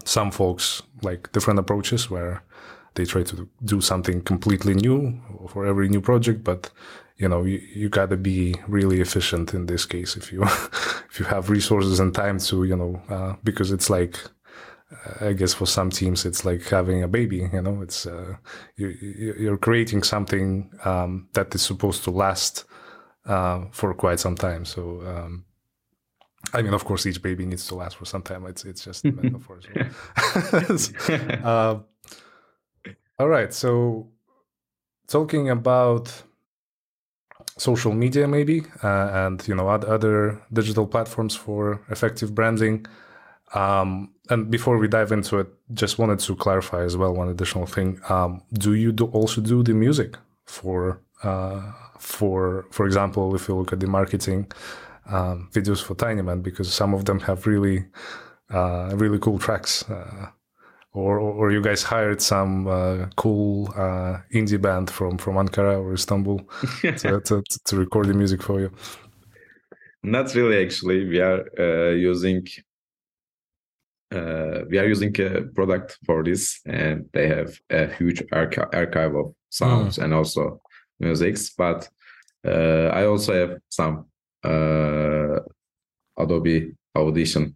Some 0.04 0.30
folks 0.30 0.82
like 1.02 1.30
different 1.32 1.58
approaches 1.58 2.10
where 2.10 2.42
they 2.94 3.04
try 3.04 3.22
to 3.22 3.48
do 3.64 3.80
something 3.80 4.22
completely 4.22 4.74
new 4.74 5.20
for 5.48 5.66
every 5.66 5.88
new 5.88 6.00
project, 6.00 6.44
but 6.44 6.70
you 7.16 7.28
know 7.28 7.44
you, 7.44 7.58
you 7.74 7.88
got 7.88 8.10
to 8.10 8.16
be 8.16 8.54
really 8.66 9.00
efficient 9.00 9.54
in 9.54 9.66
this 9.66 9.84
case 9.86 10.16
if 10.16 10.32
you 10.32 10.42
if 11.10 11.18
you 11.18 11.24
have 11.26 11.50
resources 11.50 12.00
and 12.00 12.14
time 12.14 12.38
to 12.38 12.64
you 12.64 12.76
know 12.76 13.00
uh, 13.08 13.34
because 13.44 13.70
it's 13.70 13.88
like 13.88 14.18
uh, 14.92 15.28
I 15.28 15.32
guess 15.32 15.54
for 15.54 15.66
some 15.66 15.90
teams 15.90 16.24
it's 16.26 16.44
like 16.44 16.62
having 16.64 17.02
a 17.02 17.08
baby. 17.08 17.48
You 17.52 17.62
know, 17.62 17.82
it's 17.82 18.06
uh, 18.06 18.36
you, 18.76 18.88
you're 19.38 19.56
creating 19.56 20.02
something 20.02 20.70
um, 20.84 21.28
that 21.32 21.54
is 21.54 21.62
supposed 21.62 22.04
to 22.04 22.10
last 22.10 22.64
uh, 23.26 23.66
for 23.70 23.94
quite 23.94 24.20
some 24.20 24.36
time. 24.36 24.64
So, 24.64 25.02
um, 25.06 25.44
I 26.52 26.62
mean, 26.62 26.74
of 26.74 26.84
course, 26.84 27.06
each 27.06 27.22
baby 27.22 27.46
needs 27.46 27.66
to 27.68 27.74
last 27.74 27.96
for 27.96 28.04
some 28.04 28.22
time. 28.22 28.46
It's 28.46 28.64
it's 28.64 28.84
just 28.84 29.04
a 29.04 29.12
metaphor. 29.12 29.60
uh, 31.44 31.78
all 33.18 33.28
right. 33.28 33.52
So, 33.52 34.08
talking 35.08 35.50
about 35.50 36.22
social 37.58 37.92
media, 37.92 38.26
maybe, 38.28 38.64
uh, 38.82 39.26
and 39.26 39.46
you 39.48 39.54
know, 39.54 39.68
other 39.68 40.40
digital 40.52 40.86
platforms 40.86 41.34
for 41.34 41.80
effective 41.90 42.34
branding. 42.34 42.86
Um, 43.54 44.14
and 44.30 44.50
before 44.50 44.78
we 44.78 44.88
dive 44.88 45.12
into 45.12 45.38
it, 45.38 45.48
just 45.74 45.98
wanted 45.98 46.18
to 46.20 46.34
clarify 46.36 46.82
as 46.82 46.96
well 46.96 47.14
one 47.14 47.28
additional 47.28 47.66
thing. 47.66 48.00
Um, 48.08 48.42
do 48.54 48.74
you 48.74 48.92
do 48.92 49.06
also 49.06 49.40
do 49.40 49.62
the 49.62 49.74
music 49.74 50.16
for 50.46 51.00
uh, 51.22 51.62
for 51.98 52.66
for 52.70 52.86
example, 52.86 53.34
if 53.34 53.48
you 53.48 53.54
look 53.54 53.72
at 53.72 53.80
the 53.80 53.86
marketing 53.86 54.50
um, 55.12 55.48
videos 55.52 55.82
for 55.82 55.94
Tinyman, 55.94 56.42
because 56.42 56.72
some 56.72 56.94
of 56.94 57.04
them 57.04 57.20
have 57.20 57.46
really 57.46 57.84
uh, 58.50 58.90
really 58.94 59.18
cool 59.18 59.38
tracks. 59.38 59.88
Uh, 59.88 60.28
or, 60.94 61.18
or 61.18 61.50
you 61.50 61.62
guys 61.62 61.82
hired 61.82 62.20
some 62.20 62.66
uh, 62.66 63.06
cool 63.16 63.72
uh, 63.76 64.18
indie 64.34 64.60
band 64.60 64.90
from, 64.90 65.16
from 65.16 65.36
Ankara 65.36 65.82
or 65.82 65.94
Istanbul 65.94 66.38
to, 66.82 67.20
to, 67.20 67.42
to, 67.64 67.76
record 67.76 68.08
the 68.08 68.14
music 68.14 68.42
for 68.42 68.60
you? 68.60 68.70
Not 70.02 70.34
really, 70.34 70.62
actually. 70.62 71.06
We 71.06 71.20
are 71.20 71.44
uh, 71.58 71.94
using 71.94 72.46
uh, 74.12 74.64
we 74.68 74.78
are 74.78 74.86
using 74.86 75.18
a 75.22 75.42
product 75.54 75.98
for 76.04 76.22
this, 76.22 76.60
and 76.66 77.08
they 77.14 77.28
have 77.28 77.58
a 77.70 77.86
huge 77.86 78.22
archi- 78.30 78.60
archive 78.74 79.14
of 79.14 79.34
sounds 79.48 79.96
mm. 79.96 80.04
and 80.04 80.12
also 80.12 80.60
musics. 81.00 81.50
But 81.56 81.88
uh, 82.46 82.90
I 82.92 83.06
also 83.06 83.32
have 83.32 83.58
some 83.70 84.06
uh, 84.44 85.40
Adobe 86.18 86.74
Audition. 86.96 87.54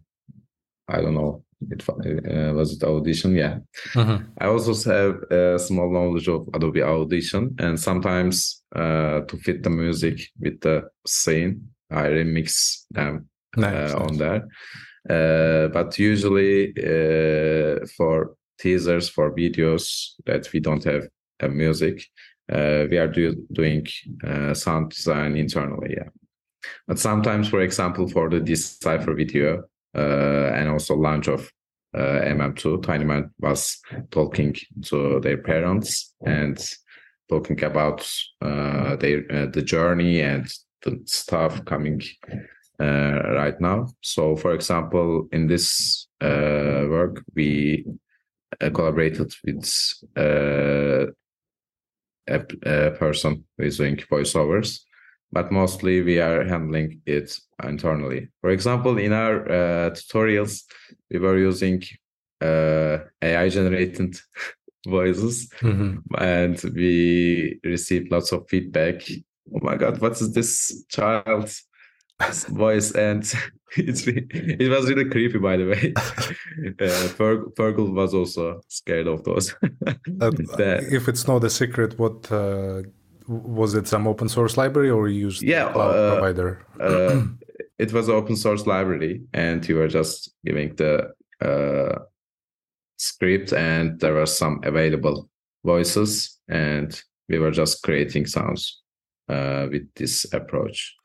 I 0.87 1.01
don't 1.01 1.15
know. 1.15 1.43
It 1.71 1.83
uh, 1.89 2.53
was 2.53 2.73
it 2.73 2.83
Audition, 2.83 3.35
yeah. 3.35 3.57
Mm-hmm. 3.93 4.23
I 4.37 4.45
also 4.45 4.73
have 4.91 5.23
a 5.31 5.57
small 5.57 5.91
knowledge 5.91 6.27
of 6.27 6.47
Adobe 6.53 6.83
Audition, 6.83 7.55
and 7.59 7.79
sometimes 7.79 8.63
uh, 8.75 9.21
to 9.21 9.37
fit 9.37 9.63
the 9.63 9.69
music 9.69 10.21
with 10.39 10.61
the 10.61 10.83
scene, 11.05 11.69
I 11.89 12.03
remix 12.03 12.83
them 12.91 13.27
nice, 13.55 13.93
uh, 13.93 13.97
on 13.97 14.17
there. 14.17 14.47
Uh, 15.09 15.69
but 15.69 15.97
usually 15.97 16.73
uh, 16.77 17.85
for 17.95 18.35
teasers 18.59 19.07
for 19.09 19.33
videos 19.33 20.11
that 20.25 20.51
we 20.51 20.59
don't 20.59 20.83
have 20.83 21.07
a 21.39 21.47
music 21.47 22.03
uh, 22.51 22.85
we 22.89 22.97
are 22.97 23.07
do, 23.07 23.35
doing 23.53 23.85
sound 24.53 24.89
design 24.89 25.37
internally 25.37 25.95
yeah 25.95 26.09
but 26.87 26.99
sometimes 26.99 27.49
for 27.49 27.61
example 27.61 28.07
for 28.07 28.29
the 28.29 28.39
decipher 28.39 29.13
video 29.13 29.63
and 29.93 30.69
also 30.69 30.95
launch 30.95 31.27
of 31.27 31.51
uh, 31.95 32.21
mm2 32.21 32.81
tinyman 32.81 33.29
was 33.39 33.79
talking 34.11 34.55
to 34.83 35.19
their 35.21 35.37
parents 35.37 36.13
and 36.25 36.59
talking 37.29 37.63
about 37.63 38.07
uh, 38.41 38.95
their 38.97 39.23
uh, 39.31 39.45
the 39.47 39.61
journey 39.61 40.21
and 40.21 40.47
the 40.83 40.99
stuff 41.05 41.63
coming 41.65 42.01
uh, 42.79 43.33
right 43.33 43.59
now. 43.59 43.87
So, 44.01 44.35
for 44.35 44.53
example, 44.53 45.27
in 45.31 45.47
this 45.47 46.07
uh, 46.21 46.85
work, 46.89 47.23
we 47.35 47.85
uh, 48.61 48.69
collaborated 48.69 49.33
with 49.43 49.65
uh, 50.15 51.11
a, 52.29 52.45
a, 52.65 52.91
person 52.91 53.45
who 53.57 53.63
is 53.63 53.77
doing 53.77 53.97
voiceovers, 53.97 54.81
but 55.31 55.51
mostly 55.51 56.01
we 56.01 56.19
are 56.19 56.45
handling 56.45 57.01
it 57.05 57.37
internally. 57.63 58.29
For 58.41 58.49
example, 58.49 58.97
in 58.97 59.13
our 59.13 59.45
uh, 59.49 59.89
tutorials, 59.91 60.63
we 61.09 61.19
were 61.19 61.37
using 61.37 61.83
uh, 62.41 62.99
AI 63.21 63.49
generated 63.49 64.15
voices 64.87 65.49
mm-hmm. 65.59 65.97
and 66.17 66.61
we 66.75 67.59
received 67.63 68.11
lots 68.11 68.31
of 68.31 68.47
feedback 68.47 69.01
oh 69.53 69.59
my 69.61 69.75
god 69.75 69.99
what 69.99 70.13
is 70.13 70.33
this 70.33 70.85
child's 70.89 71.63
voice 72.49 72.91
and 72.91 73.33
it's 73.77 74.07
it 74.07 74.69
was 74.69 74.89
really 74.89 75.09
creepy 75.09 75.37
by 75.37 75.57
the 75.57 75.65
way 75.65 75.93
uh, 75.95 77.07
Ferg, 77.17 77.53
Fergal 77.55 77.93
was 77.93 78.13
also 78.13 78.61
scared 78.67 79.07
of 79.07 79.23
those 79.23 79.53
uh, 79.85 80.31
if 80.91 81.07
it's 81.07 81.27
not 81.27 81.43
a 81.43 81.49
secret 81.49 81.97
what 81.99 82.31
uh, 82.31 82.81
was 83.27 83.73
it 83.73 83.87
some 83.87 84.07
open 84.07 84.29
source 84.29 84.57
library 84.57 84.89
or 84.89 85.07
you 85.07 85.19
used 85.27 85.41
yeah 85.41 85.71
cloud 85.71 85.95
uh, 85.95 86.11
provider 86.13 86.65
uh, 86.79 87.21
it 87.79 87.91
was 87.93 88.07
an 88.07 88.15
open 88.15 88.35
source 88.35 88.65
library 88.65 89.21
and 89.33 89.67
you 89.67 89.75
were 89.75 89.87
just 89.87 90.31
giving 90.45 90.73
the 90.75 91.11
uh, 91.41 91.99
script 92.97 93.53
and 93.53 93.99
there 93.99 94.13
were 94.13 94.25
some 94.25 94.59
available 94.63 95.29
voices 95.65 96.39
and 96.47 97.01
we 97.29 97.37
were 97.37 97.51
just 97.51 97.83
creating 97.83 98.25
sounds 98.25 98.81
with 99.27 99.93
this 99.95 100.25
approach 100.33 100.95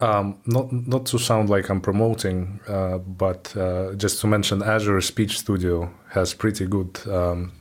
um, 0.00 0.40
not 0.46 0.72
not 0.72 1.04
to 1.06 1.18
sound 1.18 1.50
like 1.50 1.68
I'm 1.68 1.80
promoting, 1.80 2.60
uh, 2.66 2.98
but 2.98 3.54
uh, 3.56 3.92
just 3.94 4.20
to 4.22 4.26
mention, 4.26 4.62
Azure 4.62 5.00
Speech 5.02 5.38
Studio 5.38 5.92
has 6.10 6.32
pretty 6.32 6.66
good 6.66 6.98
um, 7.06 7.52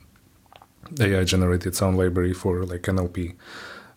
AI 1.01 1.23
generated 1.25 1.75
sound 1.75 1.97
library 1.97 2.33
for 2.33 2.63
like 2.63 2.83
NLP. 2.83 3.35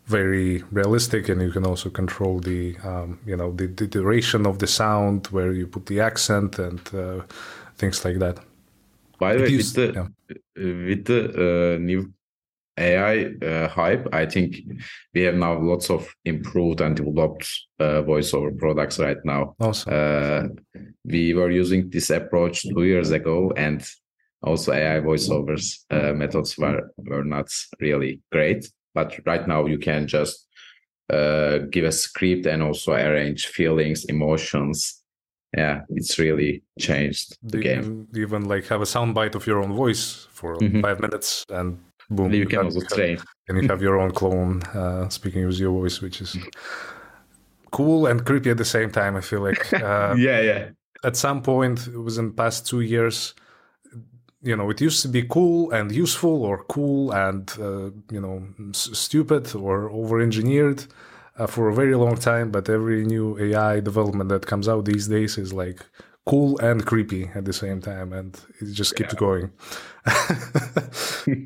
Very 0.07 0.65
realistic, 0.73 1.29
and 1.29 1.41
you 1.41 1.51
can 1.51 1.65
also 1.65 1.89
control 1.89 2.41
the 2.41 2.77
um, 2.85 3.21
you 3.25 3.37
know 3.37 3.53
the, 3.53 3.67
the, 3.69 3.87
duration 3.87 4.47
of 4.47 4.59
the 4.59 4.67
sound, 4.67 5.29
where 5.29 5.53
you 5.53 5.67
put 5.67 5.87
the 5.87 6.01
accent 6.01 6.59
and 6.59 6.81
uh, 6.93 7.21
things 7.77 8.05
like 8.05 8.19
that. 8.19 8.39
By 9.19 9.37
the 9.37 9.43
way, 9.45 9.57
with 9.57 9.75
the 9.75 9.93
yeah. 9.95 10.09
with 10.57 11.05
the 11.05 11.21
uh, 11.75 11.79
new 11.79 12.13
AI 12.77 13.27
uh, 13.47 13.69
hype, 13.69 14.09
I 14.13 14.27
think 14.27 14.57
we 15.15 15.23
have 15.23 15.37
now 15.37 15.59
lots 15.61 15.91
of 15.91 16.13
improved 16.25 16.81
and 16.81 16.97
developed 16.97 17.49
uh, 17.79 18.03
voiceover 18.03 18.57
products 18.59 18.99
right 18.99 19.23
now. 19.25 19.55
Awesome. 19.61 19.93
Uh, 19.93 20.81
we 21.05 21.35
were 21.35 21.51
using 21.51 21.91
this 21.91 22.11
approach 22.11 22.63
two 22.63 22.85
years 22.85 23.11
ago, 23.13 23.53
and 23.57 23.87
also 24.43 24.73
AI 24.73 25.01
voiceovers 25.01 25.85
uh, 25.91 26.13
methods 26.13 26.59
were 26.59 26.91
were 26.97 27.25
not 27.25 27.49
really 27.79 28.21
great. 28.33 28.69
But 28.95 29.19
right 29.27 29.47
now, 29.47 29.67
you 29.67 29.79
can 29.79 30.07
just 30.07 30.47
uh, 31.11 31.59
give 31.71 31.85
a 31.85 31.93
script 31.93 32.47
and 32.47 32.63
also 32.63 32.93
arrange 32.93 33.47
feelings, 33.47 34.05
emotions. 34.07 35.03
Yeah, 35.57 35.83
it's 35.91 36.19
really 36.19 36.63
changed 36.79 37.37
the 37.43 37.59
you 37.59 37.63
game. 37.63 38.09
Even 38.17 38.47
like 38.47 38.67
have 38.69 38.81
a 38.81 38.87
soundbite 38.87 39.35
of 39.35 39.47
your 39.47 39.63
own 39.63 39.75
voice 39.75 40.27
for 40.31 40.57
mm-hmm. 40.57 40.81
five 40.81 41.01
minutes 41.01 41.45
and 41.51 41.79
boom. 42.11 42.33
You 42.33 42.47
can 42.47 42.61
also 42.61 42.81
train. 42.81 43.19
And 43.49 43.63
you 43.63 43.69
have 43.69 43.83
your 43.83 43.99
own 44.01 44.13
clone 44.13 44.63
uh, 44.75 45.09
speaking 45.09 45.47
with 45.47 45.59
your 45.59 45.73
voice, 45.73 46.01
which 46.01 46.23
is 46.23 46.39
cool 47.71 48.07
and 48.07 48.25
creepy 48.25 48.51
at 48.51 48.57
the 48.57 48.65
same 48.65 48.91
time. 48.91 49.17
I 49.17 49.21
feel 49.21 49.41
like. 49.41 49.71
Uh, 49.83 50.15
yeah, 50.17 50.41
yeah. 50.41 50.69
At 51.05 51.17
some 51.17 51.43
point, 51.43 51.89
it 51.89 51.99
within 51.99 52.29
the 52.29 52.35
past 52.35 52.67
two 52.67 52.81
years, 52.81 53.35
you 54.43 54.57
know, 54.57 54.71
it 54.71 54.81
used 54.81 55.03
to 55.03 55.09
be 55.09 55.23
cool 55.23 55.71
and 55.71 55.93
useful, 55.93 56.45
or 56.45 56.65
cool 56.65 57.13
and 57.13 57.51
uh, 57.59 57.91
you 58.11 58.21
know, 58.21 58.43
s- 58.71 58.91
stupid 58.93 59.55
or 59.55 59.91
over-engineered. 59.91 60.85
Uh, 61.39 61.47
for 61.47 61.71
a 61.71 61.75
very 61.75 61.95
long 61.95 62.15
time, 62.15 62.51
but 62.51 62.69
every 62.69 63.07
new 63.07 63.39
AI 63.39 63.81
development 63.81 64.29
that 64.29 64.45
comes 64.45 64.69
out 64.69 64.85
these 64.85 65.09
days 65.09 65.39
is 65.39 65.51
like 65.51 65.83
cool 66.27 66.59
and 66.59 66.85
creepy 66.85 67.31
at 67.35 67.47
the 67.47 67.53
same 67.55 67.81
time, 67.81 68.13
and 68.13 68.39
it 68.61 68.73
just 68.73 68.95
keeps 68.97 69.15
yeah. 69.15 69.19
going. 69.19 69.51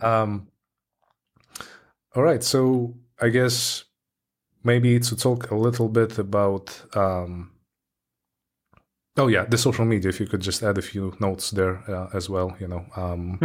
um, 0.03 0.49
all 2.14 2.22
right, 2.22 2.42
so 2.42 2.94
I 3.20 3.28
guess 3.28 3.84
maybe 4.64 4.99
to 4.99 5.16
talk 5.16 5.51
a 5.51 5.55
little 5.55 5.88
bit 5.88 6.18
about 6.18 6.82
um, 6.97 7.53
Oh 9.19 9.29
yeah, 9.29 9.45
the 9.45 9.57
social 9.57 9.85
media. 9.85 10.11
If 10.11 10.21
you 10.21 10.27
could 10.27 10.43
just 10.43 10.62
add 10.62 10.79
a 10.79 10.83
few 10.83 11.14
notes 11.21 11.51
there 11.51 11.83
uh, 11.89 12.09
as 12.12 12.29
well, 12.29 12.55
you 12.61 12.69
know. 12.69 12.85
Um, 12.97 13.39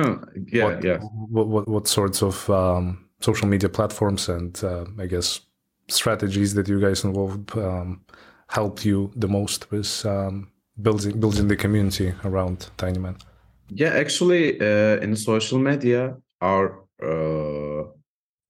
yeah, 0.52 0.66
what, 0.66 0.84
yeah. 0.84 0.98
What, 1.00 1.48
what 1.48 1.68
what 1.68 1.88
sorts 1.88 2.22
of 2.22 2.50
um, 2.50 3.06
social 3.22 3.48
media 3.48 3.70
platforms 3.70 4.28
and 4.30 4.62
uh, 4.64 4.86
I 5.00 5.06
guess 5.08 5.42
strategies 5.88 6.54
that 6.56 6.68
you 6.68 6.80
guys 6.80 7.04
involved 7.04 7.58
um, 7.58 8.02
helped 8.48 8.86
you 8.86 9.12
the 9.16 9.28
most 9.28 9.72
with 9.72 10.06
um, 10.06 10.52
building 10.82 11.20
building 11.20 11.48
the 11.48 11.56
community 11.56 12.14
around 12.26 12.70
TinyMan? 12.78 13.22
Yeah, 13.70 13.94
actually, 13.94 14.60
uh, 14.60 14.98
in 15.02 15.16
social 15.16 15.60
media, 15.60 16.18
our 16.42 16.84
uh, 17.02 17.84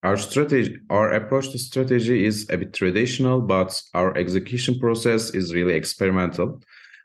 our 0.04 0.18
strategy, 0.18 0.80
our 0.90 1.12
approach 1.14 1.52
to 1.52 1.60
strategy 1.60 2.26
is 2.26 2.50
a 2.50 2.58
bit 2.58 2.74
traditional, 2.74 3.42
but 3.42 3.80
our 3.94 4.18
execution 4.18 4.80
process 4.80 5.30
is 5.36 5.54
really 5.54 5.76
experimental. 5.76 6.60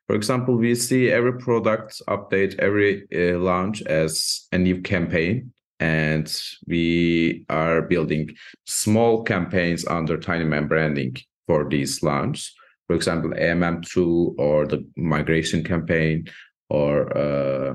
For 0.06 0.14
example, 0.14 0.56
we 0.56 0.74
see 0.76 1.10
every 1.10 1.36
product 1.38 2.00
update, 2.08 2.58
every 2.58 3.06
uh, 3.12 3.38
launch 3.38 3.82
as 3.82 4.46
a 4.52 4.58
new 4.58 4.80
campaign, 4.80 5.52
and 5.80 6.32
we 6.66 7.44
are 7.48 7.82
building 7.82 8.30
small 8.64 9.24
campaigns 9.24 9.84
under 9.86 10.16
TinyMan 10.16 10.68
branding 10.68 11.16
for 11.46 11.68
these 11.68 12.02
launches. 12.02 12.54
For 12.86 12.94
example, 12.94 13.30
AMM2 13.30 14.38
or 14.38 14.66
the 14.66 14.86
migration 14.96 15.64
campaign 15.64 16.26
or 16.70 17.16
uh, 17.16 17.74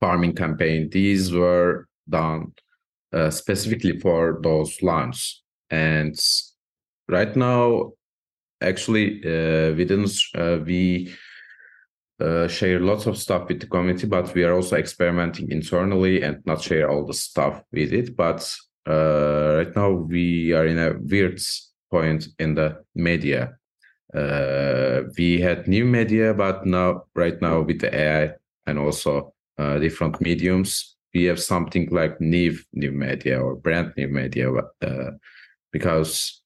farming 0.00 0.34
campaign. 0.34 0.90
These 0.90 1.32
were 1.32 1.88
done 2.08 2.52
uh, 3.12 3.30
specifically 3.30 3.98
for 4.00 4.38
those 4.42 4.82
launches. 4.82 5.42
And 5.70 6.14
right 7.08 7.34
now, 7.34 7.92
actually 8.60 9.20
uh, 9.24 9.74
we 9.74 9.84
didn't 9.84 10.12
uh, 10.34 10.58
we 10.64 11.14
uh, 12.20 12.48
share 12.48 12.80
lots 12.80 13.06
of 13.06 13.18
stuff 13.18 13.48
with 13.48 13.60
the 13.60 13.66
community 13.66 14.06
but 14.06 14.32
we 14.34 14.42
are 14.44 14.54
also 14.54 14.76
experimenting 14.76 15.50
internally 15.50 16.22
and 16.22 16.44
not 16.46 16.62
share 16.62 16.88
all 16.88 17.04
the 17.04 17.14
stuff 17.14 17.62
with 17.72 17.92
it. 17.92 18.16
But 18.16 18.56
uh, 18.88 19.56
right 19.58 19.76
now 19.76 19.90
we 19.90 20.52
are 20.52 20.66
in 20.66 20.78
a 20.78 20.94
weird 20.98 21.40
point 21.90 22.28
in 22.38 22.54
the 22.54 22.82
media. 22.94 23.56
Uh, 24.14 25.02
we 25.18 25.40
had 25.40 25.68
new 25.68 25.84
media 25.84 26.32
but 26.32 26.64
now 26.64 27.04
right 27.14 27.40
now 27.42 27.60
with 27.60 27.80
the 27.80 27.94
ai 27.94 28.30
and 28.66 28.78
also 28.78 29.34
uh, 29.58 29.78
different 29.78 30.18
mediums 30.20 30.96
we 31.12 31.24
have 31.24 31.40
something 31.40 31.88
like 31.90 32.18
new 32.20 32.56
new 32.72 32.92
media 32.92 33.38
or 33.38 33.56
brand 33.56 33.92
new 33.96 34.08
media 34.08 34.48
because 35.72 36.40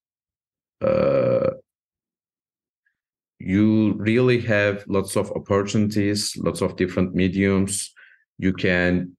you 3.40 3.94
really 3.94 4.38
have 4.42 4.84
lots 4.86 5.16
of 5.16 5.32
opportunities, 5.32 6.36
lots 6.36 6.60
of 6.60 6.76
different 6.76 7.14
mediums. 7.14 7.92
You 8.38 8.52
can 8.52 9.16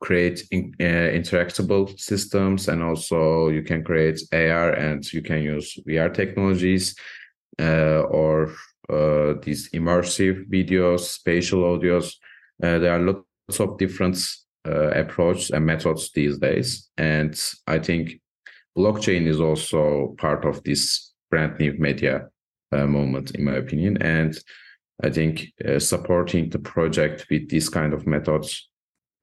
create 0.00 0.42
in, 0.50 0.74
uh, 0.80 1.12
interactable 1.12 1.98
systems 2.00 2.68
and 2.68 2.82
also 2.82 3.48
you 3.48 3.62
can 3.62 3.84
create 3.84 4.18
AR 4.32 4.72
and 4.72 5.12
you 5.12 5.20
can 5.20 5.42
use 5.42 5.78
VR 5.86 6.12
technologies 6.12 6.96
uh, 7.60 8.00
or 8.08 8.54
uh, 8.88 9.34
these 9.42 9.70
immersive 9.72 10.48
videos, 10.48 11.00
spatial 11.00 11.60
audios. 11.60 12.14
Uh, 12.62 12.78
there 12.78 12.94
are 12.94 13.00
lots 13.00 13.60
of 13.60 13.76
different 13.76 14.16
uh, 14.66 14.88
approaches 14.92 15.50
and 15.50 15.66
methods 15.66 16.10
these 16.12 16.38
days. 16.38 16.88
And 16.96 17.38
I 17.66 17.78
think 17.78 18.22
blockchain 18.76 19.26
is 19.26 19.38
also 19.38 20.14
part 20.16 20.46
of 20.46 20.62
this 20.64 21.12
brand 21.30 21.58
new 21.58 21.74
media 21.74 22.30
uh, 22.72 22.86
moment, 22.86 23.32
in 23.32 23.44
my 23.44 23.54
opinion. 23.54 24.00
And 24.02 24.38
I 25.02 25.10
think 25.10 25.52
uh, 25.66 25.78
supporting 25.78 26.50
the 26.50 26.58
project 26.58 27.26
with 27.30 27.48
these 27.48 27.68
kind 27.68 27.92
of 27.92 28.06
methods 28.06 28.68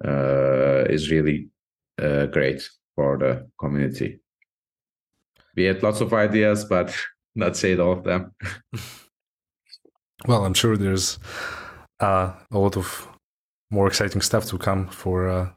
uh, 0.04 0.86
is 0.90 1.12
really 1.12 1.50
uh, 2.02 2.26
great 2.28 2.68
for 2.96 3.18
the 3.18 3.50
community. 3.60 4.20
We 5.56 5.64
had 5.64 5.84
lots 5.84 6.02
of 6.02 6.14
ideas, 6.14 6.66
but 6.66 6.96
not 7.36 7.56
said 7.56 7.80
all 7.80 7.94
of 7.94 8.04
them. 8.04 8.32
well, 10.28 10.46
I'm 10.46 10.54
sure 10.54 10.78
there's 10.78 11.20
uh, 12.00 12.34
a 12.52 12.58
lot 12.58 12.78
of 12.78 13.08
more 13.70 13.88
exciting 13.88 14.22
stuff 14.22 14.46
to 14.46 14.58
come 14.58 14.88
for 14.88 15.54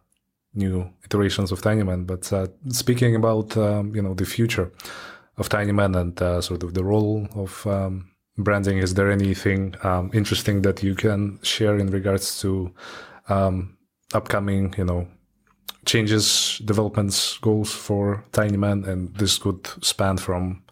new 0.55 0.91
iterations 1.05 1.53
of 1.53 1.61
TinyMan. 1.61 2.07
But 2.07 2.51
speaking 2.75 3.15
about 3.15 3.57
um, 3.57 3.95
you 3.95 4.03
know 4.03 4.15
the 4.15 4.25
future, 4.25 4.73
of 5.41 5.49
TinyMan 5.49 5.99
and 5.99 6.23
uh, 6.23 6.41
sort 6.41 6.63
of 6.63 6.75
the 6.75 6.85
role 6.85 7.27
of 7.35 7.67
um, 7.67 8.11
branding. 8.37 8.79
Is 8.79 8.95
there 8.95 9.11
anything 9.11 9.75
um, 9.83 10.11
interesting 10.13 10.63
that 10.63 10.83
you 10.83 10.95
can 10.95 11.41
share 11.43 11.77
in 11.79 11.89
regards 11.89 12.41
to 12.43 12.73
um, 13.29 13.77
upcoming, 14.13 14.75
you 14.77 14.85
know, 14.85 15.09
changes, 15.87 16.61
developments, 16.65 17.39
goals 17.39 17.73
for 17.73 18.23
TinyMan? 18.33 18.87
And 18.87 19.17
this 19.17 19.39
could 19.39 19.67
span 19.83 20.19
from 20.19 20.63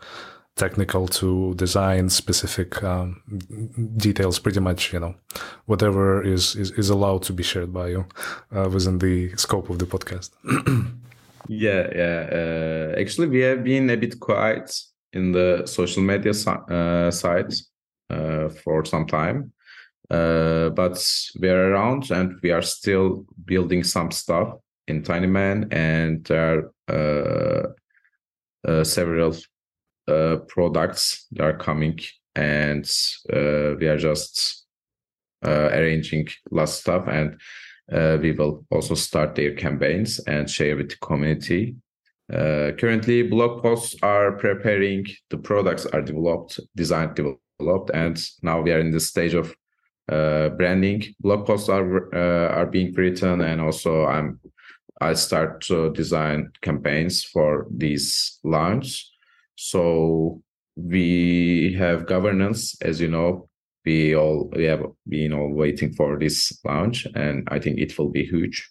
technical 0.55 1.07
to 1.07 1.55
design 1.55 2.11
specific 2.11 2.83
um, 2.83 3.23
details 3.97 4.41
pretty 4.41 4.59
much 4.59 4.93
you 4.93 4.99
know 4.99 5.15
whatever 5.67 6.21
is, 6.21 6.57
is 6.57 6.73
is 6.73 6.91
allowed 6.91 7.23
to 7.23 7.33
be 7.33 7.45
shared 7.45 7.73
by 7.73 7.87
you 7.87 8.05
uh, 8.53 8.69
within 8.69 8.99
the 8.99 9.31
scope 9.37 9.71
of 9.71 9.79
the 9.79 9.87
podcast 9.87 10.31
Yeah, 11.49 11.89
yeah. 11.95 12.29
Uh, 12.31 13.01
actually, 13.01 13.29
we 13.29 13.41
have 13.41 13.65
been 13.65 13.89
a 13.91 13.97
bit 13.97 14.21
quiet 14.21 14.79
in 15.15 15.33
the 15.33 15.63
social 15.67 16.03
media 16.03 16.33
uh, 16.33 17.11
side 17.11 17.53
uh, 18.11 18.51
for 18.51 18.85
some 18.85 19.07
time, 19.07 19.53
uh, 20.11 20.69
but 20.71 21.03
we're 21.41 21.73
around 21.73 22.11
and 22.11 22.39
we 22.43 22.51
are 22.51 22.63
still 22.63 23.25
building 23.47 23.83
some 23.83 24.11
stuff 24.11 24.59
in 24.87 25.03
TinyMan, 25.03 25.73
and 25.73 26.25
there 26.25 26.73
are 26.89 27.75
uh, 28.67 28.71
uh, 28.71 28.85
several 28.85 29.35
products 30.49 31.27
that 31.33 31.45
are 31.45 31.57
coming, 31.57 31.99
and 32.35 32.91
we 33.33 33.87
are 33.89 33.99
just 33.99 34.67
arranging 35.43 36.29
last 36.51 36.81
stuff 36.81 37.07
and 37.09 37.39
uh, 37.93 38.19
we 38.21 38.33
will 38.33 38.67
also 38.71 38.95
start 38.95 39.35
their 39.35 39.55
campaigns 39.55 40.19
and 40.21 40.49
share 40.49 40.77
with 40.77 40.91
the 40.91 40.97
community. 40.97 41.77
Uh, 42.33 42.73
currently, 42.79 43.23
blog 43.23 43.63
posts 43.63 43.97
are 44.03 44.33
preparing, 44.33 45.07
the 45.31 45.39
products 45.39 45.87
are 45.87 46.03
developed, 46.03 46.61
designed, 46.77 47.15
developed, 47.15 47.91
and 47.95 48.23
now 48.43 48.61
we 48.61 48.71
are 48.71 48.81
in 48.81 48.91
the 48.91 49.01
stage 49.01 49.33
of 49.33 49.55
uh, 50.11 50.51
branding. 50.51 51.03
Blog 51.21 51.47
posts 51.47 51.69
are 51.69 52.15
uh, 52.15 52.49
are 52.55 52.67
being 52.67 52.93
written, 52.95 53.41
and 53.41 53.61
also 53.61 54.05
I'm 54.05 54.39
I 55.01 55.15
start 55.15 55.63
to 55.63 55.93
design 55.93 56.51
campaigns 56.61 57.25
for 57.25 57.67
these 57.71 58.39
launch. 58.45 59.09
So 59.57 60.43
we 60.77 61.75
have 61.79 62.07
governance, 62.07 62.77
as 62.83 63.01
you 63.01 63.09
know, 63.09 63.48
we 63.85 64.15
all 64.15 64.51
we 64.55 64.65
have 64.65 64.83
been 65.09 65.33
all 65.33 65.53
waiting 65.53 65.93
for 65.93 66.19
this 66.19 66.59
launch, 66.65 67.07
and 67.15 67.47
I 67.51 67.59
think 67.59 67.79
it 67.79 67.99
will 67.99 68.11
be 68.11 68.25
huge. 68.25 68.69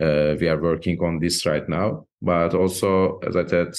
Uh, 0.00 0.36
we 0.40 0.48
are 0.48 0.60
working 0.60 0.98
on 1.00 1.18
this 1.18 1.44
right 1.44 1.68
now, 1.68 2.06
but 2.22 2.54
also 2.54 3.18
as 3.26 3.36
I 3.36 3.46
said, 3.46 3.74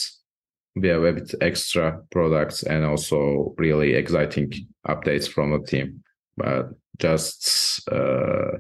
we 0.76 0.90
have 0.90 1.04
a 1.04 1.14
bit 1.14 1.34
extra 1.42 2.02
products 2.12 2.64
and 2.64 2.86
also 2.86 3.54
really 3.58 3.94
exciting 3.94 4.52
updates 4.88 5.30
from 5.30 5.52
the 5.52 5.66
team. 5.66 6.04
But 6.36 6.70
just 6.98 7.88
uh, 7.90 8.58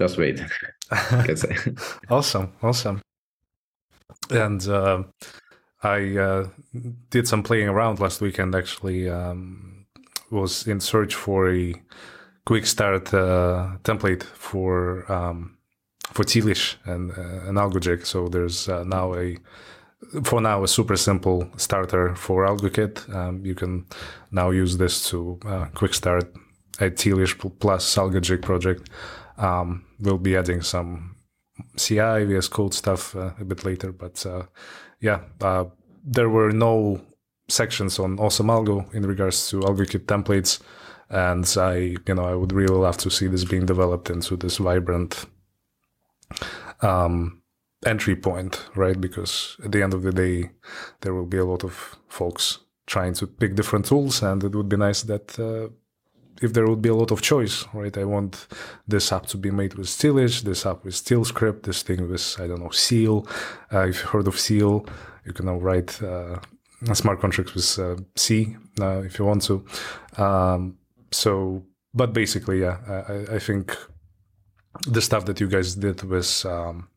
just 0.00 0.18
wait. 0.18 0.42
awesome, 2.10 2.52
awesome. 2.62 3.00
And 4.30 4.66
uh, 4.68 5.02
I 5.82 6.16
uh, 6.16 6.48
did 7.10 7.26
some 7.28 7.42
playing 7.42 7.68
around 7.68 8.00
last 8.00 8.20
weekend 8.20 8.54
actually. 8.54 9.08
Um, 9.08 9.71
was 10.32 10.66
in 10.66 10.80
search 10.80 11.14
for 11.14 11.50
a 11.50 11.74
quick 12.44 12.66
start 12.66 13.12
uh, 13.14 13.76
template 13.84 14.22
for 14.22 15.10
um, 15.12 15.56
for 16.12 16.24
Tealish 16.24 16.76
and 16.84 17.12
uh, 17.12 17.60
AlgoJig. 17.60 18.04
So 18.06 18.28
there's 18.28 18.68
uh, 18.68 18.84
now 18.84 19.14
a 19.14 19.36
for 20.24 20.40
now 20.40 20.64
a 20.64 20.68
super 20.68 20.96
simple 20.96 21.48
starter 21.56 22.14
for 22.16 22.46
AlgoKit. 22.46 23.14
Um, 23.14 23.44
you 23.44 23.54
can 23.54 23.86
now 24.30 24.50
use 24.50 24.76
this 24.76 25.08
to 25.10 25.38
uh, 25.46 25.66
quick 25.74 25.94
start 25.94 26.24
a 26.80 26.90
Tealish 26.90 27.38
plus 27.60 27.94
AlgoJig 27.96 28.42
project. 28.42 28.90
Um, 29.38 29.84
we'll 30.00 30.18
be 30.18 30.36
adding 30.36 30.62
some 30.62 31.16
CI 31.76 32.24
VS 32.24 32.48
Code 32.48 32.74
stuff 32.74 33.14
uh, 33.14 33.32
a 33.38 33.44
bit 33.44 33.64
later, 33.64 33.92
but 33.92 34.24
uh, 34.26 34.44
yeah, 35.00 35.20
there 36.04 36.28
were 36.28 36.50
no 36.50 37.00
sections 37.52 37.98
on 37.98 38.18
Awesome 38.18 38.48
Algo 38.48 38.92
in 38.94 39.06
regards 39.06 39.48
to 39.50 39.60
AlgoKit 39.60 40.06
templates. 40.06 40.60
And 41.10 41.46
I, 41.58 41.96
you 42.06 42.14
know, 42.14 42.24
I 42.24 42.34
would 42.34 42.52
really 42.52 42.74
love 42.74 42.96
to 42.98 43.10
see 43.10 43.26
this 43.26 43.44
being 43.44 43.66
developed 43.66 44.08
into 44.08 44.36
this 44.36 44.56
vibrant 44.56 45.26
um, 46.80 47.42
entry 47.84 48.16
point, 48.16 48.64
right? 48.74 48.98
Because 48.98 49.56
at 49.64 49.72
the 49.72 49.82
end 49.82 49.94
of 49.94 50.02
the 50.02 50.12
day, 50.12 50.50
there 51.02 51.14
will 51.14 51.26
be 51.26 51.38
a 51.38 51.44
lot 51.44 51.64
of 51.64 51.98
folks 52.08 52.58
trying 52.86 53.14
to 53.14 53.26
pick 53.26 53.54
different 53.54 53.84
tools, 53.86 54.22
and 54.22 54.42
it 54.42 54.54
would 54.54 54.68
be 54.68 54.76
nice 54.76 55.02
that 55.02 55.38
uh, 55.38 55.68
if 56.40 56.52
there 56.52 56.66
would 56.66 56.82
be 56.82 56.88
a 56.88 56.94
lot 56.94 57.10
of 57.10 57.22
choice, 57.22 57.64
right? 57.72 57.96
I 57.96 58.04
want 58.04 58.48
this 58.88 59.12
app 59.12 59.26
to 59.26 59.36
be 59.36 59.50
made 59.50 59.74
with 59.74 59.86
Tealish, 59.86 60.42
this 60.42 60.66
app 60.66 60.84
with 60.84 60.94
TealScript, 60.94 61.62
this 61.62 61.82
thing 61.82 62.08
with 62.08 62.36
I 62.40 62.46
don't 62.46 62.60
know 62.60 62.70
Seal. 62.70 63.26
Uh, 63.72 63.86
if 63.88 64.00
you've 64.00 64.10
heard 64.10 64.28
of 64.28 64.40
Seal, 64.40 64.86
you 65.24 65.32
can 65.32 65.46
now 65.46 65.56
write 65.56 66.02
uh, 66.02 66.38
smart 66.94 67.20
contracts 67.20 67.54
with 67.54 67.78
uh, 67.78 68.02
C 68.16 68.56
uh, 68.80 69.02
if 69.02 69.18
you 69.18 69.24
want 69.24 69.42
to. 69.42 69.64
Um, 70.16 70.78
so, 71.10 71.64
but 71.94 72.12
basically, 72.12 72.60
yeah, 72.60 72.78
I, 73.08 73.36
I, 73.36 73.38
think 73.38 73.76
the 74.86 75.02
stuff 75.02 75.24
that 75.26 75.40
you 75.40 75.48
guys 75.48 75.74
did 75.74 76.02
with 76.02 76.44
um, 76.46 76.88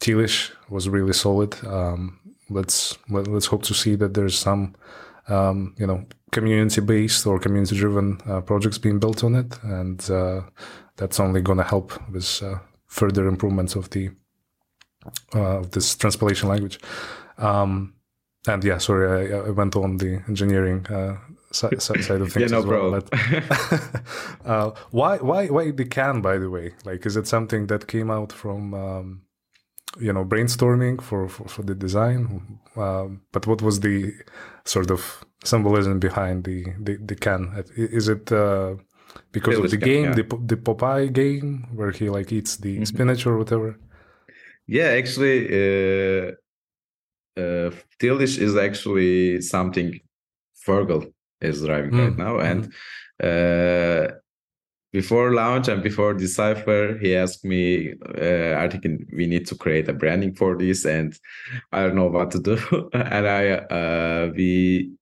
Tealish 0.00 0.52
was 0.68 0.88
really 0.88 1.12
solid. 1.12 1.56
Um, 1.66 2.20
let's 2.50 2.96
let, 3.10 3.22
us 3.22 3.28
let 3.28 3.36
us 3.36 3.46
hope 3.46 3.62
to 3.64 3.74
see 3.74 3.96
that 3.96 4.14
there's 4.14 4.38
some 4.38 4.74
um, 5.28 5.74
you 5.78 5.86
know 5.86 6.06
community 6.30 6.80
based 6.80 7.26
or 7.26 7.38
community 7.38 7.76
driven 7.76 8.20
uh, 8.26 8.40
projects 8.40 8.78
being 8.78 8.98
built 8.98 9.24
on 9.24 9.34
it, 9.34 9.58
and 9.62 10.10
uh, 10.10 10.42
that's 10.96 11.20
only 11.20 11.40
going 11.40 11.58
to 11.58 11.64
help 11.64 11.92
with 12.10 12.42
uh, 12.42 12.58
further 12.86 13.26
improvements 13.26 13.74
of 13.74 13.90
the 13.90 14.10
uh, 15.34 15.58
of 15.58 15.70
this 15.72 15.96
transpilation 15.96 16.48
language. 16.48 16.78
Um, 17.38 17.95
and 18.48 18.64
yeah, 18.64 18.78
sorry, 18.78 19.32
I, 19.32 19.38
I, 19.38 19.50
went 19.50 19.76
on 19.76 19.96
the 19.98 20.22
engineering 20.28 20.86
uh, 20.86 21.16
side, 21.52 21.80
side 21.82 22.20
of 22.20 22.32
things 22.32 22.50
yeah, 22.50 22.58
no 22.58 22.58
as 22.58 22.66
well. 22.66 22.90
But, 22.90 23.08
uh, 24.44 24.70
why 24.90 25.18
why 25.18 25.46
why 25.46 25.70
the 25.70 25.84
can? 25.84 26.20
By 26.20 26.38
the 26.38 26.50
way, 26.50 26.74
like, 26.84 27.06
is 27.06 27.16
it 27.16 27.26
something 27.26 27.66
that 27.68 27.86
came 27.86 28.10
out 28.10 28.32
from 28.32 28.74
um, 28.74 29.22
you 29.98 30.12
know 30.12 30.24
brainstorming 30.24 31.02
for 31.02 31.28
for, 31.28 31.48
for 31.48 31.62
the 31.62 31.74
design? 31.74 32.58
Um, 32.76 33.22
but 33.32 33.46
what 33.46 33.62
was 33.62 33.80
the 33.80 34.12
sort 34.64 34.90
of 34.90 35.24
symbolism 35.44 35.98
behind 35.98 36.44
the 36.44 36.64
the, 36.80 36.96
the 36.96 37.14
can? 37.14 37.64
Is 37.76 38.08
it 38.08 38.30
uh, 38.32 38.74
because 39.32 39.58
of 39.58 39.70
the 39.70 39.76
game, 39.76 40.04
yeah. 40.06 40.14
the 40.14 40.22
the 40.22 40.56
Popeye 40.56 41.12
game, 41.12 41.68
where 41.74 41.90
he 41.90 42.10
like 42.10 42.32
eats 42.32 42.56
the 42.56 42.76
mm-hmm. 42.76 42.84
spinach 42.84 43.26
or 43.26 43.36
whatever? 43.38 43.78
Yeah, 44.66 44.88
actually, 44.88 45.46
uh, 45.46 46.32
uh, 47.36 47.70
is 48.38 48.56
actually 48.56 49.40
something 49.40 49.98
Fergal 50.66 51.12
is 51.40 51.62
driving 51.62 51.92
mm. 51.92 52.04
right 52.04 52.16
now, 52.16 52.38
and 52.38 52.72
mm-hmm. 53.22 54.12
uh, 54.12 54.16
before 54.92 55.34
launch 55.34 55.68
and 55.68 55.82
before 55.82 56.14
decipher 56.14 56.96
he 57.02 57.14
asked 57.14 57.44
me 57.44 57.92
uh, 58.18 58.54
i 58.56 58.66
think 58.68 58.84
we 59.12 59.26
need 59.26 59.46
to 59.46 59.54
create 59.54 59.88
a 59.88 59.92
branding 59.92 60.32
for 60.34 60.56
this 60.56 60.86
and 60.86 61.18
i 61.72 61.82
don't 61.82 61.96
know 61.96 62.06
what 62.06 62.30
to 62.30 62.38
do. 62.38 62.56
And 62.94 63.26
i 63.26 63.44
uh, 63.78 64.32
we 64.34 64.92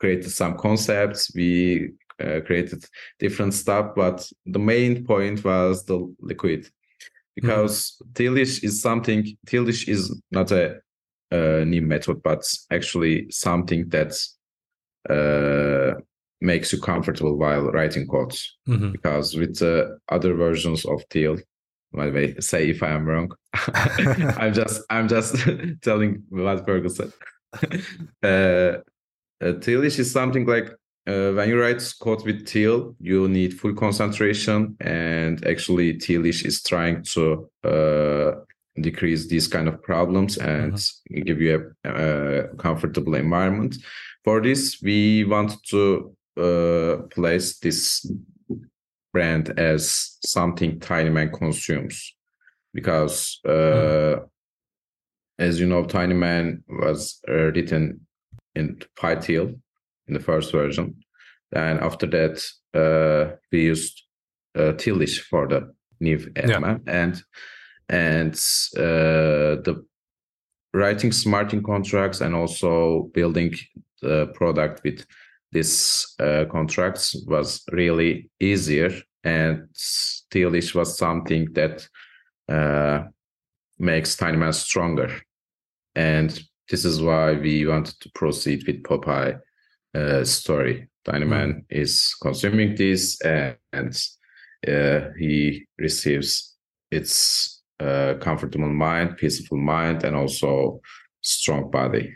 created 0.00 0.30
some 0.30 0.56
concepts. 0.56 1.32
We 1.34 1.92
uh, 2.20 2.40
created 2.46 2.84
different 3.18 3.54
stuff 3.54 3.86
but 3.96 4.30
the 4.46 4.58
main 4.58 5.04
point 5.04 5.44
was 5.44 5.84
the 5.84 5.98
liquid. 6.20 6.70
Because 7.34 7.96
mm 8.14 8.64
is 8.64 8.82
something 8.82 9.20
Tealish 9.46 9.88
is 9.88 10.02
not 10.30 10.50
a, 10.50 10.80
a, 11.30 11.64
new 11.64 11.82
method 11.82 12.22
but 12.22 12.42
actually 12.70 13.30
something 13.30 13.88
that 13.88 14.12
uh, 15.10 16.00
makes 16.40 16.72
you 16.72 16.80
comfortable 16.80 17.36
while 17.36 17.70
writing 17.70 18.06
codes. 18.06 18.56
Mm-hmm. 18.68 18.92
because 18.92 19.34
with 19.34 19.58
the 19.58 19.98
other 20.08 20.34
versions 20.34 20.84
of 20.84 21.02
teal 21.08 21.36
by 21.92 22.06
the 22.06 22.12
way 22.12 22.34
say 22.38 22.68
if 22.68 22.82
i 22.82 22.90
am 22.90 23.06
wrong. 23.06 23.32
I'm 23.54 24.52
just 24.52 24.82
i'm 24.90 25.08
just 25.08 25.36
telling 25.82 26.22
what 26.28 26.66
ferguson 26.66 27.12
uh, 28.22 28.26
uh, 28.26 28.80
tealish 29.40 29.98
is 29.98 30.10
something 30.10 30.44
like 30.46 30.68
uh, 31.06 31.32
when 31.32 31.48
you 31.48 31.58
write 31.58 31.82
code 32.00 32.24
with 32.24 32.46
teal 32.46 32.94
you 33.00 33.28
need 33.28 33.58
full 33.58 33.74
concentration 33.74 34.76
and 34.80 35.46
actually 35.46 35.94
tealish 35.94 36.44
is 36.44 36.62
trying 36.62 37.02
to 37.02 37.48
uh, 37.64 38.32
decrease 38.82 39.26
these 39.26 39.48
kind 39.48 39.68
of 39.68 39.82
problems 39.82 40.38
and 40.38 40.74
mm-hmm. 40.74 41.22
give 41.22 41.40
you 41.40 41.72
a, 41.84 41.90
a 41.90 42.56
comfortable 42.56 43.14
environment 43.14 43.76
for 44.24 44.40
this 44.40 44.80
we 44.82 45.24
want 45.24 45.52
to 45.64 46.14
uh, 46.36 47.02
place 47.10 47.58
this 47.58 48.10
brand 49.12 49.58
as 49.58 50.16
something 50.24 50.78
tiny 50.80 51.10
man 51.10 51.30
consumes 51.32 52.14
because 52.74 53.40
uh, 53.46 54.16
as 55.38 55.58
you 55.60 55.66
know 55.66 55.84
tiny 55.84 56.14
man 56.14 56.62
was 56.68 57.20
uh, 57.28 57.32
written 57.32 58.06
in 58.54 58.78
PyTeal 58.96 59.58
in 60.06 60.14
the 60.14 60.20
first 60.20 60.52
version 60.52 60.96
and 61.52 61.80
after 61.80 62.06
that 62.06 62.44
uh, 62.74 63.36
we 63.50 63.62
used 63.62 64.02
uh, 64.56 64.72
Tealish 64.72 65.20
for 65.20 65.48
the 65.48 65.72
new 66.00 66.18
yeah. 66.36 66.76
and 66.86 67.22
and 67.88 68.34
uh, 68.76 69.62
the 69.64 69.84
writing 70.74 71.12
smarting 71.12 71.62
contracts 71.62 72.20
and 72.20 72.34
also 72.34 73.10
building 73.14 73.54
the 74.02 74.26
product 74.34 74.82
with 74.84 75.04
this 75.52 76.14
uh, 76.20 76.44
contracts 76.50 77.16
was 77.26 77.62
really 77.72 78.30
easier 78.38 78.90
and 79.24 79.68
Tealish 80.30 80.74
was 80.74 80.98
something 80.98 81.52
that 81.54 81.88
uh, 82.48 83.04
makes 83.78 84.16
Tinyman 84.16 84.54
stronger. 84.54 85.10
And 85.94 86.30
this 86.70 86.84
is 86.84 87.00
why 87.00 87.32
we 87.32 87.66
wanted 87.66 87.98
to 88.00 88.10
proceed 88.14 88.66
with 88.66 88.82
Popeye 88.82 89.40
uh, 89.94 90.24
story. 90.24 90.88
Tinyman 91.06 91.54
mm. 91.54 91.64
is 91.70 92.14
consuming 92.20 92.74
this 92.74 93.20
and, 93.22 93.56
and 93.72 93.94
uh, 94.66 95.10
he 95.18 95.66
receives 95.78 96.56
its 96.90 97.57
uh, 97.80 98.14
comfortable 98.20 98.68
mind, 98.68 99.16
peaceful 99.16 99.58
mind, 99.58 100.04
and 100.04 100.16
also 100.16 100.80
strong 101.20 101.70
body. 101.70 102.12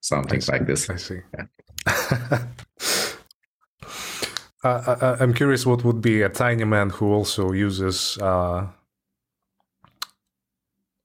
Something 0.00 0.40
like 0.48 0.66
this. 0.66 0.88
I 0.90 0.96
see. 0.96 1.20
Yeah. 1.34 2.46
Uh, 4.64 5.14
I, 5.20 5.22
am 5.22 5.32
curious 5.32 5.64
what 5.64 5.84
would 5.84 6.00
be 6.00 6.22
a 6.22 6.28
tiny 6.28 6.64
man 6.64 6.90
who 6.90 7.12
also 7.12 7.52
uses. 7.52 8.18
Uh, 8.18 8.66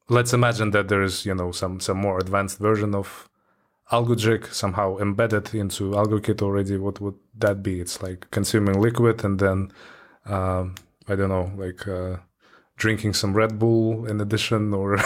let's 0.09 0.33
imagine 0.33 0.71
that 0.71 0.87
there 0.87 1.03
is, 1.03 1.27
you 1.27 1.35
know, 1.35 1.51
some 1.51 1.79
some 1.79 1.97
more 1.97 2.17
advanced 2.17 2.57
version 2.57 2.95
of 2.95 3.29
AlgoJig 3.91 4.51
somehow 4.51 4.97
embedded 4.97 5.53
into 5.53 5.91
AlgoKit 5.91 6.41
already. 6.41 6.77
What 6.77 6.99
would 7.01 7.15
that 7.37 7.61
be? 7.61 7.79
It's 7.79 8.01
like 8.01 8.31
consuming 8.31 8.81
liquid 8.81 9.23
and 9.23 9.37
then, 9.37 9.71
um, 10.25 10.75
I 11.07 11.15
don't 11.15 11.29
know, 11.29 11.51
like 11.55 11.87
uh, 11.87 12.17
drinking 12.77 13.13
some 13.13 13.33
Red 13.33 13.59
Bull 13.59 14.05
in 14.05 14.21
addition, 14.21 14.73
or 14.73 14.97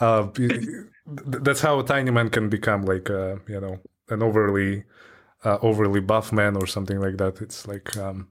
uh, 0.00 0.28
that's 1.06 1.60
how 1.60 1.78
a 1.78 1.84
tiny 1.84 2.10
man 2.10 2.30
can 2.30 2.48
become 2.48 2.82
like, 2.84 3.10
uh, 3.10 3.36
you 3.48 3.60
know, 3.60 3.78
an 4.08 4.22
overly 4.22 4.84
uh, 5.44 5.58
overly 5.62 6.00
buff 6.00 6.32
man 6.32 6.56
or 6.56 6.66
something 6.66 7.00
like 7.00 7.16
that. 7.18 7.40
It's 7.40 7.66
like 7.66 7.96
um, 7.96 8.28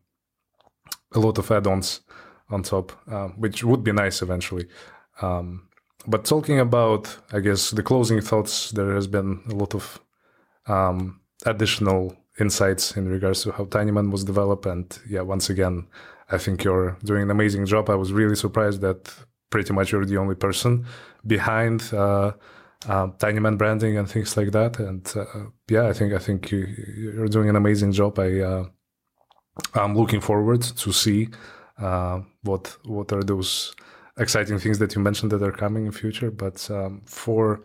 a 1.13 1.19
lot 1.19 1.37
of 1.37 1.49
add-ons 1.49 2.01
on 2.49 2.63
top, 2.63 2.91
uh, 3.09 3.27
which 3.29 3.63
would 3.63 3.83
be 3.83 3.91
nice 3.91 4.21
eventually. 4.21 4.67
Um, 5.21 5.67
but 6.07 6.25
talking 6.25 6.59
about, 6.59 7.17
I 7.31 7.39
guess, 7.39 7.71
the 7.71 7.83
closing 7.83 8.21
thoughts, 8.21 8.71
there 8.71 8.93
has 8.93 9.07
been 9.07 9.41
a 9.49 9.55
lot 9.55 9.73
of 9.73 9.99
um, 10.67 11.21
additional 11.45 12.15
insights 12.39 12.97
in 12.97 13.07
regards 13.07 13.43
to 13.43 13.51
how 13.51 13.65
Tinyman 13.65 14.11
was 14.11 14.23
developed. 14.23 14.65
And 14.65 14.97
yeah, 15.09 15.21
once 15.21 15.49
again, 15.49 15.87
I 16.31 16.37
think 16.37 16.63
you're 16.63 16.97
doing 17.03 17.23
an 17.23 17.31
amazing 17.31 17.65
job. 17.65 17.89
I 17.89 17.95
was 17.95 18.11
really 18.11 18.35
surprised 18.35 18.81
that 18.81 19.13
pretty 19.49 19.73
much 19.73 19.91
you're 19.91 20.05
the 20.05 20.17
only 20.17 20.35
person 20.35 20.85
behind 21.25 21.93
uh, 21.93 22.31
uh, 22.87 23.07
Tinyman 23.17 23.57
branding 23.57 23.97
and 23.97 24.09
things 24.09 24.35
like 24.35 24.51
that. 24.51 24.79
And 24.79 25.11
uh, 25.15 25.49
yeah, 25.69 25.87
I 25.87 25.93
think 25.93 26.13
I 26.13 26.19
think 26.19 26.51
you, 26.51 27.21
are 27.21 27.27
doing 27.27 27.49
an 27.49 27.55
amazing 27.55 27.91
job. 27.91 28.19
I 28.19 28.39
uh, 28.39 28.65
I'm 29.73 29.95
looking 29.95 30.21
forward 30.21 30.61
to 30.61 30.91
see 30.91 31.29
uh, 31.77 32.21
what 32.43 32.75
what 32.85 33.11
are 33.11 33.23
those 33.23 33.75
exciting 34.17 34.59
things 34.59 34.79
that 34.79 34.95
you 34.95 35.01
mentioned 35.01 35.31
that 35.31 35.43
are 35.43 35.51
coming 35.51 35.85
in 35.85 35.91
future. 35.91 36.31
But 36.31 36.69
um, 36.71 37.01
for 37.05 37.61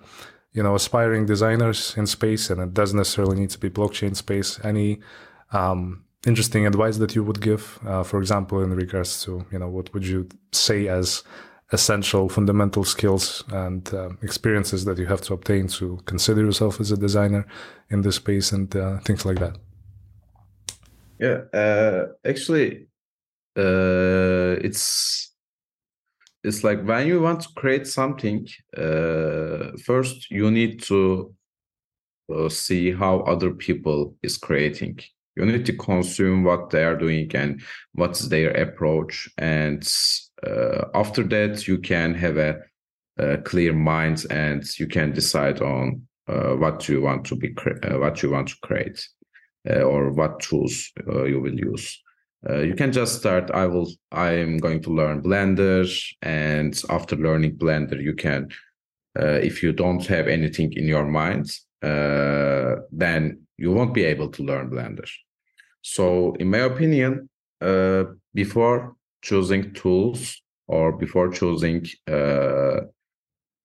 you 0.52 0.62
know 0.62 0.74
aspiring 0.74 1.26
designers 1.26 1.96
in 1.96 2.06
space, 2.06 2.50
and 2.50 2.60
it 2.60 2.74
doesn't 2.74 2.96
necessarily 2.96 3.38
need 3.40 3.50
to 3.50 3.58
be 3.58 3.70
blockchain 3.70 4.14
space. 4.16 4.60
Any 4.64 5.00
um, 5.52 6.04
interesting 6.26 6.66
advice 6.66 6.98
that 6.98 7.14
you 7.14 7.24
would 7.24 7.40
give, 7.40 7.78
uh, 7.86 8.02
for 8.02 8.18
example, 8.18 8.62
in 8.62 8.74
regards 8.74 9.22
to 9.24 9.44
you 9.50 9.58
know 9.58 9.68
what 9.68 9.92
would 9.94 10.06
you 10.06 10.28
say 10.52 10.88
as 10.88 11.22
essential 11.72 12.28
fundamental 12.28 12.84
skills 12.84 13.44
and 13.52 13.94
uh, 13.94 14.10
experiences 14.22 14.84
that 14.84 14.98
you 14.98 15.06
have 15.06 15.20
to 15.20 15.32
obtain 15.32 15.68
to 15.68 16.00
consider 16.04 16.44
yourself 16.44 16.80
as 16.80 16.90
a 16.90 16.96
designer 16.96 17.46
in 17.90 18.02
this 18.02 18.16
space 18.16 18.52
and 18.52 18.74
uh, 18.76 18.98
things 19.00 19.24
like 19.24 19.38
that? 19.38 19.56
Yeah 21.18 21.42
uh, 21.52 22.06
actually 22.24 22.88
uh, 23.56 24.56
it's 24.62 25.32
it's 26.42 26.64
like 26.64 26.82
when 26.82 27.06
you 27.06 27.20
want 27.20 27.42
to 27.42 27.48
create 27.54 27.86
something 27.86 28.48
uh, 28.76 29.76
first 29.84 30.30
you 30.30 30.50
need 30.50 30.82
to 30.82 31.34
see 32.48 32.92
how 32.92 33.20
other 33.20 33.50
people 33.50 34.14
is 34.22 34.38
creating 34.38 34.98
You 35.36 35.46
need 35.46 35.64
to 35.66 35.76
consume 35.76 36.44
what 36.44 36.70
they 36.70 36.84
are 36.84 36.96
doing 36.96 37.30
and 37.34 37.62
what's 37.92 38.28
their 38.28 38.50
approach. 38.50 39.28
And 39.38 39.86
uh, 40.46 40.86
after 40.94 41.22
that, 41.24 41.66
you 41.68 41.78
can 41.78 42.14
have 42.14 42.36
a, 42.36 42.58
a, 43.18 43.38
clear 43.38 43.72
mind 43.72 44.26
and 44.30 44.64
you 44.78 44.86
can 44.86 45.12
decide 45.12 45.60
on 45.60 46.02
uh, 46.28 46.54
what 46.56 46.88
you 46.88 47.00
want 47.00 47.24
to 47.26 47.36
be, 47.36 47.54
uh, 47.82 47.98
what 47.98 48.22
you 48.22 48.30
want 48.30 48.48
to 48.48 48.56
create, 48.62 49.06
uh, 49.68 49.82
or 49.82 50.12
what 50.12 50.40
tools 50.40 50.90
uh, 51.08 51.24
you 51.24 51.40
will 51.40 51.58
use. 51.58 52.00
Uh, 52.48 52.60
you 52.60 52.74
can 52.74 52.90
just 52.90 53.16
start. 53.16 53.50
I 53.50 53.66
will. 53.66 53.90
I 54.12 54.32
am 54.32 54.56
going 54.56 54.80
to 54.82 54.90
learn 54.90 55.22
Blender, 55.22 55.86
and 56.22 56.80
after 56.88 57.16
learning 57.16 57.56
Blender, 57.56 58.02
you 58.02 58.14
can. 58.14 58.48
if 59.16 59.62
you 59.62 59.72
don't 59.72 60.06
have 60.06 60.26
anything 60.28 60.72
in 60.72 60.86
your 60.86 61.04
mind, 61.04 61.50
then 61.82 63.46
you 63.56 63.72
won't 63.72 63.94
be 63.94 64.04
able 64.04 64.28
to 64.28 64.42
learn 64.42 64.70
Blender. 64.70 65.08
So, 65.82 66.34
in 66.38 66.50
my 66.50 66.58
opinion, 66.58 67.28
uh, 67.60 68.04
before 68.34 68.96
choosing 69.22 69.72
tools 69.74 70.42
or 70.66 70.92
before 70.92 71.30
choosing 71.30 71.86
uh, 72.08 72.80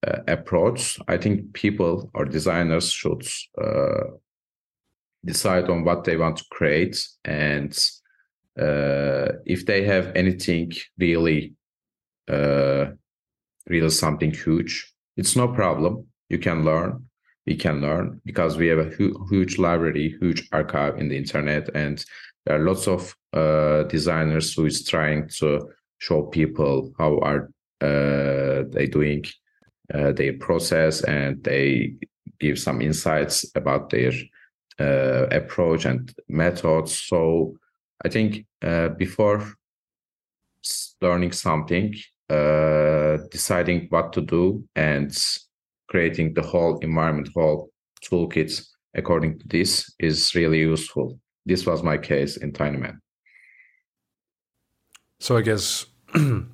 uh, 0.05 0.20
approach, 0.28 0.99
I 1.07 1.18
think 1.18 1.53
people 1.53 2.09
or 2.13 2.26
designers 2.26 2.91
should 2.91 3.28
uh, 3.61 4.11
decide 5.24 5.70
on 5.70 5.84
what 5.84 6.03
they 6.03 6.18
want 6.18 6.38
to 6.38 6.45
create 6.51 7.07
and 7.24 7.78
uh, 8.57 9.34
if 9.45 9.66
they 9.66 9.84
have 9.84 10.13
anything 10.16 10.72
really, 10.97 11.53
uh, 12.30 12.86
really 13.68 13.89
something 13.89 14.32
huge, 14.32 14.93
it's 15.18 15.36
no 15.36 15.49
problem. 15.49 16.07
You 16.30 16.39
can 16.39 16.63
learn 16.63 17.09
we 17.46 17.56
can 17.56 17.82
learn 17.82 18.22
because 18.26 18.58
we 18.58 18.68
have 18.68 18.80
a 18.80 18.89
hu- 18.89 19.26
huge 19.30 19.58
library, 19.58 20.16
huge 20.20 20.48
archive 20.52 20.98
in 20.98 21.10
the 21.10 21.18
internet, 21.18 21.70
and 21.76 22.04
there 22.46 22.56
are 22.56 22.66
lots 22.66 22.88
of 22.88 23.16
uh, 23.34 23.84
designers 23.84 24.54
who 24.54 24.66
is 24.66 24.84
trying 24.84 25.30
to 25.30 25.70
show 26.00 26.24
people 26.24 26.91
how 26.98 27.20
are 27.20 27.50
uh, 27.82 28.64
they 28.70 28.88
doing 28.88 29.24
uh, 29.93 30.12
their 30.12 30.34
process, 30.34 31.04
and 31.04 31.43
they 31.43 31.93
give 32.39 32.60
some 32.60 32.82
insights 32.82 33.46
about 33.56 33.89
their 33.89 34.12
uh, 34.80 35.28
approach 35.32 35.86
and 35.86 36.14
methods. 36.28 37.00
So 37.00 37.58
I 38.04 38.10
think 38.10 38.46
uh, 38.62 38.89
before 38.89 39.46
learning 41.02 41.32
something, 41.32 41.93
uh, 42.30 43.18
deciding 43.30 43.88
what 43.89 44.12
to 44.14 44.22
do 44.22 44.68
and 44.76 45.16
creating 45.89 46.33
the 46.33 46.41
whole 46.41 46.77
environment, 46.79 47.29
whole 47.33 47.69
toolkits 48.03 48.65
according 48.95 49.39
to 49.39 49.47
this 49.47 49.93
is 49.99 50.33
really 50.36 50.59
useful. 50.59 51.19
This 51.45 51.65
was 51.65 51.83
my 51.83 51.97
case 51.97 52.38
in 52.38 52.51
TinyMan. 52.53 52.97
So 55.19 55.38
I 55.38 55.41
guess, 55.41 55.86
in 56.15 56.49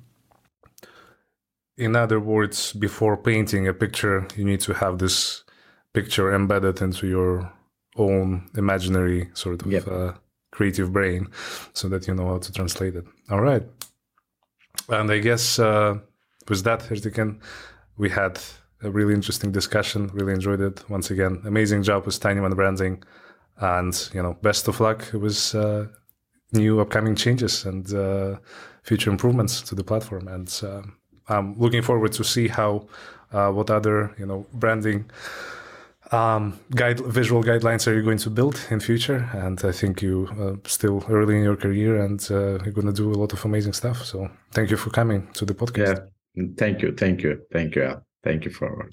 other 1.96 2.20
words, 2.20 2.72
before 2.72 3.16
painting 3.16 3.68
a 3.68 3.74
picture, 3.74 4.26
you 4.36 4.44
need 4.44 4.60
to 4.60 4.74
have 4.74 4.98
this 4.98 5.44
picture 5.94 6.34
embedded 6.34 6.80
into 6.80 7.06
your 7.06 7.52
own 7.96 8.48
imaginary 8.56 9.30
sort 9.34 9.62
of 9.62 9.70
yep. 9.70 9.86
uh, 9.86 10.12
creative 10.50 10.92
brain, 10.92 11.28
so 11.72 11.88
that 11.88 12.06
you 12.06 12.14
know 12.14 12.28
how 12.28 12.38
to 12.38 12.52
translate 12.52 12.94
it. 12.96 13.04
All 13.30 13.40
right, 13.40 13.62
and 14.88 15.10
I 15.10 15.18
guess 15.18 15.58
uh, 15.58 15.98
with 16.48 16.64
that, 16.64 16.80
Ertekin, 16.80 17.40
we 17.96 18.08
had 18.08 18.40
a 18.82 18.90
really 18.90 19.14
interesting 19.14 19.52
discussion. 19.52 20.10
Really 20.12 20.32
enjoyed 20.32 20.60
it. 20.60 20.84
Once 20.88 21.10
again, 21.10 21.40
amazing 21.44 21.82
job 21.82 22.06
with 22.06 22.18
TinyMan 22.20 22.54
branding, 22.54 23.02
and 23.58 24.10
you 24.12 24.22
know, 24.22 24.34
best 24.42 24.68
of 24.68 24.80
luck 24.80 25.10
with 25.12 25.54
uh, 25.54 25.84
new 26.52 26.80
upcoming 26.80 27.14
changes 27.14 27.64
and 27.64 27.92
uh, 27.94 28.36
future 28.82 29.10
improvements 29.10 29.62
to 29.62 29.74
the 29.74 29.84
platform. 29.84 30.28
And 30.28 30.60
uh, 30.62 30.82
I'm 31.28 31.54
looking 31.58 31.82
forward 31.82 32.12
to 32.12 32.24
see 32.24 32.48
how 32.48 32.86
uh, 33.32 33.50
what 33.50 33.70
other 33.70 34.14
you 34.18 34.26
know 34.26 34.46
branding. 34.52 35.10
Um, 36.10 36.60
guide 36.74 37.00
visual 37.00 37.42
guidelines 37.42 37.86
are 37.86 37.94
you 37.94 38.02
going 38.02 38.18
to 38.18 38.28
build 38.28 38.60
in 38.70 38.80
future? 38.80 39.30
And 39.32 39.58
I 39.64 39.72
think 39.72 40.02
you 40.02 40.28
uh, 40.38 40.68
still 40.68 41.02
early 41.08 41.38
in 41.38 41.42
your 41.42 41.56
career, 41.56 42.04
and 42.04 42.20
uh, 42.30 42.62
you're 42.62 42.74
going 42.74 42.86
to 42.86 42.92
do 42.92 43.10
a 43.10 43.18
lot 43.18 43.32
of 43.32 43.42
amazing 43.46 43.72
stuff. 43.72 44.04
So 44.04 44.28
thank 44.50 44.70
you 44.70 44.76
for 44.76 44.90
coming 44.90 45.28
to 45.34 45.46
the 45.46 45.54
podcast. 45.54 46.06
Yeah, 46.34 46.44
thank 46.58 46.82
you, 46.82 46.92
thank 46.92 47.22
you, 47.22 47.40
thank 47.50 47.76
you. 47.76 48.02
Thank 48.22 48.44
you 48.44 48.50
for 48.50 48.88